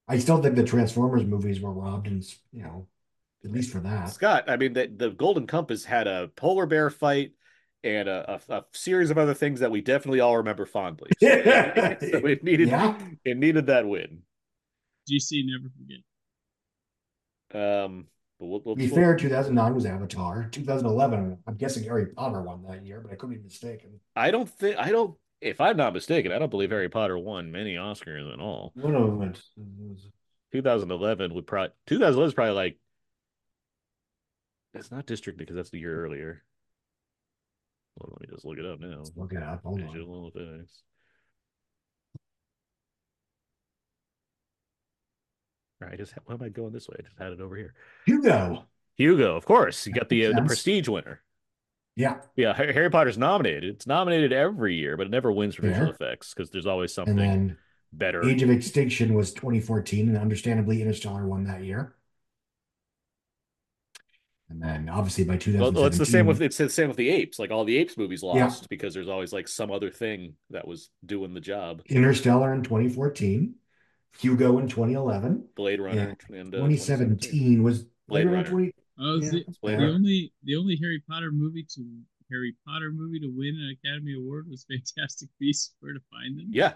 [0.08, 2.24] I still think the Transformers movies were robbed, and
[2.54, 2.88] you know,
[3.44, 4.10] at least for that.
[4.10, 7.32] Scott, I mean, the, the Golden Compass had a polar bear fight
[7.84, 11.12] and a, a, a series of other things that we definitely all remember fondly.
[11.20, 12.00] So, Yeah.
[12.00, 12.98] so it needed Yeah.
[13.26, 14.22] it needed that win.
[15.10, 16.04] GC never forget.
[17.86, 18.08] Um,
[18.40, 20.48] but we'll, we'll, To be fair, 2009 was Avatar.
[20.52, 24.00] 2011, I'm guessing Harry Potter won that year, but I could be mistaken.
[24.16, 25.16] I don't think I don't.
[25.40, 28.72] If I'm not mistaken, I don't believe Harry Potter won many Oscars at all.
[28.76, 29.42] One of them went.
[30.52, 32.78] 2011 would probably 2011 is probably like
[34.74, 36.44] that's not district because that's the year earlier.
[37.98, 38.98] Well, let me just look it up now.
[38.98, 39.62] Let's look it up.
[39.64, 39.92] Hold on.
[39.92, 40.84] Visual effects.
[45.36, 46.96] All right, I just why am I going this way?
[47.00, 47.74] I just had it over here.
[48.06, 48.66] Hugo.
[48.96, 51.22] Hugo, of course, you got the uh, the prestige winner.
[51.96, 52.20] Yeah.
[52.36, 53.76] Yeah, Harry Potter's nominated.
[53.76, 57.56] It's nominated every year, but it never wins for visual effects because there's always something
[57.94, 58.24] better.
[58.24, 61.96] Age of Extinction was 2014, and understandably, Interstellar won that year.
[64.50, 66.98] And then obviously by Well, 2017, well, it's the same with it's the same with
[66.98, 67.38] the apes.
[67.38, 68.46] Like all the apes movies Yeah.
[68.46, 71.82] lost because there's always like some other thing that was doing the job.
[71.88, 73.56] Interstellar in 2014,
[74.20, 78.50] Hugo in 2011, Blade Runner and uh, 2017 was Blade Runner Runner.
[78.50, 79.94] 20 Oh, Yeah, the, Blade the Runner.
[79.96, 81.86] only the only Harry Potter movie to
[82.32, 86.48] Harry Potter movie to win an Academy Award was Fantastic Beasts: Where to Find Them.
[86.50, 86.74] Yeah,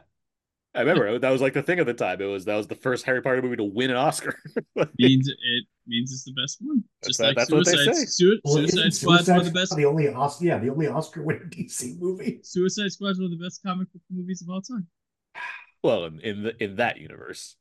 [0.76, 2.22] I remember that was like the thing at the time.
[2.22, 4.38] It was that was the first Harry Potter movie to win an Oscar.
[5.00, 6.84] means it means it's the best one.
[7.04, 8.06] Just that- like that's what they Suicide say.
[8.06, 9.76] Sui- Well, Suicide isn't Squad's one of the best.
[9.76, 12.40] The only Oscar, yeah, the only Oscar winning DC movie.
[12.44, 14.86] Suicide Squad Squad's one of the best comic book movies of all time.
[15.84, 17.56] Well, in in, the, in that universe,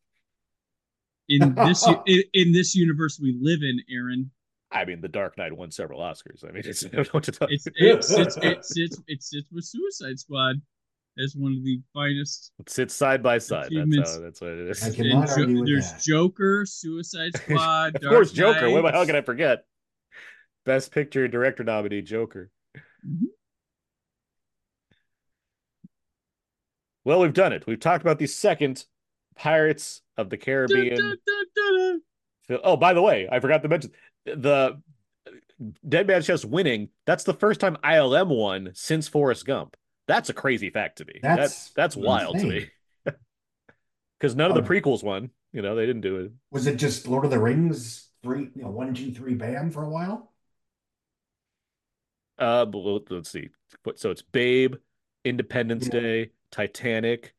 [1.28, 4.30] In this in, in this universe we live in, Aaron,
[4.72, 6.48] I mean, The Dark Knight won several Oscars.
[6.48, 9.22] I mean, it's, I don't know what to tell it's it sits it sits it
[9.22, 10.56] sits with Suicide Squad
[11.18, 12.52] as one of the finest.
[12.60, 13.70] It sits side by side.
[13.72, 14.20] That's how.
[14.20, 14.82] That's what it is.
[14.84, 16.00] I can- and argue with there's that.
[16.02, 18.70] Joker, Suicide Squad, of course, Dark Joker.
[18.70, 18.94] What, Knight.
[18.94, 19.64] how can I forget?
[20.64, 22.50] Best Picture Director nominee, Joker.
[23.06, 23.24] Mhm.
[27.04, 27.66] Well, we've done it.
[27.66, 28.84] We've talked about the second
[29.36, 31.18] Pirates of the Caribbean.
[32.62, 33.92] Oh, by the way, I forgot to mention
[34.24, 34.80] the
[35.88, 36.88] Dead Man's Chest winning.
[37.06, 39.76] That's the first time ILM won since Forrest Gump.
[40.08, 41.20] That's a crazy fact to me.
[41.22, 42.70] That's that's that's wild to me.
[44.18, 45.30] Because none of the Um, prequels won.
[45.50, 46.32] You know, they didn't do it.
[46.50, 49.82] Was it just Lord of the Rings three, you know, one, two, three, bam for
[49.82, 50.30] a while?
[52.38, 53.48] Uh, let- let's see.
[53.96, 54.74] So it's Babe,
[55.24, 56.00] Independence Yeah.
[56.00, 57.34] Day, Titanic,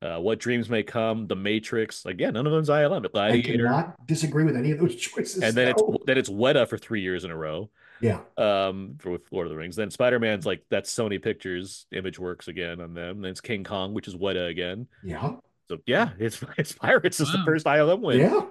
[0.00, 2.04] uh, What Dreams May Come, The Matrix.
[2.04, 3.06] Like, yeah, none of them's ILM.
[3.16, 5.42] I cannot disagree with any of those choices.
[5.42, 5.94] and then no.
[5.94, 7.70] it's then it's Weta for three years in a row.
[8.00, 9.76] yeah, Um, for with Lord of the Rings.
[9.76, 13.20] Then Spider Man's like that's Sony Pictures, Imageworks again on them.
[13.22, 14.88] Then it's King Kong, which is Weta again.
[15.04, 15.36] yeah,
[15.68, 18.18] So yeah, it's it's Pirates is the first ILM win.
[18.20, 18.46] yeah.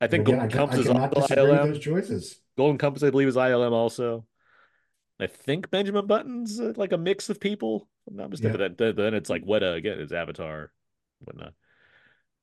[0.00, 1.66] I think Again, I, Golden ca- I Compass is cannot also ILM.
[1.72, 2.40] those choices.
[2.56, 4.24] Golden Compass, I believe, is ILM also.
[5.20, 7.88] I think Benjamin Button's uh, like a mix of people.
[8.08, 8.58] I'm not mistaken.
[8.58, 10.72] But then, then it's like Weta again, it's Avatar,
[11.20, 11.54] whatnot.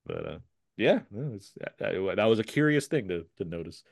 [0.06, 0.38] But uh,
[0.78, 3.84] yeah, no, it's, that, that was a curious thing to to notice.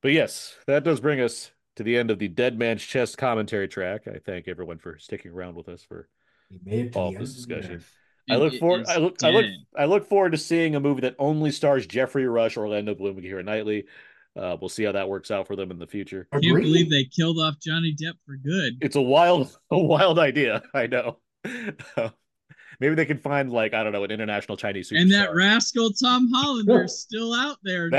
[0.00, 3.68] But yes, that does bring us to the end of the Dead Man's Chest commentary
[3.68, 4.08] track.
[4.08, 6.08] I thank everyone for sticking around with us for
[6.50, 7.74] We made it to All this end of discussion.
[7.76, 7.92] earth.
[8.28, 8.86] I look It forward.
[8.88, 9.22] I look.
[9.22, 9.46] I look.
[9.76, 13.26] I look forward to seeing a movie that only stars Geoffrey Rush, Orlando Bloom, and
[13.26, 13.86] Keira Knightley.
[14.34, 16.26] Uh, we'll see how that works out for them in the future.
[16.32, 18.78] I Can't believe they killed off Johnny Depp for good.
[18.80, 20.62] It's a wild, a wild idea.
[20.74, 21.18] I know.
[22.80, 25.00] Maybe they can find like I don't know an international Chinese superstar.
[25.02, 27.90] And that rascal Tom Hollander's still out there,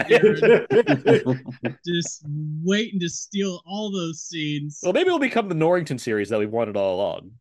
[1.85, 2.23] just
[2.63, 4.79] waiting to steal all those scenes.
[4.83, 7.31] well, maybe it'll become the Norrington series that we've wanted all along.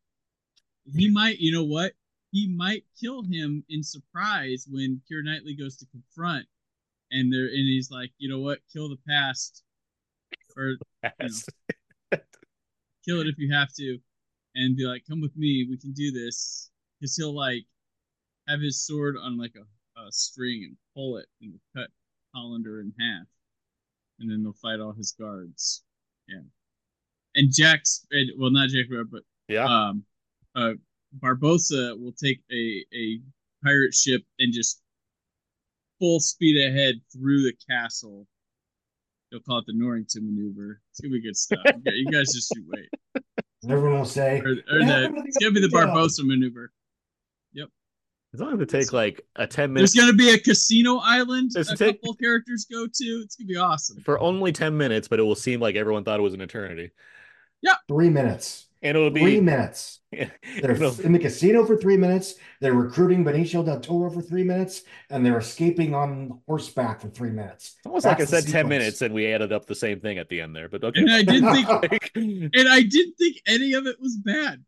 [0.95, 1.93] He might, you know what?
[2.33, 6.47] He might kill him in surprise when Keira Knightley goes to confront,
[7.13, 8.59] and there, and he's like, you know what?
[8.73, 9.63] Kill the past,
[10.57, 10.77] or
[11.21, 11.47] Yes.
[13.05, 13.99] kill it if you have to,
[14.55, 16.71] and be like, come with me, we can do this.
[17.01, 17.65] Because he'll like
[18.49, 21.89] have his sword on like a, a string and pull it and cut
[22.35, 23.27] Hollander in half,
[24.21, 25.83] and then they'll fight all his guards.
[26.29, 26.41] Yeah,
[27.35, 28.07] and Jack's
[28.39, 29.65] well, not Jack, but Yeah.
[29.65, 30.05] um,
[30.55, 30.73] uh,
[31.19, 33.21] Barbossa will take a a
[33.65, 34.81] pirate ship and just
[36.03, 38.27] full speed ahead through the castle.
[39.31, 40.81] They'll call it the Norrington maneuver.
[40.91, 41.61] It's gonna be good stuff.
[41.65, 43.23] You you guys just you wait.
[43.71, 46.73] Everyone will say, Or, or the, it's gonna be the other job?" Barbossa maneuver.
[47.53, 47.69] Yep.
[48.33, 51.53] It's only gonna take like a ten minutes There's gonna be a casino island.
[51.55, 53.05] It's a it take- couple characters go to.
[53.25, 54.01] It's gonna be awesome.
[54.03, 56.91] for only ten minutes, but it will seem like everyone thought it was an eternity,
[57.63, 57.77] Yep.
[57.89, 58.67] Three minutes.
[58.83, 59.41] And it'll be Three be.
[59.41, 60.01] minutes.
[60.13, 60.31] They're
[60.73, 62.35] it'll- in the casino for three minutes.
[62.61, 67.31] They're recruiting Benicio del Toro for three minutes, and they're escaping on horseback for three
[67.31, 67.77] minutes.
[67.87, 70.19] Almost like I That's the said, ten minutes, and we added up the same thing
[70.19, 70.69] at the end there.
[70.69, 71.01] But okay.
[71.01, 74.65] And I didn't think, Like- and I didn't think any of it was bad.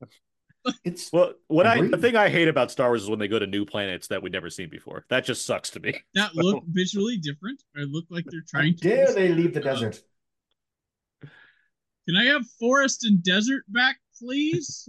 [0.83, 3.39] It's well, what I the thing I hate about Star Wars is when they go
[3.39, 5.05] to new planets that we've never seen before.
[5.11, 6.01] That just sucks to me.
[6.15, 8.89] That look visually different, or look like they're how trying to.
[8.89, 10.01] dare they leave the uh, desert?
[12.09, 14.89] Can I have forest and desert back, please?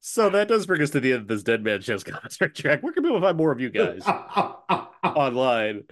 [0.00, 2.82] So that does bring us to the end of this Dead Man Chess concert track.
[2.82, 4.02] Where can people find more of you guys
[5.02, 5.82] online?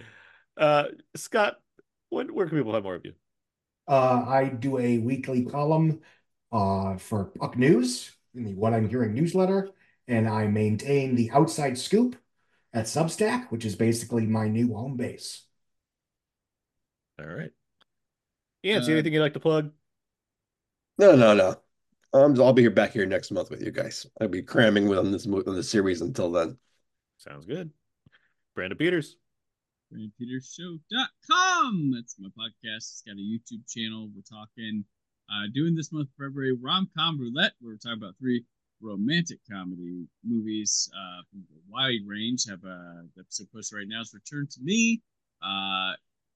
[0.57, 0.85] Uh,
[1.17, 1.57] Scott,
[2.11, 3.13] when, where can people find more of you?
[3.89, 6.01] Uh, I do a weekly column
[6.53, 9.71] uh, for Puck News in the What I'm Hearing newsletter,
[10.09, 12.17] and I maintain the Outside Scoop
[12.73, 15.43] at Substack, which is basically my new home base.
[17.19, 17.51] All right.
[18.63, 19.73] Yancy Uh, anything you'd like to plug?
[20.99, 21.57] No, no, no.
[22.13, 24.07] Um, I'll be here back here next month with you guys.
[24.21, 26.57] I'll be cramming with on this mo- on the series until then.
[27.19, 27.71] Sounds good.
[28.55, 29.17] Brandon Peters.
[29.93, 31.93] BrandonPetersShow.com.
[31.95, 32.77] That's my podcast.
[32.77, 34.09] It's got a YouTube channel.
[34.15, 34.85] We're talking,
[35.29, 37.53] uh, doing this month of February, rom com roulette.
[37.61, 38.45] We're talking about three
[38.81, 42.47] romantic comedy movies uh, from a wide range.
[42.49, 45.03] Have a the episode posted right now is Return to Me.
[45.43, 45.95] Uh,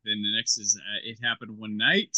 [0.09, 2.17] then the next is uh, It Happened One Night,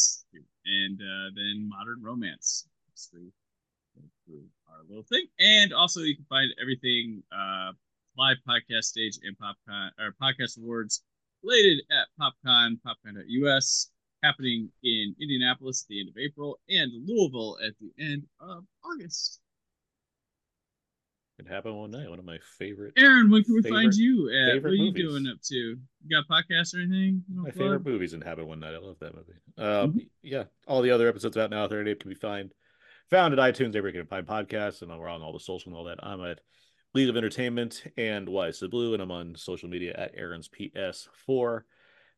[0.64, 2.66] and uh, then Modern Romance.
[3.10, 7.72] Through our little thing, and also you can find everything uh,
[8.16, 11.02] live podcast stage and PopCon or podcast awards
[11.42, 13.90] related at PopCon, PopCon.us,
[14.22, 19.39] happening in Indianapolis at the end of April and Louisville at the end of August.
[21.40, 22.08] It happened one night.
[22.10, 24.62] One of my favorite, Aaron, when can we Favorite- find you at?
[24.62, 25.08] What are you movies.
[25.08, 25.54] doing up to?
[25.56, 25.78] You
[26.10, 27.24] got podcasts or anything?
[27.28, 27.54] My plug?
[27.54, 28.74] favorite movies in Happen One Night.
[28.74, 29.32] I love that movie.
[29.56, 30.08] Um, Mhm.
[30.22, 31.66] yeah, all the other episodes out now.
[31.66, 32.52] Thirty can be found
[33.08, 33.68] found at iTunes.
[33.74, 35.98] Everywhere you can find podcasts, and we're on all the social and all that.
[36.04, 36.40] I'm at
[36.94, 41.64] League of Entertainment and Why So Blu, and I'm on social media at Aaron's PS4.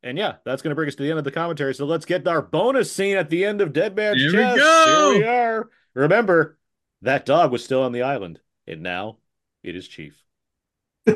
[0.02, 1.74] And yeah, that's going to bring us to the end of the commentary.
[1.74, 4.56] So let's get our bonus scene at the end of Dead Man's Here we Chest.
[4.58, 5.10] go!
[5.14, 5.70] Here we are.
[5.94, 6.58] Remember,
[7.02, 9.16] that dog was still on the island, and now
[9.62, 10.16] it is Chief.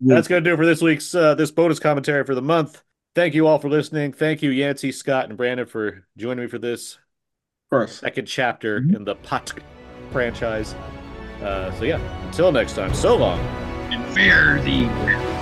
[0.00, 2.82] That's going to do it for this week's uh, this bonus commentary for the month.
[3.14, 4.12] Thank you all for listening.
[4.12, 7.98] Thank you, Yancy, Scott, and Brandon for joining me for this Of course.
[7.98, 8.94] second chapter Mhm.
[8.96, 9.52] in the Pot
[10.12, 10.74] franchise.
[11.42, 13.40] Uh, so yeah, until next time, so long.
[13.90, 15.37] And fare thee well.